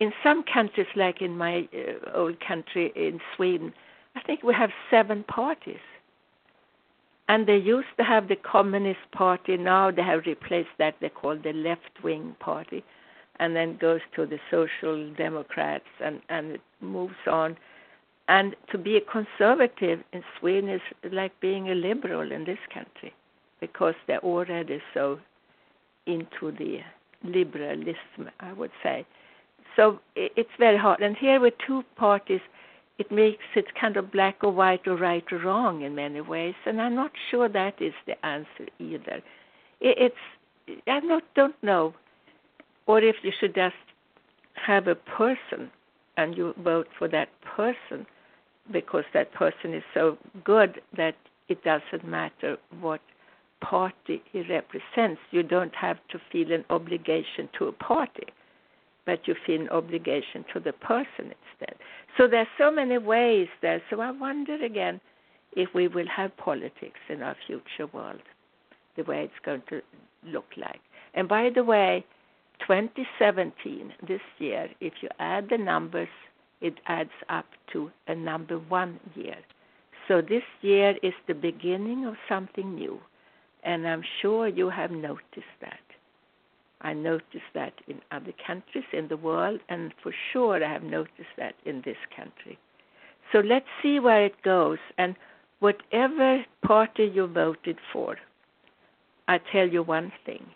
In 0.00 0.10
some 0.24 0.42
countries, 0.52 0.86
like 0.96 1.20
in 1.20 1.36
my 1.36 1.68
uh, 1.74 2.18
old 2.18 2.36
country 2.40 2.92
in 2.96 3.20
Sweden, 3.36 3.72
I 4.14 4.22
think 4.22 4.42
we 4.42 4.54
have 4.54 4.70
seven 4.90 5.22
parties. 5.24 5.84
And 7.28 7.46
they 7.46 7.56
used 7.56 7.88
to 7.98 8.04
have 8.04 8.28
the 8.28 8.36
Communist 8.36 9.00
Party. 9.12 9.56
Now 9.56 9.90
they 9.90 10.02
have 10.02 10.26
replaced 10.26 10.70
that. 10.78 10.94
They 11.00 11.08
call 11.08 11.36
the 11.36 11.52
Left 11.52 12.02
Wing 12.02 12.36
Party, 12.40 12.84
and 13.40 13.54
then 13.54 13.78
goes 13.80 14.00
to 14.14 14.26
the 14.26 14.38
Social 14.50 15.12
Democrats, 15.14 15.84
and 16.02 16.20
and 16.28 16.52
it 16.52 16.60
moves 16.80 17.14
on. 17.26 17.56
And 18.28 18.56
to 18.72 18.78
be 18.78 18.96
a 18.96 19.00
conservative 19.00 20.00
in 20.12 20.22
Sweden 20.38 20.68
is 20.68 20.80
like 21.12 21.38
being 21.40 21.70
a 21.70 21.74
liberal 21.74 22.32
in 22.32 22.44
this 22.44 22.58
country 22.72 23.14
because 23.60 23.94
they're 24.06 24.18
already 24.18 24.80
so 24.92 25.18
into 26.06 26.50
the 26.58 26.80
liberalism, 27.22 28.30
I 28.40 28.52
would 28.52 28.72
say. 28.82 29.06
So 29.76 30.00
it's 30.16 30.50
very 30.58 30.76
hard. 30.76 31.00
And 31.00 31.16
here 31.16 31.38
with 31.40 31.54
two 31.64 31.84
parties, 31.96 32.40
it 32.98 33.12
makes 33.12 33.44
it 33.54 33.66
kind 33.78 33.96
of 33.96 34.10
black 34.10 34.36
or 34.42 34.50
white 34.50 34.86
or 34.88 34.96
right 34.96 35.24
or 35.30 35.38
wrong 35.38 35.82
in 35.82 35.94
many 35.94 36.20
ways. 36.20 36.54
And 36.64 36.80
I'm 36.80 36.94
not 36.94 37.12
sure 37.30 37.48
that 37.48 37.80
is 37.80 37.92
the 38.06 38.24
answer 38.26 38.66
either. 38.78 39.22
It's 39.80 40.16
I 40.88 41.00
not 41.00 41.22
don't 41.34 41.62
know, 41.62 41.94
or 42.86 43.00
if 43.00 43.16
you 43.22 43.32
should 43.38 43.54
just 43.54 43.74
have 44.54 44.88
a 44.88 44.94
person 44.94 45.70
and 46.16 46.36
you 46.36 46.54
vote 46.64 46.88
for 46.98 47.06
that 47.08 47.28
person 47.42 48.06
because 48.72 49.04
that 49.14 49.32
person 49.32 49.74
is 49.74 49.82
so 49.94 50.18
good 50.44 50.80
that 50.96 51.14
it 51.48 51.62
doesn't 51.62 52.06
matter 52.06 52.56
what 52.80 53.00
party 53.60 54.22
he 54.32 54.42
represents. 54.42 55.20
You 55.30 55.42
don't 55.42 55.74
have 55.74 55.98
to 56.10 56.20
feel 56.30 56.52
an 56.52 56.64
obligation 56.70 57.48
to 57.58 57.66
a 57.66 57.72
party, 57.72 58.26
but 59.04 59.26
you 59.26 59.34
feel 59.46 59.60
an 59.62 59.68
obligation 59.70 60.44
to 60.52 60.60
the 60.60 60.72
person 60.72 61.32
instead. 61.32 61.76
So 62.16 62.26
there's 62.28 62.48
so 62.58 62.70
many 62.70 62.98
ways 62.98 63.48
there. 63.62 63.82
So 63.90 64.00
I 64.00 64.10
wonder 64.10 64.62
again 64.62 65.00
if 65.52 65.68
we 65.74 65.88
will 65.88 66.08
have 66.14 66.36
politics 66.36 67.00
in 67.08 67.22
our 67.22 67.36
future 67.46 67.90
world, 67.92 68.22
the 68.96 69.04
way 69.04 69.22
it's 69.24 69.44
going 69.44 69.62
to 69.70 69.80
look 70.24 70.46
like. 70.56 70.80
And 71.14 71.28
by 71.28 71.50
the 71.54 71.64
way, 71.64 72.04
2017, 72.66 73.92
this 74.06 74.20
year, 74.38 74.68
if 74.80 74.94
you 75.00 75.08
add 75.18 75.48
the 75.50 75.58
numbers, 75.58 76.08
it 76.60 76.74
adds 76.86 77.10
up 77.28 77.46
to 77.72 77.90
a 78.08 78.14
number 78.14 78.58
one 78.58 78.98
year. 79.14 79.36
So 80.08 80.20
this 80.20 80.42
year 80.62 80.96
is 81.02 81.12
the 81.26 81.34
beginning 81.34 82.06
of 82.06 82.14
something 82.28 82.74
new. 82.74 83.00
And 83.64 83.86
I'm 83.86 84.02
sure 84.22 84.46
you 84.46 84.70
have 84.70 84.90
noticed 84.90 85.56
that. 85.60 85.80
I 86.82 86.92
noticed 86.92 87.52
that 87.54 87.72
in 87.88 88.00
other 88.12 88.32
countries 88.46 88.84
in 88.92 89.08
the 89.08 89.16
world, 89.16 89.60
and 89.68 89.92
for 90.02 90.12
sure 90.32 90.62
I 90.62 90.72
have 90.72 90.82
noticed 90.82 91.34
that 91.36 91.54
in 91.64 91.82
this 91.84 91.96
country. 92.14 92.58
So 93.32 93.40
let's 93.40 93.66
see 93.82 93.98
where 93.98 94.24
it 94.24 94.40
goes. 94.42 94.78
And 94.98 95.16
whatever 95.60 96.44
party 96.64 97.10
you 97.12 97.26
voted 97.26 97.78
for, 97.92 98.16
I 99.26 99.40
tell 99.52 99.66
you 99.68 99.82
one 99.82 100.12
thing 100.24 100.46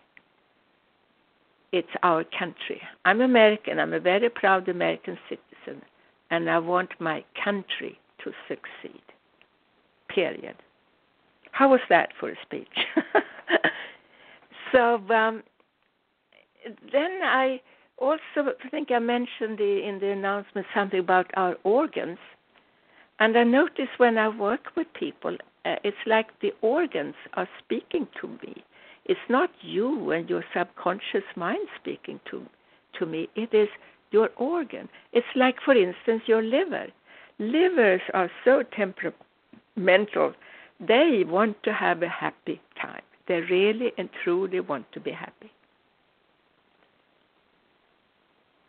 it's 1.72 1.88
our 2.02 2.24
country. 2.24 2.80
I'm 3.04 3.20
American, 3.20 3.78
I'm 3.78 3.92
a 3.92 4.00
very 4.00 4.28
proud 4.28 4.68
American 4.68 5.16
citizen, 5.28 5.82
and 6.30 6.48
I 6.48 6.58
want 6.58 6.90
my 7.00 7.24
country 7.42 7.98
to 8.24 8.32
succeed. 8.48 9.02
Period. 10.08 10.56
How 11.52 11.70
was 11.70 11.80
that 11.88 12.10
for 12.18 12.30
a 12.30 12.36
speech? 12.42 12.68
so 14.72 14.94
um, 15.10 15.42
then 16.92 17.20
I 17.22 17.60
also 17.98 18.52
think 18.70 18.90
I 18.90 18.98
mentioned 18.98 19.58
the, 19.58 19.82
in 19.86 19.98
the 20.00 20.10
announcement 20.10 20.66
something 20.74 21.00
about 21.00 21.30
our 21.34 21.56
organs. 21.64 22.18
And 23.18 23.36
I 23.36 23.44
notice 23.44 23.88
when 23.98 24.16
I 24.16 24.28
work 24.28 24.68
with 24.76 24.86
people, 24.98 25.36
uh, 25.64 25.76
it's 25.84 25.96
like 26.06 26.28
the 26.40 26.52
organs 26.62 27.14
are 27.34 27.48
speaking 27.62 28.08
to 28.20 28.28
me. 28.28 28.64
It's 29.04 29.20
not 29.28 29.50
you 29.60 30.12
and 30.12 30.28
your 30.28 30.44
subconscious 30.54 31.24
mind 31.36 31.66
speaking 31.80 32.20
to 32.30 32.46
to 32.98 33.06
me. 33.06 33.28
It 33.36 33.52
is 33.54 33.68
your 34.10 34.30
organ. 34.36 34.88
It's 35.12 35.26
like, 35.34 35.56
for 35.64 35.74
instance, 35.74 36.22
your 36.26 36.42
liver. 36.42 36.86
Livers 37.38 38.02
are 38.12 38.30
so 38.44 38.62
temperamental 38.62 40.34
they 40.80 41.24
want 41.26 41.62
to 41.64 41.72
have 41.72 42.02
a 42.02 42.08
happy 42.08 42.60
time. 42.80 43.02
They 43.28 43.40
really 43.40 43.92
and 43.98 44.08
truly 44.24 44.60
want 44.60 44.90
to 44.92 45.00
be 45.00 45.10
happy. 45.10 45.52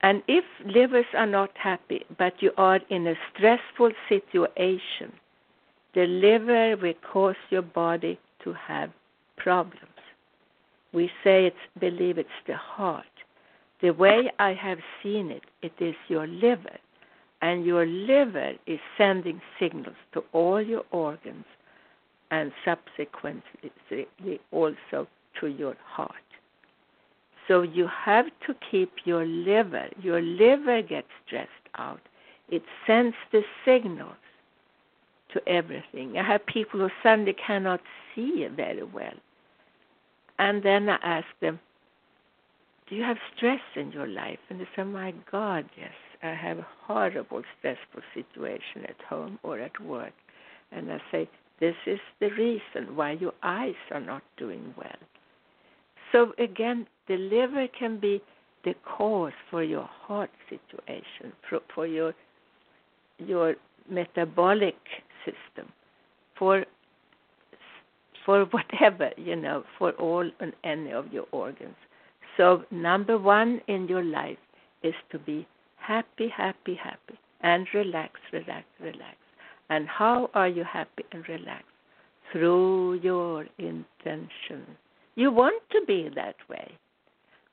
And 0.01 0.23
if 0.27 0.43
livers 0.65 1.05
are 1.15 1.27
not 1.27 1.51
happy, 1.55 2.03
but 2.17 2.33
you 2.41 2.51
are 2.57 2.79
in 2.89 3.07
a 3.07 3.13
stressful 3.33 3.91
situation, 4.09 5.13
the 5.93 6.05
liver 6.05 6.75
will 6.81 6.93
cause 7.13 7.35
your 7.49 7.61
body 7.61 8.19
to 8.43 8.53
have 8.53 8.89
problems. 9.37 9.77
We 10.91 11.09
say 11.23 11.45
it's 11.45 11.79
believe 11.79 12.17
it's 12.17 12.29
the 12.47 12.55
heart. 12.55 13.05
The 13.81 13.91
way 13.91 14.31
I 14.39 14.53
have 14.53 14.79
seen 15.01 15.31
it, 15.31 15.43
it 15.61 15.73
is 15.79 15.95
your 16.07 16.27
liver. 16.27 16.77
And 17.41 17.65
your 17.65 17.85
liver 17.85 18.53
is 18.67 18.79
sending 18.97 19.41
signals 19.59 19.95
to 20.13 20.23
all 20.31 20.61
your 20.61 20.83
organs 20.91 21.45
and 22.29 22.51
subsequently 22.63 23.41
also 24.51 25.07
to 25.39 25.47
your 25.47 25.75
heart. 25.83 26.11
So 27.47 27.63
you 27.63 27.87
have 27.87 28.27
to 28.45 28.55
keep 28.69 28.91
your 29.03 29.25
liver, 29.25 29.89
your 30.01 30.21
liver 30.21 30.81
gets 30.83 31.07
stressed 31.25 31.49
out. 31.77 31.99
It 32.49 32.63
sends 32.85 33.15
the 33.31 33.41
signals 33.65 34.13
to 35.33 35.41
everything. 35.49 36.17
I 36.17 36.23
have 36.23 36.45
people 36.45 36.79
who 36.79 36.89
suddenly 37.01 37.33
cannot 37.33 37.81
see 38.13 38.47
very 38.55 38.83
well. 38.83 39.13
And 40.37 40.61
then 40.61 40.89
I 40.89 40.97
ask 41.03 41.27
them, 41.41 41.59
Do 42.91 42.97
you 42.97 43.03
have 43.03 43.17
stress 43.37 43.61
in 43.77 43.93
your 43.93 44.05
life? 44.05 44.39
And 44.49 44.59
they 44.59 44.67
say, 44.75 44.83
My 44.83 45.13
God, 45.31 45.63
yes. 45.77 45.93
I 46.21 46.33
have 46.33 46.59
a 46.59 46.67
horrible, 46.85 47.41
stressful 47.57 48.01
situation 48.13 48.83
at 48.83 49.01
home 49.07 49.39
or 49.43 49.59
at 49.59 49.79
work. 49.81 50.11
And 50.73 50.91
I 50.91 50.99
say, 51.09 51.29
this 51.61 51.75
is 51.87 51.99
the 52.19 52.31
reason 52.31 52.97
why 52.97 53.11
your 53.11 53.31
eyes 53.43 53.75
are 53.91 54.01
not 54.01 54.23
doing 54.37 54.73
well. 54.77 54.99
So 56.11 56.33
again, 56.37 56.85
the 57.07 57.15
liver 57.15 57.67
can 57.79 57.97
be 57.97 58.21
the 58.65 58.75
cause 58.83 59.31
for 59.49 59.63
your 59.63 59.87
heart 59.89 60.31
situation, 60.49 61.31
for, 61.49 61.59
for 61.73 61.87
your 61.87 62.13
your 63.17 63.55
metabolic 63.89 64.75
system, 65.23 65.71
for 66.37 66.65
for 68.25 68.45
whatever 68.45 69.11
you 69.15 69.37
know, 69.37 69.63
for 69.79 69.91
all 69.93 70.29
and 70.41 70.51
any 70.65 70.91
of 70.91 71.13
your 71.13 71.25
organs. 71.31 71.75
So, 72.41 72.65
number 72.71 73.19
one 73.19 73.61
in 73.67 73.87
your 73.87 74.03
life 74.03 74.39
is 74.81 74.95
to 75.11 75.19
be 75.19 75.47
happy, 75.75 76.27
happy, 76.27 76.73
happy, 76.73 77.19
and 77.41 77.67
relax, 77.71 78.19
relax, 78.33 78.65
relax. 78.79 79.15
And 79.69 79.87
how 79.87 80.31
are 80.33 80.47
you 80.47 80.63
happy 80.63 81.03
and 81.11 81.23
relaxed? 81.29 81.67
Through 82.31 83.01
your 83.03 83.45
intention. 83.59 84.65
You 85.13 85.31
want 85.31 85.61
to 85.69 85.81
be 85.85 86.09
that 86.15 86.37
way. 86.49 86.71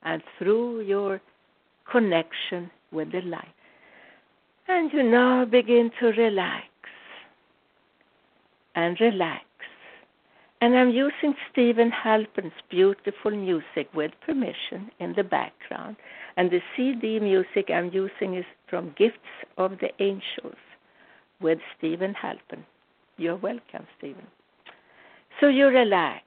And 0.01 0.23
through 0.39 0.81
your 0.81 1.21
connection 1.91 2.71
with 2.91 3.11
the 3.11 3.21
light. 3.21 3.53
And 4.67 4.91
you 4.91 5.03
now 5.03 5.45
begin 5.45 5.91
to 5.99 6.07
relax 6.07 6.65
and 8.73 8.99
relax. 8.99 9.43
And 10.61 10.75
I'm 10.77 10.89
using 10.89 11.35
Steven 11.51 11.89
Halpern's 11.89 12.51
beautiful 12.69 13.31
music 13.31 13.87
with 13.93 14.11
permission 14.25 14.91
in 14.99 15.13
the 15.15 15.23
background. 15.23 15.95
And 16.35 16.51
the 16.51 16.59
CD 16.75 17.19
music 17.19 17.69
I'm 17.73 17.91
using 17.93 18.35
is 18.35 18.45
from 18.69 18.93
Gifts 18.97 19.17
of 19.57 19.71
the 19.79 19.89
Angels 20.03 20.59
with 21.39 21.59
Steven 21.77 22.13
Halpern. 22.13 22.63
You're 23.15 23.37
welcome, 23.37 23.87
Steven. 23.97 24.27
So 25.39 25.47
you 25.47 25.67
relax 25.67 26.23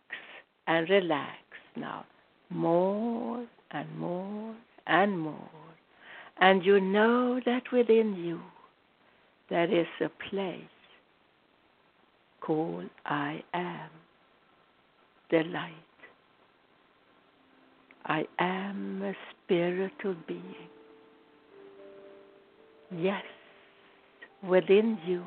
and 0.66 0.89
relax 0.89 1.37
now 1.76 2.07
more 2.49 3.47
and 3.70 3.99
more 3.99 4.55
and 4.87 5.18
more. 5.18 5.51
And 6.41 6.64
you 6.64 6.80
know 6.80 7.39
that 7.45 7.64
within 7.70 8.14
you 8.16 8.41
there 9.51 9.70
is 9.70 9.87
a 10.01 10.09
place 10.30 10.62
called 12.41 12.89
I 13.05 13.43
am 13.53 13.91
the 15.33 15.43
light. 15.45 15.72
I 18.05 18.26
am 18.39 19.03
a 19.03 19.14
spiritual 19.45 20.14
being. 20.28 20.68
Yes, 22.95 23.24
within 24.49 24.99
you 25.07 25.24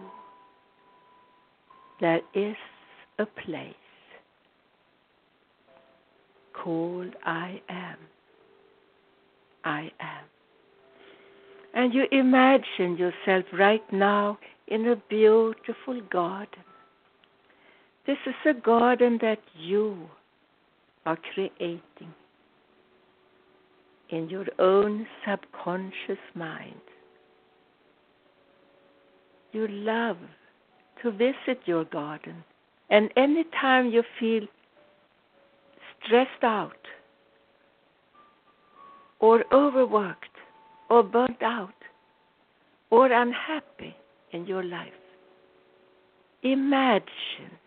there 1.99 2.22
is 2.34 2.56
a 3.20 3.26
place 3.26 3.74
called 6.53 7.16
I 7.26 7.62
am. 7.70 7.97
I 9.64 9.91
am. 9.99 10.26
And 11.74 11.93
you 11.93 12.06
imagine 12.12 12.97
yourself 12.97 13.45
right 13.53 13.84
now 13.91 14.38
in 14.68 14.88
a 14.89 14.95
beautiful 15.10 16.01
garden. 16.12 16.64
This 18.08 18.18
is 18.28 18.36
a 18.45 18.53
garden 18.53 19.18
that 19.22 19.39
you 19.58 19.97
are 21.08 21.18
creating 21.34 22.14
in 24.10 24.30
your 24.30 24.45
own 24.60 25.08
subconscious 25.28 26.20
mind. 26.36 26.82
You 29.53 29.68
love 29.68 30.18
to 31.01 31.12
visit 31.12 31.62
your 31.66 31.86
garden, 31.86 32.43
and 32.91 33.10
anytime 33.18 33.89
you 33.89 34.03
feel 34.20 34.43
stressed 36.06 36.43
out 36.43 36.88
or 39.20 39.43
overworked 39.51 40.38
or 40.91 41.01
burnt 41.01 41.41
out 41.41 41.74
or 42.91 43.12
unhappy 43.12 43.95
in 44.32 44.45
your 44.45 44.64
life, 44.64 44.93
imagine 46.43 47.58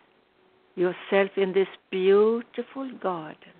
yourself 0.79 1.29
in 1.35 1.51
this 1.53 1.67
beautiful 1.91 2.89
garden 3.03 3.55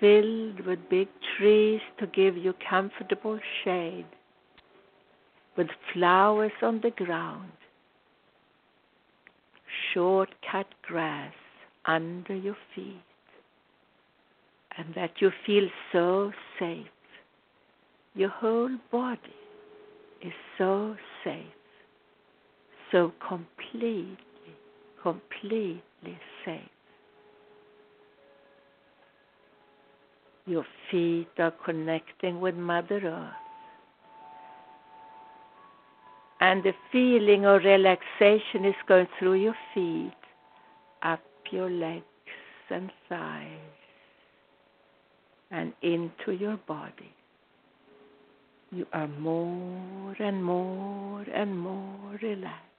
filled 0.00 0.58
with 0.66 0.80
big 0.90 1.06
trees 1.36 1.80
to 1.98 2.06
give 2.08 2.36
you 2.36 2.52
comfortable 2.68 3.38
shade, 3.62 4.04
with 5.56 5.68
flowers 5.92 6.50
on 6.60 6.80
the 6.82 6.90
ground, 6.90 7.52
short 9.94 10.28
cut 10.50 10.66
grass 10.82 11.32
under 11.84 12.34
your 12.34 12.56
feet, 12.74 13.10
and 14.76 14.92
that 14.96 15.12
you 15.20 15.30
feel 15.46 15.68
so 15.92 16.32
safe. 16.58 16.86
Your 18.14 18.30
whole 18.30 18.76
body 18.90 19.40
is 20.20 20.32
so 20.58 20.96
safe, 21.22 21.60
so 22.90 23.12
completely, 23.28 24.18
completely 25.02 26.18
safe. 26.44 26.60
Your 30.46 30.64
feet 30.90 31.28
are 31.38 31.54
connecting 31.64 32.40
with 32.40 32.54
Mother 32.54 33.00
Earth. 33.04 33.34
And 36.40 36.64
the 36.64 36.74
feeling 36.90 37.46
of 37.46 37.62
relaxation 37.62 38.64
is 38.64 38.74
going 38.88 39.06
through 39.18 39.34
your 39.34 39.54
feet, 39.74 40.12
up 41.02 41.20
your 41.52 41.70
legs 41.70 42.04
and 42.70 42.90
thighs, 43.08 43.46
and 45.52 45.72
into 45.82 46.32
your 46.32 46.56
body. 46.66 47.14
You 48.72 48.86
are 48.92 49.06
more 49.06 50.16
and 50.18 50.42
more 50.42 51.24
and 51.32 51.56
more 51.56 52.18
relaxed. 52.20 52.71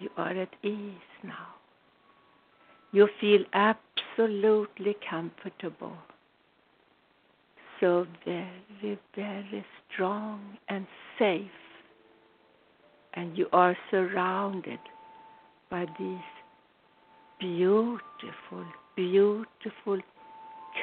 You 0.00 0.08
are 0.16 0.30
at 0.30 0.48
ease 0.62 1.10
now. 1.22 1.48
You 2.90 3.08
feel 3.20 3.44
absolutely 3.52 4.96
comfortable. 5.08 5.96
So 7.80 8.06
very, 8.24 8.98
very 9.14 9.64
strong 9.92 10.40
and 10.68 10.86
safe. 11.18 11.50
And 13.14 13.36
you 13.36 13.46
are 13.52 13.76
surrounded 13.90 14.80
by 15.70 15.84
these 15.98 16.18
beautiful, 17.38 18.64
beautiful 18.96 20.00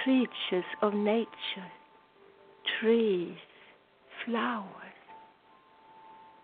creatures 0.03 0.65
of 0.81 0.93
nature 0.93 1.71
trees, 2.79 3.37
flowers, 4.25 4.65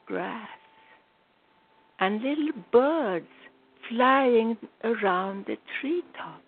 grass, 0.08 0.48
and 2.00 2.22
little 2.22 2.52
birds 2.72 3.28
flying 3.90 4.58
around 4.84 5.46
the 5.46 5.58
treetops. 5.80 6.40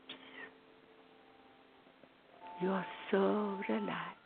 You 2.62 2.70
are 2.70 2.86
so 3.12 3.58
relaxed, 3.68 4.18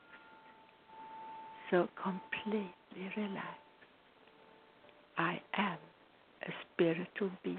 so 1.72 1.88
completely 2.01 3.11
relaxed. 3.17 3.55
I 5.17 5.41
am 5.57 5.78
a 6.47 6.51
spiritual 6.74 7.32
being. 7.43 7.57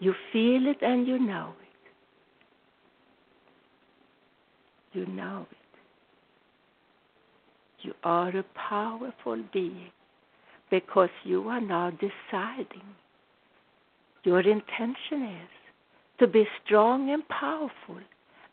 You 0.00 0.14
feel 0.32 0.66
it 0.66 0.78
and 0.82 1.06
you 1.06 1.18
know 1.18 1.52
it. 1.60 1.66
You 4.98 5.06
know 5.06 5.46
it. 5.50 5.56
You 7.80 7.94
are 8.02 8.36
a 8.36 8.44
powerful 8.68 9.42
being 9.52 9.90
because 10.70 11.10
you 11.24 11.48
are 11.48 11.60
now 11.60 11.90
deciding 11.90 12.82
your 14.24 14.40
intention 14.40 15.22
is 15.22 15.50
to 16.18 16.26
be 16.26 16.46
strong 16.64 17.10
and 17.10 17.26
powerful 17.28 18.00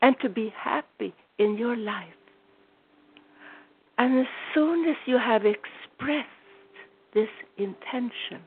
and 0.02 0.16
to 0.22 0.30
be 0.30 0.54
happy 0.56 1.14
in 1.40 1.58
your 1.58 1.76
life. 1.76 2.14
And 3.98 4.20
as 4.20 4.28
soon 4.54 4.88
as 4.90 4.98
you 5.06 5.18
have 5.18 5.44
expressed 5.46 6.28
this 7.14 7.30
intention, 7.58 8.42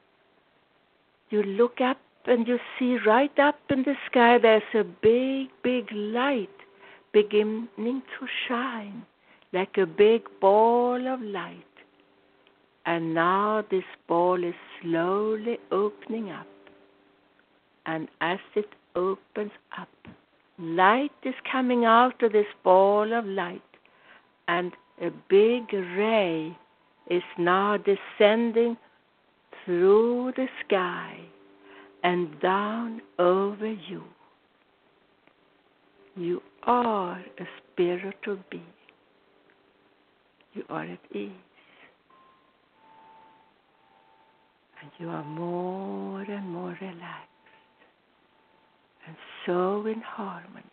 you 1.31 1.43
look 1.43 1.81
up 1.81 1.99
and 2.27 2.47
you 2.47 2.59
see 2.79 2.99
right 3.07 3.37
up 3.39 3.59
in 3.71 3.83
the 3.83 3.95
sky 4.11 4.39
there's 4.39 4.63
a 4.75 4.85
big, 4.85 5.49
big 5.63 5.91
light 5.93 6.49
beginning 7.13 8.03
to 8.19 8.27
shine 8.47 9.05
like 9.53 9.79
a 9.79 9.87
big 9.87 10.23
ball 10.41 11.07
of 11.09 11.21
light. 11.23 11.76
And 12.87 13.15
now 13.15 13.65
this 13.71 13.85
ball 14.07 14.43
is 14.43 14.55
slowly 14.81 15.59
opening 15.71 16.31
up 16.31 16.47
and 17.87 18.09
as 18.21 18.39
it 18.55 18.69
opens 18.95 19.53
up, 19.79 19.89
light 20.59 21.13
is 21.25 21.35
coming 21.51 21.85
out 21.85 22.21
of 22.23 22.33
this 22.33 22.47
ball 22.65 23.13
of 23.13 23.25
light, 23.25 23.63
and 24.49 24.73
a 25.01 25.11
big 25.29 25.73
ray 25.73 26.57
is 27.09 27.23
now 27.39 27.77
descending 27.77 28.77
through 29.65 30.33
the 30.37 30.49
sky 30.65 31.19
and 32.03 32.41
down 32.41 33.01
over 33.19 33.71
you. 33.71 34.03
You 36.17 36.43
are 36.65 37.23
a 37.39 37.47
spiritual 37.73 38.39
being. 38.51 38.65
You 40.55 40.65
are 40.71 40.85
at 40.85 40.99
ease. 41.15 41.31
And 44.87 44.93
you 45.01 45.13
are 45.13 45.25
more 45.25 46.23
and 46.23 46.49
more 46.49 46.79
relaxed 46.81 47.27
and 49.05 49.17
so 49.45 49.85
in 49.87 50.01
harmony 50.01 50.71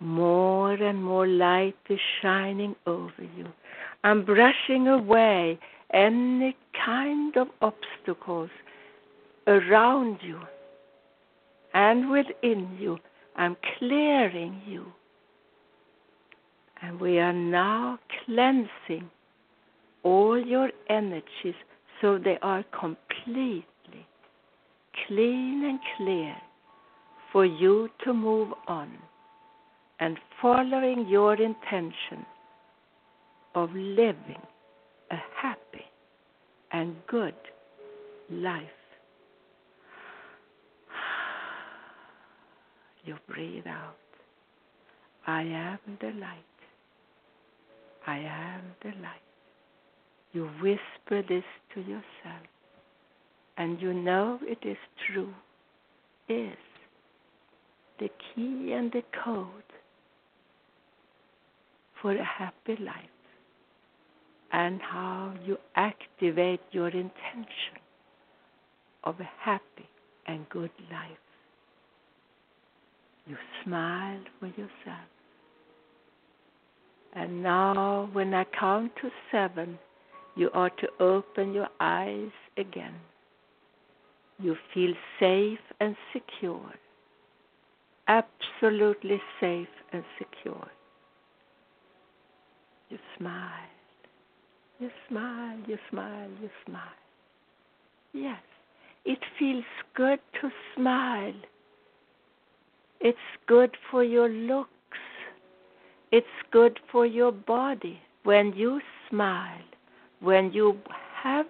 More 0.00 0.74
and 0.74 1.02
more 1.02 1.26
light 1.26 1.76
is 1.88 1.98
shining 2.20 2.76
over 2.86 3.22
you. 3.38 3.46
I'm 4.04 4.26
brushing 4.26 4.86
away 4.88 5.58
any 5.94 6.56
kind 6.84 7.34
of 7.38 7.48
obstacles 7.62 8.50
around 9.46 10.18
you 10.22 10.40
and 11.72 12.10
within 12.10 12.76
you. 12.78 12.98
I'm 13.36 13.56
clearing 13.78 14.60
you. 14.66 14.92
And 16.82 17.00
we 17.00 17.18
are 17.18 17.32
now 17.32 17.98
cleansing 18.26 19.10
all 20.02 20.38
your 20.38 20.70
energies 20.90 21.54
so 22.00 22.18
they 22.18 22.38
are 22.42 22.64
completely 22.78 23.64
clean 25.06 25.64
and 25.64 25.78
clear 25.96 26.36
for 27.32 27.44
you 27.44 27.88
to 28.04 28.12
move 28.12 28.48
on 28.66 28.90
and 30.00 30.18
following 30.40 31.06
your 31.08 31.34
intention 31.34 32.24
of 33.54 33.70
living 33.72 34.42
a 35.10 35.16
happy 35.40 35.84
and 36.72 36.94
good 37.08 37.34
life. 38.30 38.62
You 43.04 43.16
breathe 43.28 43.66
out. 43.66 43.96
I 45.26 45.42
am 45.42 45.78
the 46.00 46.08
light. 46.18 46.44
I 48.06 48.18
am 48.18 48.62
the 48.82 48.90
light. 49.00 49.25
You 50.36 50.50
whisper 50.60 51.22
this 51.26 51.44
to 51.72 51.80
yourself, 51.80 52.46
and 53.56 53.80
you 53.80 53.94
know 53.94 54.38
it 54.42 54.58
is 54.68 54.76
true, 55.06 55.32
is 56.28 56.58
the 57.98 58.10
key 58.10 58.74
and 58.74 58.92
the 58.92 59.00
code 59.24 59.48
for 62.02 62.12
a 62.12 62.22
happy 62.22 62.76
life 62.84 63.16
and 64.52 64.78
how 64.82 65.32
you 65.42 65.56
activate 65.74 66.60
your 66.70 66.88
intention 66.88 67.80
of 69.04 69.18
a 69.18 69.30
happy 69.40 69.88
and 70.26 70.46
good 70.50 70.70
life. 70.92 71.26
You 73.26 73.38
smile 73.64 74.20
for 74.38 74.48
yourself. 74.48 75.08
And 77.14 77.42
now, 77.42 78.10
when 78.12 78.34
I 78.34 78.44
count 78.44 78.92
to 79.00 79.08
seven, 79.32 79.78
you 80.36 80.50
are 80.52 80.70
to 80.70 80.88
open 81.00 81.54
your 81.54 81.68
eyes 81.80 82.30
again. 82.58 82.94
You 84.38 84.54
feel 84.74 84.92
safe 85.18 85.58
and 85.80 85.96
secure, 86.12 86.74
absolutely 88.06 89.20
safe 89.40 89.68
and 89.92 90.04
secure. 90.18 90.68
You 92.90 92.98
smile, 93.16 93.72
you 94.78 94.90
smile, 95.08 95.58
you 95.66 95.78
smile, 95.90 96.28
you 96.42 96.50
smile. 96.66 96.82
Yes, 98.12 98.42
it 99.06 99.18
feels 99.38 99.64
good 99.94 100.20
to 100.42 100.50
smile. 100.76 101.34
It's 103.00 103.18
good 103.46 103.74
for 103.90 104.04
your 104.04 104.28
looks. 104.28 104.70
It's 106.12 106.26
good 106.50 106.78
for 106.92 107.06
your 107.06 107.32
body 107.32 108.00
when 108.24 108.52
you 108.52 108.80
smile 109.08 109.64
when 110.20 110.52
you 110.52 110.78
have 111.22 111.46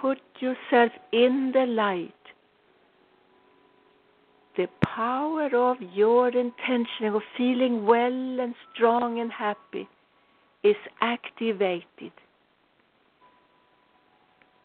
put 0.00 0.18
yourself 0.40 0.92
in 1.12 1.52
the 1.54 1.66
light, 1.66 2.12
the 4.56 4.68
power 4.84 5.48
of 5.54 5.76
your 5.92 6.28
intention 6.28 7.06
of 7.06 7.22
feeling 7.36 7.84
well 7.86 8.40
and 8.40 8.54
strong 8.72 9.18
and 9.20 9.32
happy 9.32 9.88
is 10.62 10.76
activated. 11.00 12.12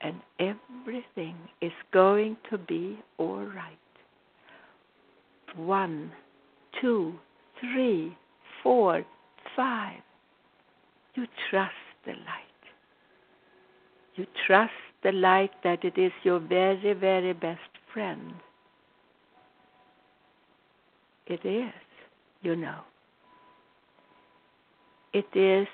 And 0.01 0.21
everything 0.39 1.35
is 1.61 1.73
going 1.91 2.37
to 2.49 2.57
be 2.57 2.99
all 3.17 3.43
right. 3.43 3.77
One, 5.55 6.11
two, 6.79 7.15
three, 7.59 8.15
four, 8.63 9.03
five. 9.55 9.99
You 11.15 11.25
trust 11.49 11.73
the 12.05 12.11
light 12.11 12.48
you 14.19 14.27
trust 14.45 14.73
the 15.01 15.13
light 15.13 15.51
that 15.63 15.85
it 15.85 15.97
is 15.97 16.11
your 16.23 16.39
very, 16.39 16.93
very 16.93 17.31
best 17.31 17.71
friend. 17.93 18.33
It 21.25 21.45
is, 21.45 21.73
you 22.41 22.57
know. 22.57 22.81
It 25.13 25.27
is 25.33 25.67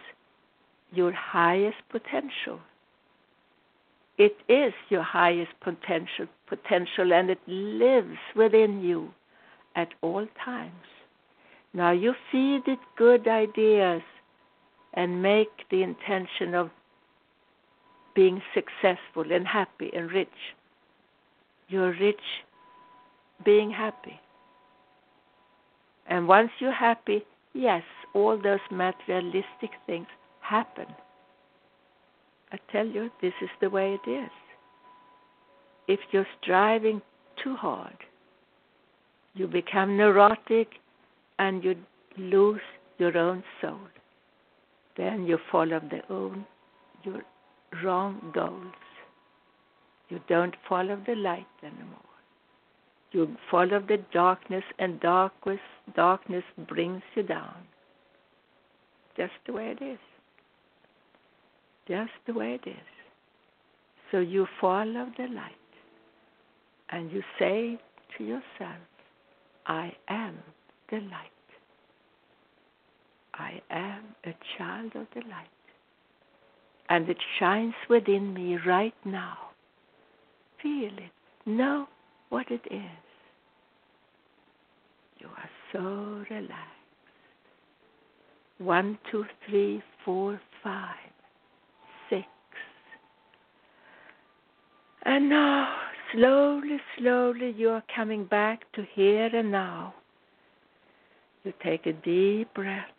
your 0.92 1.12
highest 1.12 1.78
potential. 1.90 2.60
It 4.20 4.38
is 4.48 4.74
your 4.90 5.04
highest 5.04 5.52
potential 5.60 6.28
potential 6.48 7.12
and 7.12 7.32
it 7.32 7.40
lives 7.48 8.20
within 8.36 8.82
you 8.82 9.12
at 9.76 9.90
all 10.02 10.28
times. 10.46 10.88
Now 11.74 11.92
you 11.92 12.14
feed 12.32 12.62
it 12.68 12.80
good 12.96 13.28
ideas 13.28 14.04
and 14.94 15.22
make 15.22 15.50
the 15.72 15.82
intention 15.82 16.54
of 16.54 16.70
being 18.16 18.42
successful 18.54 19.32
and 19.32 19.46
happy 19.46 19.92
and 19.94 20.12
rich. 20.12 20.28
You're 21.68 21.96
rich 22.00 22.16
being 23.44 23.70
happy. 23.70 24.20
And 26.08 26.28
once 26.28 26.52
you're 26.60 26.72
happy, 26.72 27.26
yes, 27.54 27.84
all 28.14 28.40
those 28.42 28.60
materialistic 28.72 29.72
things 29.86 30.08
happen. 30.42 30.86
I 32.52 32.60
tell 32.72 32.86
you, 32.86 33.10
this 33.22 33.34
is 33.42 33.50
the 33.60 33.70
way 33.70 33.98
it 34.04 34.10
is. 34.10 34.32
If 35.88 36.00
you're 36.12 36.28
striving 36.42 37.02
too 37.44 37.56
hard, 37.56 37.98
you 39.34 39.48
become 39.48 39.98
neurotic 39.98 40.70
and 41.40 41.64
you 41.64 41.76
lose 42.18 42.62
your 42.98 43.18
own 43.18 43.44
soul. 43.62 43.80
Then 44.96 45.26
you 45.26 45.38
follow 45.52 45.82
the 45.82 46.02
own 46.14 46.46
your 47.04 47.22
wrong 47.84 48.32
goals. 48.34 48.74
You 50.10 50.20
don't 50.28 50.56
follow 50.68 51.02
the 51.06 51.16
light 51.16 51.48
anymore. 51.64 52.00
You 53.12 53.36
follow 53.50 53.80
the 53.80 53.98
darkness, 54.14 54.64
and 54.78 55.00
darkness, 55.00 55.60
darkness 55.96 56.44
brings 56.68 57.02
you 57.16 57.24
down. 57.24 57.56
Just 59.18 59.34
the 59.48 59.54
way 59.54 59.76
it 59.80 59.84
is. 59.84 60.00
Just 61.88 62.12
the 62.28 62.34
way 62.34 62.60
it 62.62 62.68
is. 62.68 62.88
So 64.12 64.20
you 64.20 64.48
follow 64.60 65.12
the 65.18 65.28
light, 65.28 65.54
and 66.90 67.12
you 67.12 67.24
say 67.40 67.80
to 68.18 68.24
yourself, 68.24 68.82
I 69.66 69.94
am 70.08 70.38
the 70.90 70.98
light. 70.98 71.32
I 73.34 73.62
am 73.72 74.04
a 74.26 74.34
child 74.58 74.92
of 74.96 75.08
the 75.14 75.22
light 75.30 75.55
and 76.90 77.10
it 77.10 77.18
shines 77.40 77.74
within 77.90 78.34
me 78.34 78.58
right 78.66 78.94
now. 79.04 79.38
Feel 80.62 80.92
it. 80.98 81.12
Know 81.46 81.88
what 82.30 82.50
it 82.50 82.62
is. 82.72 83.06
You 85.20 85.28
are 85.28 85.50
so 85.72 86.26
relaxed. 86.34 86.72
One, 88.58 88.98
two, 89.12 89.26
three, 89.48 89.82
four, 90.04 90.40
five, 90.64 90.96
six. 92.10 92.26
And 95.04 95.30
now, 95.30 95.76
slowly, 96.14 96.78
slowly, 96.98 97.54
you 97.58 97.70
are 97.70 97.84
coming 97.94 98.26
back 98.26 98.72
to 98.74 98.86
here 98.94 99.30
and 99.34 99.52
now. 99.52 99.94
You 101.44 101.54
take 101.64 101.86
a 101.86 101.94
deep 101.94 102.54
breath 102.54 102.95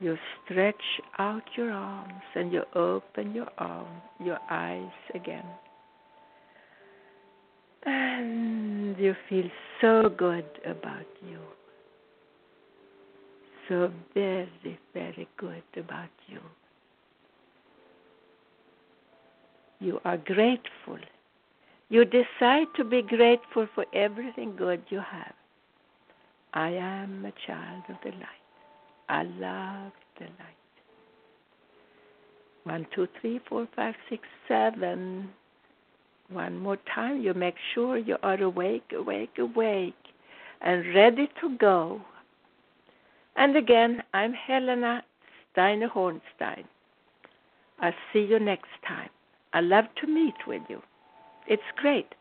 you 0.00 0.16
stretch 0.44 0.74
out 1.18 1.42
your 1.56 1.70
arms 1.70 2.22
and 2.34 2.52
you 2.52 2.62
open 2.74 3.34
your 3.34 3.48
arm, 3.58 4.00
your 4.18 4.38
eyes 4.50 4.90
again. 5.14 5.44
And 7.84 8.98
you 8.98 9.14
feel 9.28 9.48
so 9.80 10.08
good 10.08 10.46
about 10.64 11.06
you. 11.28 11.38
So 13.68 13.92
very, 14.14 14.78
very 14.94 15.28
good 15.36 15.62
about 15.76 16.08
you. 16.26 16.40
You 19.80 20.00
are 20.04 20.18
grateful. 20.18 20.98
You 21.88 22.04
decide 22.04 22.66
to 22.76 22.84
be 22.84 23.02
grateful 23.02 23.66
for 23.74 23.84
everything 23.94 24.56
good 24.56 24.82
you 24.88 24.98
have. 24.98 25.34
I 26.52 26.70
am 26.70 27.24
a 27.24 27.32
child 27.46 27.82
of 27.88 27.96
the 28.02 28.10
light. 28.10 28.39
I 29.10 29.24
love 29.24 29.92
the 30.20 30.24
light. 30.24 30.60
One, 32.62 32.86
two, 32.94 33.08
three, 33.20 33.40
four, 33.48 33.66
five, 33.74 33.94
six, 34.08 34.22
seven. 34.46 35.30
One 36.28 36.56
more 36.56 36.78
time. 36.94 37.20
You 37.20 37.34
make 37.34 37.56
sure 37.74 37.98
you 37.98 38.16
are 38.22 38.40
awake, 38.40 38.84
awake, 38.96 39.36
awake, 39.36 39.94
and 40.60 40.94
ready 40.94 41.28
to 41.40 41.56
go. 41.58 42.00
And 43.34 43.56
again, 43.56 44.00
I'm 44.14 44.32
Helena 44.32 45.02
Steiner 45.50 45.88
Hornsteyn. 45.88 46.64
I'll 47.80 47.92
see 48.12 48.20
you 48.20 48.38
next 48.38 48.70
time. 48.86 49.10
I 49.54 49.60
love 49.60 49.86
to 50.02 50.06
meet 50.06 50.36
with 50.46 50.62
you. 50.68 50.80
It's 51.48 51.62
great. 51.78 52.14